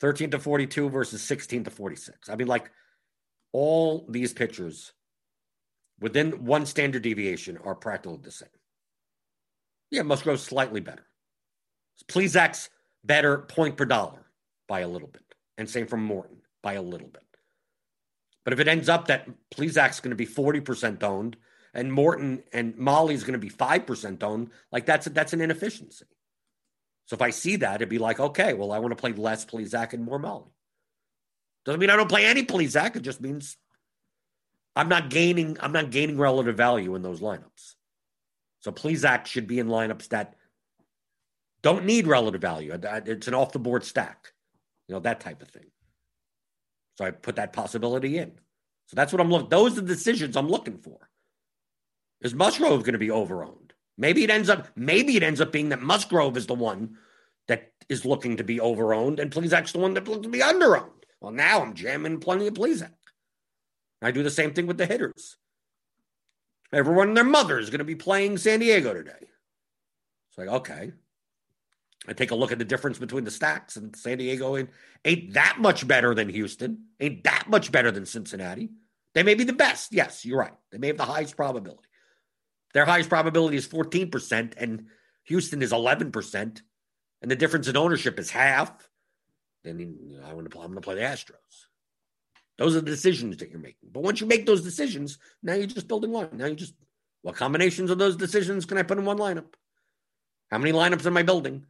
13 0.02 0.32
to 0.32 0.40
42 0.40 0.90
versus 0.90 1.22
16 1.22 1.66
to 1.66 1.72
46. 1.72 2.30
I 2.30 2.36
mean, 2.36 2.48
like, 2.48 2.72
all 3.54 4.06
these 4.10 4.34
pitchers 4.34 4.94
within 6.00 6.46
one 6.46 6.66
standard 6.66 7.02
deviation 7.04 7.58
are 7.58 7.76
practically 7.76 8.20
the 8.22 8.32
same. 8.32 8.50
Yeah, 9.90 10.02
Musgrove's 10.02 10.44
slightly 10.44 10.82
better. 10.82 11.06
Plesac's 12.08 12.70
better 13.04 13.40
point 13.40 13.78
per 13.78 13.86
dollar 13.86 14.26
by 14.68 14.82
a 14.82 14.88
little 14.88 15.08
bit. 15.08 15.24
And 15.58 15.70
same 15.70 15.88
from 15.88 16.04
Morton 16.04 16.42
by 16.62 16.74
a 16.74 16.82
little 16.82 17.08
bit. 17.08 17.24
But 18.44 18.54
if 18.54 18.60
it 18.60 18.68
ends 18.68 18.90
up 18.90 19.08
that 19.08 19.28
Plesac's 19.50 20.00
going 20.00 20.12
to 20.12 20.16
be 20.16 20.28
40% 20.28 21.02
owned 21.04 21.38
and 21.74 21.92
Morton 21.92 22.44
and 22.54 22.76
Mahle's 22.76 23.24
going 23.24 23.34
to 23.34 23.40
be 23.40 23.50
5% 23.50 24.24
owned, 24.24 24.52
like 24.72 24.86
that's 24.86 25.08
a, 25.08 25.10
that's 25.10 25.34
an 25.34 25.42
inefficiency. 25.42 26.06
So 27.06 27.16
if 27.16 27.22
I 27.22 27.30
see 27.30 27.56
that, 27.58 27.76
it'd 27.76 27.90
be 27.90 28.00
like, 28.00 28.20
okay, 28.20 28.54
well, 28.54 28.72
I 28.72 28.80
want 28.80 28.92
to 28.92 29.00
play 29.00 29.14
less 29.14 29.46
Plesac 29.46 29.94
and 29.94 30.04
more 30.04 30.20
Mahle. 30.20 30.52
Doesn't 31.66 31.80
mean 31.80 31.90
I 31.90 31.96
don't 31.96 32.10
play 32.10 32.26
any 32.26 32.44
Plesac. 32.44 32.96
It 32.96 33.02
just 33.02 33.22
means 33.22 33.58
I'm 34.76 34.90
not 34.90 35.10
gaining, 35.10 35.58
I'm 35.60 35.72
not 35.72 35.90
gaining 35.90 36.18
relative 36.18 36.56
value 36.56 36.96
in 36.96 37.02
those 37.02 37.22
lineups. 37.22 37.76
So 38.60 38.72
Plesac 38.72 39.26
should 39.26 39.48
be 39.48 39.60
in 39.60 39.68
lineups 39.68 40.10
that 40.10 40.36
don't 41.62 41.86
need 41.86 42.08
relative 42.08 42.42
value. 42.42 42.78
It's 43.06 43.28
an 43.28 43.34
off 43.34 43.52
the 43.52 43.60
board 43.60 43.84
stack, 43.84 44.34
you 44.88 44.94
know, 44.96 45.00
that 45.02 45.20
type 45.20 45.42
of 45.42 45.50
thing. 45.50 45.66
So 46.96 47.06
I 47.06 47.12
put 47.12 47.36
that 47.38 47.54
possibility 47.54 48.18
in. 48.18 48.32
So 48.88 48.96
that's 48.96 49.12
what 49.12 49.22
I'm 49.22 49.30
looking. 49.30 49.50
Those 49.50 49.78
are 49.78 49.82
the 49.82 49.88
decisions 49.88 50.36
I'm 50.36 50.50
looking 50.50 50.78
for. 50.78 51.10
Is 52.22 52.34
Musgrove 52.34 52.84
going 52.84 52.94
to 52.94 53.00
be 53.00 53.10
overowned? 53.10 53.72
Maybe 53.98 54.24
it 54.24 54.30
ends 54.30 54.50
up. 54.50 54.68
Maybe 54.76 55.18
it 55.18 55.24
ends 55.24 55.42
up 55.42 55.52
being 55.52 55.70
that 55.70 55.82
Musgrove 55.82 56.38
is 56.38 56.48
the 56.48 56.54
one 56.54 56.98
that 57.48 57.72
is 57.90 58.06
looking 58.06 58.38
to 58.38 58.44
be 58.44 58.58
overowned, 58.58 59.20
and 59.20 59.32
Plesac's 59.32 59.72
the 59.72 59.80
one 59.80 59.94
that 59.96 60.08
looks 60.08 60.24
to 60.24 60.30
be 60.30 60.40
underowned. 60.40 60.92
Well, 61.22 61.32
now 61.32 61.62
I'm 61.62 61.74
jamming 61.74 62.20
plenty 62.20 62.48
of 62.48 62.54
Plesac. 62.54 62.92
I 64.02 64.12
do 64.12 64.24
the 64.24 64.30
same 64.30 64.54
thing 64.54 64.68
with 64.68 64.78
the 64.78 64.86
hitters. 64.86 65.38
Everyone 66.72 67.10
and 67.10 67.18
their 67.18 67.24
mother 67.24 67.58
is 67.58 67.70
going 67.70 67.80
to 67.80 67.86
be 67.86 67.96
playing 67.96 68.38
San 68.38 68.60
Diego 68.60 68.94
today. 68.94 69.12
It's 69.20 70.38
like, 70.38 70.50
okay, 70.50 70.92
I 72.08 72.14
take 72.14 72.32
a 72.32 72.36
look 72.36 72.52
at 72.52 72.60
the 72.60 72.66
difference 72.66 73.00
between 73.00 73.24
the 73.24 73.32
stacks, 73.32 73.78
and 73.78 73.96
San 73.96 74.18
Diego 74.18 74.58
ain't, 74.58 74.70
ain't 75.06 75.34
that 75.34 75.58
much 75.60 75.88
better 75.88 76.14
than 76.14 76.30
Houston, 76.30 76.86
ain't 77.00 77.24
that 77.24 77.50
much 77.50 77.72
better 77.72 77.90
than 77.90 78.06
Cincinnati. 78.06 78.70
They 79.14 79.24
may 79.24 79.34
be 79.34 79.46
the 79.46 79.54
best. 79.54 79.94
Yes, 79.94 80.26
you're 80.26 80.38
right. 80.38 80.54
They 80.72 80.78
may 80.78 80.88
have 80.88 80.98
the 80.98 81.06
highest 81.06 81.36
probability. 81.36 81.87
Their 82.74 82.86
highest 82.86 83.10
probability 83.10 83.58
is 83.58 83.68
14%, 83.68 84.54
and 84.58 84.88
Houston 85.24 85.62
is 85.62 85.72
11%, 85.72 86.62
and 87.22 87.32
the 87.32 87.36
difference 87.36 87.68
in 87.68 87.78
ownership 87.78 88.20
is 88.20 88.30
half. 88.30 88.90
Then 89.64 90.22
I 90.26 90.34
want 90.34 90.46
to 90.46 90.50
play, 90.50 90.64
I'm 90.64 90.72
going 90.72 90.82
to 90.82 90.86
play 90.86 90.96
the 90.96 91.02
Astros. 91.02 91.66
Those 92.58 92.76
are 92.76 92.82
the 92.82 92.90
decisions 92.90 93.38
that 93.38 93.50
you're 93.50 93.60
making. 93.60 93.90
But 93.92 94.04
once 94.04 94.20
you 94.20 94.28
make 94.28 94.46
those 94.46 94.64
decisions, 94.64 95.20
now 95.44 95.54
you're 95.54 95.68
just 95.68 95.88
building 95.88 96.12
one. 96.12 96.30
Now 96.34 96.46
you 96.46 96.56
just, 96.56 96.74
what 97.22 97.36
combinations 97.36 97.92
of 97.92 97.98
those 97.98 98.16
decisions 98.16 98.66
can 98.66 98.78
I 98.78 98.84
put 98.84 98.98
in 98.98 99.06
one 99.06 99.18
lineup? 99.18 99.54
How 100.50 100.58
many 100.58 100.72
lineups 100.72 101.06
am 101.06 101.18
I 101.18 101.24
building? 101.24 101.66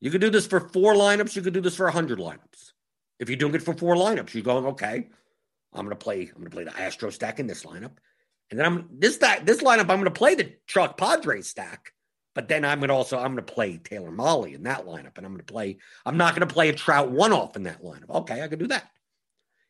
You 0.00 0.10
could 0.10 0.20
do 0.20 0.30
this 0.30 0.46
for 0.46 0.60
four 0.60 0.94
lineups. 0.94 1.34
You 1.36 1.42
could 1.42 1.54
do 1.54 1.60
this 1.60 1.76
for 1.76 1.84
100 1.84 2.18
lineups. 2.18 2.72
If 3.18 3.28
you're 3.28 3.38
doing 3.38 3.54
it 3.54 3.62
for 3.62 3.74
four 3.74 3.96
lineups, 3.96 4.34
you're 4.34 4.44
going, 4.44 4.66
okay, 4.66 5.08
I'm 5.72 5.86
going 5.86 5.90
to 5.90 5.96
play, 5.96 6.22
I'm 6.22 6.40
going 6.40 6.44
to 6.44 6.50
play 6.50 6.64
the 6.64 6.78
Astro 6.78 7.10
stack 7.10 7.40
in 7.40 7.46
this 7.46 7.64
lineup. 7.64 7.92
And 8.50 8.58
then 8.58 8.66
I'm 8.66 8.88
this 8.98 9.16
stack, 9.16 9.44
this 9.44 9.62
lineup, 9.62 9.80
I'm 9.80 9.86
going 9.86 10.04
to 10.04 10.10
play 10.10 10.34
the 10.34 10.54
Chuck 10.66 10.96
Padre 10.96 11.42
stack. 11.42 11.92
But 12.34 12.48
then 12.48 12.64
I'm 12.64 12.78
going 12.78 12.88
to 12.88 12.94
also, 12.94 13.18
I'm 13.18 13.34
going 13.34 13.44
to 13.44 13.52
play 13.52 13.78
Tyler 13.78 14.12
Mahle 14.12 14.54
in 14.54 14.62
that 14.62 14.86
lineup. 14.86 15.16
And 15.16 15.26
I'm 15.26 15.32
going 15.32 15.44
to 15.44 15.52
play, 15.52 15.78
I'm 16.06 16.16
not 16.16 16.34
going 16.34 16.46
to 16.46 16.54
play 16.54 16.68
a 16.68 16.72
Trout 16.72 17.10
one 17.10 17.32
off 17.32 17.56
in 17.56 17.64
that 17.64 17.82
lineup. 17.82 18.10
Okay, 18.10 18.42
I 18.42 18.48
could 18.48 18.60
do 18.60 18.68
that. 18.68 18.88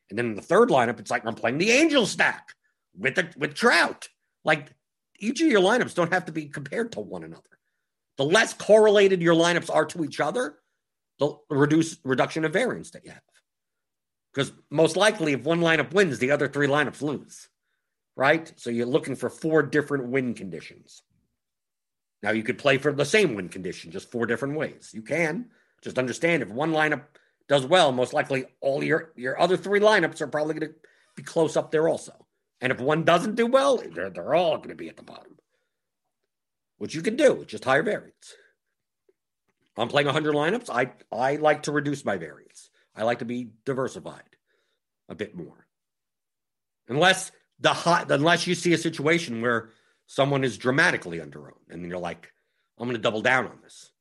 And 0.09 0.17
then 0.17 0.27
in 0.27 0.35
the 0.35 0.41
third 0.41 0.69
lineup, 0.69 0.99
it's 0.99 1.11
like 1.11 1.25
I'm 1.25 1.35
playing 1.35 1.57
the 1.57 1.71
Angel 1.71 2.05
stack 2.05 2.53
with 2.97 3.15
the, 3.15 3.29
with 3.37 3.55
Trout. 3.55 4.07
Like 4.45 4.69
each 5.19 5.41
of 5.41 5.47
your 5.47 5.61
lineups 5.61 5.95
don't 5.95 6.13
have 6.13 6.25
to 6.25 6.31
be 6.31 6.45
compared 6.45 6.91
to 6.93 6.99
one 6.99 7.23
another 7.23 7.49
the 8.19 8.25
less 8.25 8.53
correlated 8.53 9.21
your 9.21 9.33
lineups 9.33 9.73
are 9.73 9.85
to 9.85 10.03
each 10.03 10.19
other, 10.19 10.57
the 11.19 11.37
reduce 11.49 11.97
reduction 12.03 12.43
of 12.43 12.51
variance 12.51 12.91
that 12.91 13.05
you 13.05 13.11
have. 13.11 13.21
Because 14.33 14.51
most 14.69 14.97
likely, 14.97 15.31
if 15.31 15.45
one 15.45 15.61
lineup 15.61 15.93
wins, 15.93 16.19
the 16.19 16.31
other 16.31 16.49
three 16.49 16.67
lineups 16.67 17.01
lose, 17.01 17.47
right? 18.19 18.51
So 18.57 18.69
you're 18.69 18.85
looking 18.85 19.15
for 19.15 19.29
four 19.29 19.63
different 19.63 20.09
win 20.09 20.33
conditions. 20.33 21.03
Now 22.21 22.31
you 22.31 22.43
could 22.43 22.57
play 22.57 22.77
for 22.77 22.91
the 22.91 23.05
same 23.05 23.33
win 23.33 23.47
condition, 23.47 23.91
just 23.91 24.11
four 24.11 24.25
different 24.25 24.57
ways. 24.57 24.91
You 24.93 25.01
can 25.01 25.51
just 25.81 25.97
understand 25.97 26.43
if 26.43 26.49
one 26.49 26.73
lineup 26.73 27.03
does 27.47 27.65
well, 27.65 27.93
most 27.93 28.11
likely 28.11 28.43
all 28.59 28.83
your 28.83 29.13
your 29.15 29.39
other 29.39 29.55
three 29.55 29.79
lineups 29.79 30.19
are 30.19 30.27
probably 30.27 30.55
going 30.55 30.73
to 30.73 30.75
be 31.15 31.23
close 31.23 31.55
up 31.55 31.71
there 31.71 31.87
also. 31.87 32.25
And 32.59 32.73
if 32.73 32.81
one 32.81 33.05
doesn't 33.05 33.35
do 33.35 33.47
well, 33.47 33.77
they're, 33.77 34.09
they're 34.09 34.35
all 34.35 34.57
going 34.57 34.67
to 34.69 34.75
be 34.75 34.89
at 34.89 34.97
the 34.97 35.03
bottom, 35.03 35.37
which 36.77 36.93
you 36.93 37.01
can 37.01 37.15
do 37.15 37.45
just 37.47 37.63
higher 37.63 37.83
variance. 37.83 38.35
I'm 39.77 39.87
playing 39.87 40.07
100 40.07 40.35
lineups. 40.35 40.69
I 40.69 40.91
I 41.09 41.37
like 41.37 41.63
to 41.63 41.71
reduce 41.71 42.03
my 42.03 42.17
variance. 42.17 42.69
I 42.93 43.03
like 43.03 43.19
to 43.19 43.25
be 43.25 43.51
diversified 43.63 44.23
a 45.07 45.15
bit 45.15 45.37
more, 45.37 45.65
unless 46.89 47.31
the 47.59 47.73
hot 47.73 48.11
unless 48.11 48.47
you 48.47 48.55
see 48.55 48.73
a 48.73 48.77
situation 48.77 49.41
where 49.41 49.69
someone 50.07 50.43
is 50.43 50.57
dramatically 50.57 51.19
underowned, 51.19 51.69
and 51.69 51.85
you're 51.87 51.99
like, 51.99 52.31
I'm 52.77 52.87
going 52.87 52.95
to 52.95 53.01
double 53.01 53.21
down 53.21 53.45
on 53.45 53.59
this. 53.61 53.91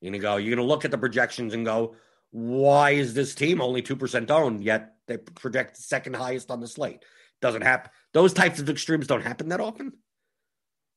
You're 0.00 0.10
going 0.10 0.20
to 0.20 0.22
go. 0.22 0.36
You're 0.36 0.54
going 0.54 0.66
to 0.66 0.70
look 0.70 0.84
at 0.84 0.90
the 0.90 0.98
projections 0.98 1.54
and 1.54 1.64
go, 1.64 1.96
why 2.30 2.90
is 2.90 3.14
this 3.14 3.34
team 3.34 3.60
only 3.60 3.82
two 3.82 3.96
percent 3.96 4.30
owned 4.30 4.62
yet 4.62 4.96
they 5.06 5.16
project 5.16 5.76
second 5.76 6.14
highest 6.14 6.50
on 6.50 6.60
the 6.60 6.68
slate? 6.68 7.04
Doesn't 7.40 7.62
happen. 7.62 7.90
Those 8.12 8.32
types 8.32 8.60
of 8.60 8.68
extremes 8.68 9.06
don't 9.06 9.22
happen 9.22 9.48
that 9.48 9.60
often. 9.60 9.92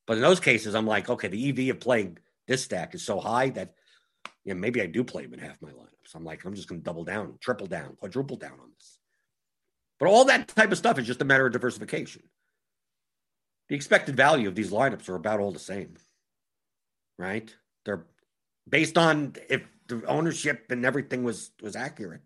But 0.08 0.18
in 0.18 0.24
those 0.24 0.40
cases, 0.40 0.76
I'm 0.76 0.88
like, 0.88 1.10
okay, 1.10 1.28
the 1.28 1.50
EV 1.50 1.76
of 1.76 1.80
playing 1.80 2.18
this 2.48 2.64
stack 2.64 2.96
is 2.96 3.04
so 3.04 3.20
high 3.20 3.50
that 3.52 3.76
yeah, 4.44 4.56
maybe 4.56 4.82
I 4.82 4.88
do 4.88 5.04
play 5.04 5.24
him 5.24 5.34
in 5.34 5.40
half 5.40 5.62
my 5.62 5.70
lineups. 5.70 6.16
I'm 6.16 6.26
like, 6.26 6.44
I'm 6.44 6.56
just 6.56 6.68
going 6.68 6.82
to 6.82 6.86
double 6.86 7.04
down, 7.04 7.38
triple 7.40 7.68
down, 7.68 7.96
quadruple 7.96 8.38
down 8.38 8.54
on 8.54 8.72
this. 8.74 8.91
But 10.02 10.10
all 10.10 10.26
that 10.26 10.48
type 10.48 10.72
of 10.72 10.80
stuff 10.80 10.98
is 10.98 11.06
just 11.06 11.22
a 11.22 11.26
matter 11.26 11.46
of 11.46 11.54
diversification. 11.54 12.24
The 13.70 13.76
expected 13.76 14.16
value 14.16 14.48
of 14.48 14.56
these 14.56 14.72
lineups 14.72 15.08
are 15.08 15.16
about 15.16 15.40
all 15.40 15.52
the 15.52 15.60
same, 15.60 15.94
right? 17.20 17.56
They're 17.86 18.08
based 18.68 18.98
on 18.98 19.36
if 19.48 19.62
the 19.88 20.04
ownership 20.08 20.72
and 20.72 20.88
everything 20.88 21.24
was 21.24 21.52
was 21.62 21.76
accurate. 21.76 22.22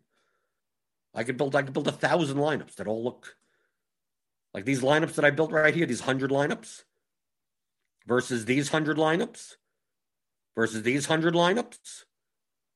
I 1.13 1.26
could 1.26 1.36
build 1.36 1.53
I 1.53 1.63
could 1.63 1.73
build 1.73 1.89
a 1.89 1.91
thousand 1.91 2.38
lineups 2.38 2.76
that 2.76 2.88
all 2.88 3.03
look 3.03 3.36
like 4.53 4.63
these 4.63 4.82
lineups 4.82 5.15
that 5.15 5.26
I 5.26 5.32
built 5.32 5.51
right 5.51 5.76
here, 5.76 5.86
these 5.86 5.99
hundred 5.99 6.32
lineups 6.32 6.84
versus 8.07 8.45
these 8.45 8.69
hundred 8.69 8.95
lineups 8.95 9.55
versus 10.55 10.84
these 10.84 11.07
hundred 11.07 11.34
lineups 11.34 12.05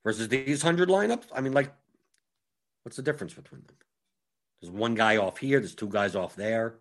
versus 0.04 0.28
these 0.28 0.62
hundred 0.62 0.90
lineups. 0.90 1.28
I 1.34 1.40
mean, 1.40 1.54
like, 1.54 1.74
what's 2.84 2.98
the 2.98 3.02
difference 3.02 3.34
between 3.34 3.62
them? 3.62 3.78
There's 4.62 4.72
one 4.72 4.96
guy 4.96 5.18
off 5.18 5.38
here, 5.38 5.60
there's 5.60 5.76
two 5.76 5.88
guys 5.90 6.16
off 6.16 6.36
there. 6.36 6.76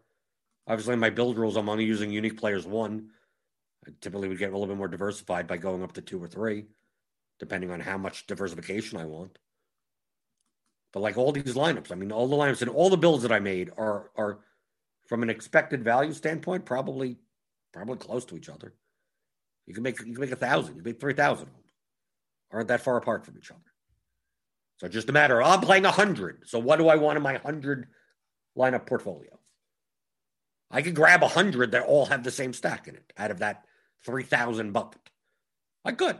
Obviously, 0.66 0.94
in 0.94 1.00
my 1.00 1.10
build 1.10 1.38
rules, 1.38 1.56
I'm 1.56 1.68
only 1.68 1.84
using 1.84 2.10
unique 2.10 2.38
players 2.38 2.66
one. 2.66 3.10
I 3.86 3.90
typically 4.00 4.28
would 4.28 4.38
get 4.38 4.50
a 4.50 4.52
little 4.52 4.66
bit 4.66 4.76
more 4.76 4.88
diversified 4.88 5.46
by 5.46 5.56
going 5.56 5.82
up 5.82 5.92
to 5.92 6.02
two 6.02 6.22
or 6.22 6.28
three, 6.28 6.66
depending 7.38 7.70
on 7.70 7.80
how 7.80 7.96
much 7.96 8.26
diversification 8.26 8.98
I 8.98 9.04
want. 9.04 9.38
But 10.92 11.00
like 11.00 11.16
all 11.16 11.32
these 11.32 11.54
lineups, 11.54 11.92
I 11.92 11.94
mean, 11.94 12.12
all 12.12 12.28
the 12.28 12.36
lineups 12.36 12.62
and 12.62 12.70
all 12.70 12.90
the 12.90 12.96
builds 12.96 13.22
that 13.22 13.32
I 13.32 13.40
made 13.40 13.70
are 13.78 14.10
are 14.16 14.40
from 15.06 15.22
an 15.22 15.30
expected 15.30 15.84
value 15.84 16.12
standpoint, 16.12 16.64
probably 16.66 17.18
probably 17.72 17.96
close 17.96 18.24
to 18.26 18.36
each 18.36 18.48
other. 18.48 18.74
You 19.66 19.74
can 19.74 19.82
make 19.82 19.98
you 20.00 20.12
can 20.12 20.20
make 20.20 20.32
a 20.32 20.36
thousand, 20.36 20.76
you 20.76 20.82
make 20.82 21.00
three 21.00 21.14
thousand 21.14 21.48
of 21.48 21.52
them. 21.52 21.62
aren't 22.50 22.68
that 22.68 22.82
far 22.82 22.96
apart 22.96 23.24
from 23.24 23.36
each 23.38 23.50
other. 23.50 23.60
So 24.78 24.88
just 24.88 25.08
a 25.08 25.12
matter 25.12 25.40
of 25.40 25.46
I'm 25.46 25.60
playing 25.60 25.84
a 25.84 25.90
hundred. 25.90 26.44
So 26.46 26.58
what 26.58 26.78
do 26.78 26.88
I 26.88 26.96
want 26.96 27.16
in 27.16 27.22
my 27.22 27.36
hundred 27.36 27.88
lineup 28.56 28.86
portfolio? 28.86 29.38
I 30.70 30.82
could 30.82 30.94
grab 30.94 31.22
a 31.22 31.28
hundred 31.28 31.72
that 31.72 31.86
all 31.86 32.06
have 32.06 32.24
the 32.24 32.30
same 32.30 32.52
stack 32.52 32.88
in 32.88 32.94
it 32.94 33.12
out 33.16 33.30
of 33.30 33.38
that 33.38 33.64
three 34.04 34.24
thousand 34.24 34.72
bucket. 34.72 35.00
I 35.84 35.92
could. 35.92 36.16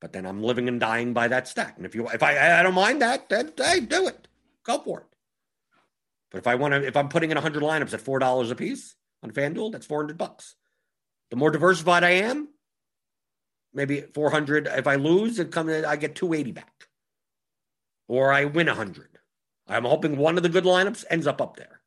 But 0.00 0.12
then 0.12 0.26
I'm 0.26 0.42
living 0.42 0.68
and 0.68 0.78
dying 0.78 1.14
by 1.14 1.28
that 1.28 1.48
stack. 1.48 1.76
And 1.76 1.86
if 1.86 1.94
you 1.94 2.08
if 2.08 2.22
I 2.22 2.60
I 2.60 2.62
don't 2.62 2.74
mind 2.74 3.02
that, 3.02 3.28
then 3.28 3.52
hey, 3.56 3.80
do 3.80 4.06
it. 4.08 4.28
Go 4.64 4.78
for 4.78 5.00
it. 5.00 5.06
But 6.30 6.38
if 6.38 6.46
I 6.46 6.56
want 6.56 6.74
to, 6.74 6.86
if 6.86 6.96
I'm 6.96 7.08
putting 7.08 7.30
in 7.30 7.36
100 7.36 7.62
lineups 7.62 7.94
at 7.94 8.00
four 8.00 8.18
dollars 8.18 8.50
a 8.50 8.54
piece 8.54 8.94
on 9.22 9.30
FanDuel, 9.30 9.72
that's 9.72 9.86
400 9.86 10.18
bucks. 10.18 10.54
The 11.30 11.36
more 11.36 11.50
diversified 11.50 12.04
I 12.04 12.10
am, 12.10 12.48
maybe 13.72 14.00
400. 14.00 14.66
If 14.66 14.86
I 14.86 14.96
lose, 14.96 15.38
it 15.38 15.50
comes, 15.50 15.84
I 15.84 15.96
get 15.96 16.14
280 16.14 16.52
back, 16.52 16.85
or 18.08 18.32
I 18.32 18.44
win 18.44 18.66
100. 18.66 19.18
I'm 19.68 19.84
hoping 19.84 20.16
one 20.16 20.36
of 20.36 20.42
the 20.42 20.48
good 20.48 20.64
lineups 20.64 21.04
ends 21.10 21.26
up 21.26 21.40
up 21.40 21.56
there. 21.56 21.80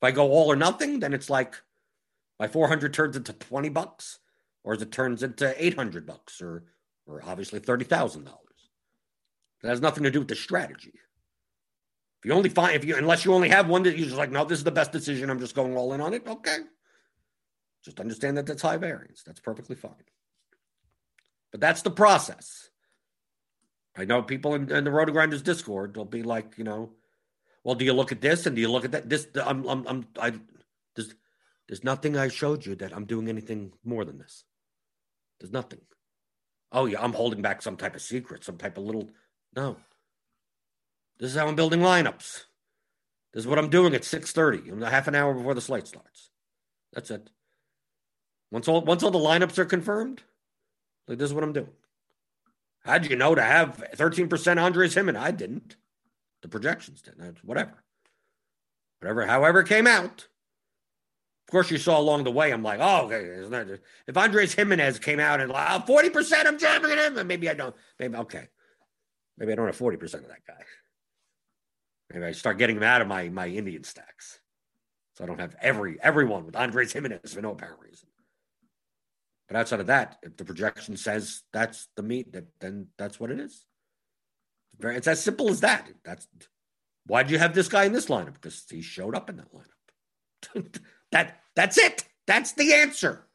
If 0.00 0.04
I 0.04 0.10
go 0.10 0.30
all 0.30 0.50
or 0.52 0.56
nothing, 0.56 1.00
then 1.00 1.12
it's 1.12 1.30
like 1.30 1.56
my 2.38 2.48
400 2.48 2.92
turns 2.92 3.16
into 3.16 3.32
20 3.32 3.68
bucks, 3.68 4.18
or 4.64 4.74
it 4.74 4.92
turns 4.92 5.22
into 5.22 5.54
800 5.62 6.06
bucks, 6.06 6.40
or 6.40 6.64
or 7.06 7.22
obviously 7.26 7.58
thirty 7.58 7.84
thousand 7.84 8.24
dollars. 8.24 8.38
That 9.62 9.70
has 9.70 9.80
nothing 9.80 10.04
to 10.04 10.10
do 10.10 10.20
with 10.20 10.28
the 10.28 10.36
strategy. 10.36 10.92
If 10.94 12.24
you 12.24 12.32
only 12.32 12.48
find 12.48 12.74
if 12.74 12.84
you 12.84 12.96
unless 12.96 13.24
you 13.24 13.34
only 13.34 13.48
have 13.48 13.68
one 13.68 13.82
that 13.82 13.96
you're 13.96 14.06
just 14.06 14.18
like, 14.18 14.30
no, 14.30 14.44
this 14.44 14.58
is 14.58 14.64
the 14.64 14.70
best 14.70 14.92
decision. 14.92 15.30
I'm 15.30 15.40
just 15.40 15.54
going 15.54 15.76
all 15.76 15.92
in 15.92 16.00
on 16.00 16.14
it. 16.14 16.26
Okay. 16.26 16.58
Just 17.84 17.98
understand 17.98 18.36
that 18.36 18.46
that's 18.46 18.62
high 18.62 18.76
variance. 18.76 19.22
That's 19.22 19.40
perfectly 19.40 19.74
fine. 19.74 19.92
But 21.50 21.60
that's 21.60 21.82
the 21.82 21.90
process. 21.90 22.70
I 23.96 24.04
know 24.04 24.22
people 24.22 24.54
in, 24.54 24.70
in 24.70 24.84
the 24.84 24.90
RotoGrinders 24.90 25.42
Discord 25.42 25.96
will 25.96 26.04
be 26.04 26.22
like, 26.22 26.54
you 26.56 26.64
know, 26.64 26.90
well, 27.64 27.74
do 27.74 27.84
you 27.84 27.92
look 27.92 28.12
at 28.12 28.20
this 28.20 28.46
and 28.46 28.56
do 28.56 28.62
you 28.62 28.70
look 28.70 28.84
at 28.84 28.92
that? 28.92 29.08
This, 29.08 29.28
I'm, 29.44 29.66
I'm, 29.66 29.86
I'm, 29.86 30.06
I, 30.18 30.32
there's, 30.94 31.14
there's 31.68 31.84
nothing 31.84 32.16
I 32.16 32.28
showed 32.28 32.64
you 32.64 32.74
that 32.76 32.94
I'm 32.94 33.04
doing 33.04 33.28
anything 33.28 33.72
more 33.84 34.04
than 34.04 34.18
this. 34.18 34.44
There's 35.38 35.52
nothing. 35.52 35.80
Oh 36.72 36.86
yeah, 36.86 37.02
I'm 37.02 37.12
holding 37.12 37.42
back 37.42 37.62
some 37.62 37.76
type 37.76 37.94
of 37.94 38.02
secret, 38.02 38.44
some 38.44 38.56
type 38.56 38.78
of 38.78 38.84
little. 38.84 39.10
No, 39.56 39.76
this 41.18 41.30
is 41.30 41.36
how 41.36 41.48
I'm 41.48 41.56
building 41.56 41.80
lineups. 41.80 42.44
This 43.32 43.42
is 43.42 43.46
what 43.46 43.58
I'm 43.58 43.70
doing 43.70 43.94
at 43.94 44.02
6:30. 44.02 44.70
I'm 44.70 44.80
half 44.82 45.08
an 45.08 45.14
hour 45.14 45.34
before 45.34 45.54
the 45.54 45.60
slate 45.60 45.86
starts. 45.86 46.30
That's 46.92 47.10
it. 47.10 47.30
Once 48.50 48.68
all 48.68 48.82
once 48.82 49.02
all 49.02 49.10
the 49.10 49.18
lineups 49.18 49.58
are 49.58 49.64
confirmed, 49.64 50.22
like 51.08 51.18
this 51.18 51.30
is 51.30 51.34
what 51.34 51.44
I'm 51.44 51.52
doing. 51.52 51.72
How'd 52.84 53.08
you 53.08 53.16
know 53.16 53.34
to 53.34 53.42
have 53.42 53.84
13% 53.96 54.58
Andres 54.58 54.94
Giménez? 54.94 55.18
I 55.18 55.30
didn't. 55.30 55.76
The 56.42 56.48
projections 56.48 57.02
didn't. 57.02 57.44
Whatever. 57.44 57.84
Whatever, 59.00 59.26
however 59.26 59.62
came 59.62 59.86
out. 59.86 60.26
Of 61.48 61.52
course, 61.52 61.70
you 61.70 61.78
saw 61.78 61.98
along 61.98 62.24
the 62.24 62.30
way, 62.30 62.52
I'm 62.52 62.62
like, 62.62 62.78
oh, 62.80 63.06
okay. 63.06 63.78
If 64.06 64.16
Andres 64.16 64.54
Giménez 64.54 65.00
came 65.00 65.18
out 65.18 65.40
and 65.40 65.50
like, 65.50 65.86
40% 65.86 66.46
I'm 66.46 66.58
jamming 66.58 66.96
him, 66.96 67.26
maybe 67.26 67.50
I 67.50 67.54
don't. 67.54 67.74
Maybe, 67.98 68.16
okay. 68.16 68.48
Maybe 69.36 69.52
I 69.52 69.56
don't 69.56 69.66
have 69.66 69.76
40% 69.76 70.02
of 70.02 70.28
that 70.28 70.46
guy. 70.46 70.62
Maybe 72.12 72.24
I 72.24 72.32
start 72.32 72.58
getting 72.58 72.76
him 72.76 72.82
out 72.82 73.00
of 73.02 73.08
my 73.08 73.28
my 73.28 73.46
Indian 73.46 73.84
stacks, 73.84 74.40
so 75.14 75.24
I 75.24 75.26
don't 75.26 75.40
have 75.40 75.54
every 75.60 75.96
everyone 76.02 76.44
with 76.44 76.56
Andres 76.56 76.92
Giménez 76.92 77.32
for 77.34 77.40
no 77.40 77.52
apparent 77.52 77.80
reason. 77.80 78.08
But 79.50 79.58
outside 79.58 79.80
of 79.80 79.88
that, 79.88 80.18
if 80.22 80.36
the 80.36 80.44
projection 80.44 80.96
says 80.96 81.42
that's 81.52 81.88
the 81.96 82.04
meat, 82.04 82.32
then 82.60 82.86
that's 82.96 83.18
what 83.18 83.32
it 83.32 83.40
is. 83.40 83.66
It's 84.80 85.08
as 85.08 85.20
simple 85.20 85.50
as 85.50 85.60
that. 85.60 85.88
That's 86.04 86.28
why 87.04 87.24
did 87.24 87.32
you 87.32 87.38
have 87.40 87.52
this 87.52 87.66
guy 87.66 87.84
in 87.84 87.92
this 87.92 88.06
lineup? 88.06 88.34
Because 88.34 88.64
he 88.70 88.80
showed 88.80 89.16
up 89.16 89.28
in 89.28 89.38
that 89.38 89.52
lineup. 89.52 90.78
that 91.10 91.40
that's 91.56 91.78
it. 91.78 92.04
That's 92.28 92.52
the 92.52 92.74
answer. 92.74 93.26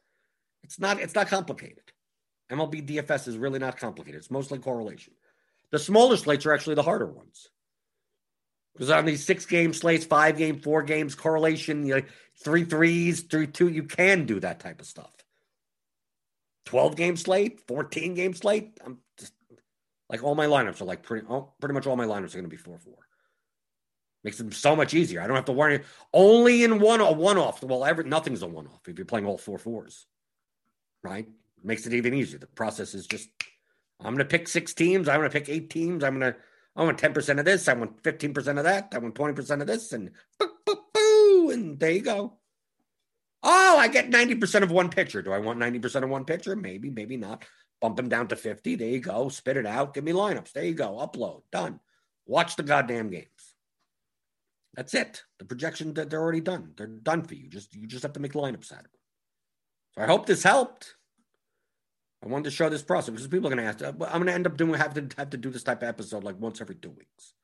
It's 0.62 0.80
not. 0.80 0.98
It's 1.00 1.14
not 1.14 1.28
complicated. 1.28 1.92
MLB 2.50 2.88
DFS 2.88 3.28
is 3.28 3.36
really 3.36 3.58
not 3.58 3.76
complicated. 3.76 4.18
It's 4.18 4.30
mostly 4.30 4.58
correlation. 4.58 5.12
The 5.70 5.78
smaller 5.78 6.16
slates 6.16 6.46
are 6.46 6.54
actually 6.54 6.76
the 6.76 6.82
harder 6.82 7.06
ones. 7.06 7.50
Because 8.72 8.88
on 8.88 9.04
these 9.04 9.22
six 9.22 9.44
game 9.44 9.74
slates, 9.74 10.06
five 10.06 10.38
game, 10.38 10.60
four 10.60 10.82
games, 10.82 11.14
correlation, 11.14 11.86
you 11.86 11.96
know, 11.96 12.02
three 12.42 12.64
threes, 12.64 13.20
three 13.20 13.46
two, 13.46 13.68
you 13.68 13.82
can 13.82 14.24
do 14.24 14.40
that 14.40 14.60
type 14.60 14.80
of 14.80 14.86
stuff. 14.86 15.12
12 16.66 16.96
game 16.96 17.16
slate, 17.16 17.60
14 17.66 18.14
game 18.14 18.34
slate. 18.34 18.78
I'm 18.84 18.98
just 19.18 19.32
like 20.08 20.22
all 20.22 20.34
my 20.34 20.46
lineups 20.46 20.80
are 20.80 20.84
like 20.84 21.02
pretty, 21.02 21.26
oh, 21.28 21.52
pretty 21.60 21.74
much 21.74 21.86
all 21.86 21.96
my 21.96 22.04
lineups 22.04 22.34
are 22.34 22.38
going 22.38 22.44
to 22.44 22.48
be 22.48 22.56
4 22.56 22.78
4. 22.78 22.94
Makes 24.24 24.38
them 24.38 24.52
so 24.52 24.74
much 24.74 24.92
easier. 24.92 25.20
I 25.20 25.26
don't 25.26 25.36
have 25.36 25.44
to 25.46 25.52
worry 25.52 25.82
only 26.12 26.64
in 26.64 26.80
one 26.80 27.00
a 27.00 27.12
one 27.12 27.38
off. 27.38 27.62
Well, 27.62 27.84
every, 27.84 28.04
nothing's 28.04 28.42
a 28.42 28.46
one 28.46 28.66
off 28.66 28.88
if 28.88 28.98
you're 28.98 29.06
playing 29.06 29.26
all 29.26 29.38
four 29.38 29.56
fours, 29.56 30.06
right? 31.02 31.28
Makes 31.62 31.86
it 31.86 31.94
even 31.94 32.12
easier. 32.12 32.40
The 32.40 32.48
process 32.48 32.92
is 32.94 33.06
just 33.06 33.28
I'm 34.00 34.14
going 34.14 34.18
to 34.18 34.24
pick 34.24 34.48
six 34.48 34.74
teams. 34.74 35.08
I'm 35.08 35.20
going 35.20 35.30
to 35.30 35.38
pick 35.38 35.48
eight 35.48 35.70
teams. 35.70 36.02
I'm 36.02 36.18
going 36.18 36.32
to 36.32 36.38
I 36.76 36.82
want 36.82 36.98
10% 36.98 37.38
of 37.38 37.44
this. 37.44 37.68
I 37.68 37.74
want 37.74 38.02
15% 38.02 38.36
of 38.58 38.64
that. 38.64 38.92
I 38.92 38.98
want 38.98 39.14
20% 39.14 39.60
of 39.60 39.66
this. 39.66 39.92
And 39.92 40.10
boo, 40.38 40.50
boo, 40.66 40.76
boo, 40.92 41.50
and 41.50 41.78
there 41.78 41.90
you 41.90 42.02
go. 42.02 42.34
Oh, 43.42 43.76
I 43.78 43.88
get 43.88 44.10
90% 44.10 44.62
of 44.62 44.70
one 44.70 44.88
picture. 44.88 45.22
Do 45.22 45.32
I 45.32 45.38
want 45.38 45.58
90% 45.58 46.02
of 46.02 46.10
one 46.10 46.24
picture? 46.24 46.56
Maybe, 46.56 46.90
maybe 46.90 47.16
not. 47.16 47.44
Bump 47.80 47.96
them 47.96 48.08
down 48.08 48.28
to 48.28 48.36
50. 48.36 48.76
There 48.76 48.88
you 48.88 49.00
go. 49.00 49.28
Spit 49.28 49.56
it 49.56 49.66
out. 49.66 49.94
Give 49.94 50.04
me 50.04 50.12
lineups. 50.12 50.52
There 50.52 50.64
you 50.64 50.74
go. 50.74 50.96
Upload. 50.96 51.42
Done. 51.52 51.80
Watch 52.26 52.56
the 52.56 52.62
goddamn 52.62 53.10
games. 53.10 53.54
That's 54.74 54.94
it. 54.94 55.22
The 55.38 55.44
projection 55.44 55.94
that 55.94 56.10
they're 56.10 56.20
already 56.20 56.40
done. 56.40 56.72
They're 56.76 56.86
done 56.86 57.22
for 57.22 57.34
you. 57.34 57.48
Just 57.48 57.74
you 57.74 57.86
just 57.86 58.02
have 58.02 58.12
to 58.14 58.20
make 58.20 58.32
lineups 58.32 58.72
out 58.72 58.84
of 58.84 58.84
them. 58.84 59.00
So 59.94 60.02
I 60.02 60.06
hope 60.06 60.26
this 60.26 60.42
helped. 60.42 60.96
I 62.22 62.28
wanted 62.28 62.44
to 62.44 62.50
show 62.50 62.68
this 62.68 62.82
process 62.82 63.10
because 63.10 63.28
people 63.28 63.46
are 63.46 63.54
going 63.54 63.64
to 63.64 63.70
ask. 63.70 63.82
Uh, 63.82 64.06
I'm 64.06 64.18
going 64.18 64.26
to 64.26 64.32
end 64.34 64.46
up 64.46 64.56
doing 64.56 64.74
have 64.74 64.94
to 64.94 65.08
have 65.16 65.30
to 65.30 65.36
do 65.36 65.50
this 65.50 65.62
type 65.62 65.82
of 65.82 65.88
episode 65.88 66.24
like 66.24 66.38
once 66.38 66.60
every 66.60 66.74
two 66.74 66.90
weeks. 66.90 67.34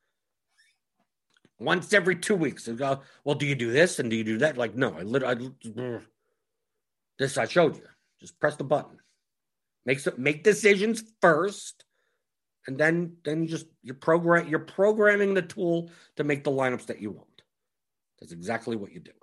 Once 1.63 1.93
every 1.93 2.17
two 2.17 2.35
weeks. 2.35 2.69
Go, 2.69 3.01
well, 3.25 3.35
do 3.35 3.47
you 3.47 3.55
do 3.55 3.73
this 3.73 3.99
and 3.99 4.11
do 4.11 4.17
you 4.17 4.25
do 4.25 4.39
that? 4.39 4.59
Like, 4.59 4.75
no, 4.75 4.95
I 4.95 5.03
literally 5.03 5.53
this 7.19 7.39
I 7.39 7.47
showed 7.47 7.77
you. 7.77 7.85
Just 8.21 8.39
press 8.41 8.57
the 8.57 8.65
button. 8.65 8.99
Make 9.85 10.01
some, 10.01 10.15
make 10.17 10.45
decisions 10.45 11.03
first, 11.21 11.85
and 12.67 12.79
then 12.79 13.17
then 13.25 13.43
you 13.43 13.49
just 13.49 13.67
you 13.83 13.95
program 13.95 14.49
you're 14.49 14.61
programming 14.61 15.35
the 15.35 15.43
tool 15.43 15.91
to 16.17 16.25
make 16.25 16.45
the 16.45 16.51
lineups 16.51 16.87
that 16.87 17.01
you 17.01 17.11
want. 17.11 17.43
That's 18.21 18.33
exactly 18.33 18.77
what 18.77 18.93
you're 18.93 19.03
doing. 19.03 19.17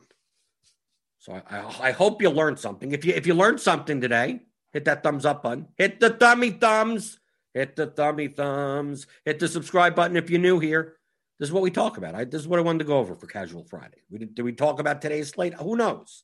So 1.20 1.34
I, 1.34 1.44
I, 1.50 1.90
I 1.90 1.92
hope 1.92 2.22
you 2.22 2.30
learned 2.30 2.60
something. 2.60 2.92
If 2.92 3.06
you 3.06 3.14
if 3.14 3.26
you 3.26 3.34
learned 3.34 3.62
something 3.62 4.02
today, 4.02 4.42
hit 4.72 4.86
that 4.86 5.04
thumbs 5.04 5.26
up 5.26 5.44
button. 5.44 5.68
Hit 5.78 6.00
the 6.00 6.10
thummy 6.10 6.52
thumbs. 6.52 7.20
Hit 7.54 7.76
the 7.76 7.88
thummy 7.88 8.28
thumbs. 8.28 9.08
Hit 9.26 9.40
the 9.40 9.48
subscribe 9.48 9.96
button 9.96 10.18
if 10.18 10.30
you're 10.30 10.42
new 10.42 10.60
here. 10.60 10.99
This 11.40 11.48
is 11.48 11.54
what 11.54 11.64
we 11.64 11.72
talk 11.72 11.98
about. 11.98 12.16
I, 12.16 12.26
this 12.26 12.42
is 12.42 12.48
what 12.48 12.60
I 12.60 12.64
wanted 12.64 12.80
to 12.80 12.86
go 12.86 12.98
over 12.98 13.16
for 13.16 13.28
Casual 13.28 13.64
Friday. 13.64 14.02
We 14.10 14.20
did, 14.20 14.40
we 14.42 14.52
talk 14.52 14.80
about 14.80 15.02
today's 15.02 15.30
slate? 15.30 15.54
Who 15.54 15.78
knows? 15.78 16.24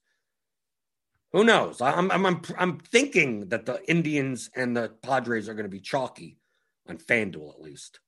Who 1.31 1.43
knows? 1.43 1.81
I'm, 1.81 2.11
I'm, 2.11 2.25
I'm, 2.25 2.41
I'm 2.57 2.79
thinking 2.79 3.47
that 3.49 3.65
the 3.65 3.81
Indians 3.89 4.49
and 4.55 4.75
the 4.75 4.91
Padres 5.01 5.47
are 5.47 5.53
going 5.53 5.65
to 5.65 5.69
be 5.69 5.79
chalky 5.79 6.37
on 6.87 6.97
FanDuel 6.97 7.53
at 7.53 7.61
least. 7.61 7.99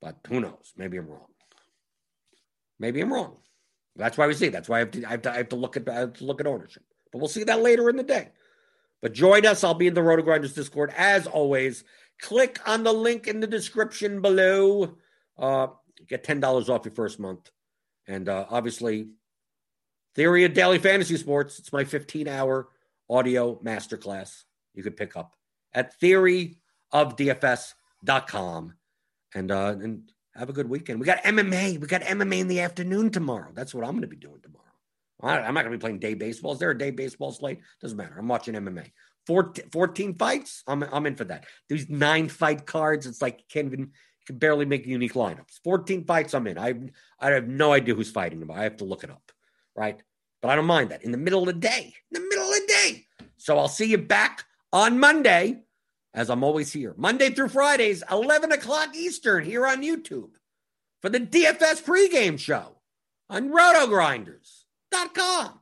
But 0.00 0.16
who 0.28 0.40
knows? 0.40 0.72
Maybe 0.76 0.96
I'm 0.96 1.08
wrong. 1.08 1.28
Maybe 2.78 3.00
I'm 3.00 3.12
wrong. 3.12 3.38
That's 3.96 4.16
why 4.16 4.26
we 4.26 4.34
see. 4.34 4.48
That's 4.48 4.68
why 4.68 4.76
I 4.76 4.80
have 4.80 4.90
to, 4.92 5.04
I 5.04 5.10
have 5.10 5.22
to, 5.22 5.32
I 5.32 5.36
have 5.38 5.48
to 5.50 5.56
look 5.56 5.76
at 5.76 5.88
I 5.88 5.94
have 5.94 6.12
to 6.14 6.24
look 6.24 6.40
at 6.40 6.46
ownership. 6.46 6.84
But 7.12 7.18
we'll 7.18 7.28
see 7.28 7.44
that 7.44 7.62
later 7.62 7.90
in 7.90 7.96
the 7.96 8.02
day. 8.04 8.28
But 9.02 9.12
join 9.12 9.44
us. 9.44 9.64
I'll 9.64 9.74
be 9.74 9.88
in 9.88 9.94
the 9.94 10.00
RotoGrinders 10.00 10.54
Discord 10.54 10.92
as 10.96 11.26
always. 11.26 11.84
Click 12.20 12.58
on 12.66 12.84
the 12.84 12.92
link 12.92 13.26
in 13.26 13.40
the 13.40 13.46
description 13.46 14.20
below. 14.22 14.96
Uh, 15.36 15.68
get 16.06 16.24
ten 16.24 16.40
dollars 16.40 16.68
off 16.68 16.84
your 16.84 16.94
first 16.94 17.18
month, 17.18 17.50
and 18.06 18.28
uh, 18.28 18.44
obviously, 18.50 19.08
Theory 20.14 20.44
of 20.44 20.52
Daily 20.54 20.78
Fantasy 20.78 21.16
Sports. 21.16 21.58
It's 21.58 21.72
my 21.72 21.84
fifteen-hour 21.84 22.68
audio 23.10 23.58
masterclass. 23.60 24.44
You 24.74 24.82
could 24.82 24.96
pick 24.96 25.16
up 25.16 25.34
at 25.72 25.98
theoryofdfs.com. 26.00 28.74
and 29.34 29.50
uh, 29.50 29.76
and 29.80 30.12
have 30.34 30.48
a 30.48 30.52
good 30.52 30.68
weekend. 30.68 31.00
We 31.00 31.06
got 31.06 31.24
MMA. 31.24 31.80
We 31.80 31.86
got 31.86 32.02
MMA 32.02 32.40
in 32.40 32.48
the 32.48 32.60
afternoon 32.60 33.10
tomorrow. 33.10 33.50
That's 33.54 33.74
what 33.74 33.84
I'm 33.84 33.92
going 33.92 34.02
to 34.02 34.08
be 34.08 34.16
doing 34.16 34.40
tomorrow. 34.40 34.64
I'm 35.20 35.54
not 35.54 35.64
going 35.64 35.72
to 35.72 35.78
be 35.78 35.80
playing 35.80 35.98
day 35.98 36.14
baseball. 36.14 36.52
Is 36.52 36.60
there 36.60 36.70
a 36.70 36.78
day 36.78 36.92
baseball 36.92 37.32
slate? 37.32 37.58
Doesn't 37.82 37.96
matter. 37.96 38.14
I'm 38.16 38.28
watching 38.28 38.54
MMA. 38.54 38.92
14, 39.26 39.64
14 39.72 40.14
fights. 40.14 40.62
I'm 40.66 40.84
I'm 40.84 41.06
in 41.06 41.16
for 41.16 41.24
that. 41.24 41.46
These 41.68 41.90
nine 41.90 42.28
fight 42.28 42.66
cards. 42.66 43.04
It's 43.06 43.20
like 43.20 43.40
you 43.40 43.44
can't 43.50 43.66
even 43.66 43.90
can 44.28 44.38
barely 44.38 44.64
make 44.66 44.86
unique 44.86 45.14
lineups. 45.14 45.58
14 45.64 46.04
fights. 46.04 46.34
I'm 46.34 46.46
in. 46.46 46.58
I 46.58 46.74
I 47.18 47.30
have 47.30 47.48
no 47.48 47.72
idea 47.72 47.94
who's 47.94 48.10
fighting 48.10 48.40
them. 48.40 48.50
I 48.50 48.64
have 48.64 48.76
to 48.76 48.84
look 48.84 49.02
it 49.02 49.08
up. 49.10 49.32
Right. 49.74 49.98
But 50.42 50.50
I 50.50 50.56
don't 50.56 50.66
mind 50.66 50.90
that 50.90 51.02
in 51.02 51.12
the 51.12 51.18
middle 51.18 51.40
of 51.40 51.46
the 51.46 51.54
day. 51.54 51.94
In 52.12 52.22
the 52.22 52.28
middle 52.28 52.44
of 52.44 52.54
the 52.54 52.66
day. 52.68 53.06
So 53.38 53.58
I'll 53.58 53.68
see 53.68 53.86
you 53.86 53.96
back 53.96 54.44
on 54.70 55.00
Monday, 55.00 55.62
as 56.12 56.28
I'm 56.28 56.44
always 56.44 56.70
here. 56.70 56.94
Monday 56.98 57.30
through 57.30 57.48
Fridays, 57.48 58.02
11 58.10 58.52
o'clock 58.52 58.94
Eastern, 58.94 59.44
here 59.44 59.66
on 59.66 59.80
YouTube 59.82 60.32
for 61.00 61.08
the 61.08 61.20
DFS 61.20 61.82
pregame 61.82 62.38
show 62.38 62.76
on 63.30 63.48
rotogrinders.com. 63.48 65.57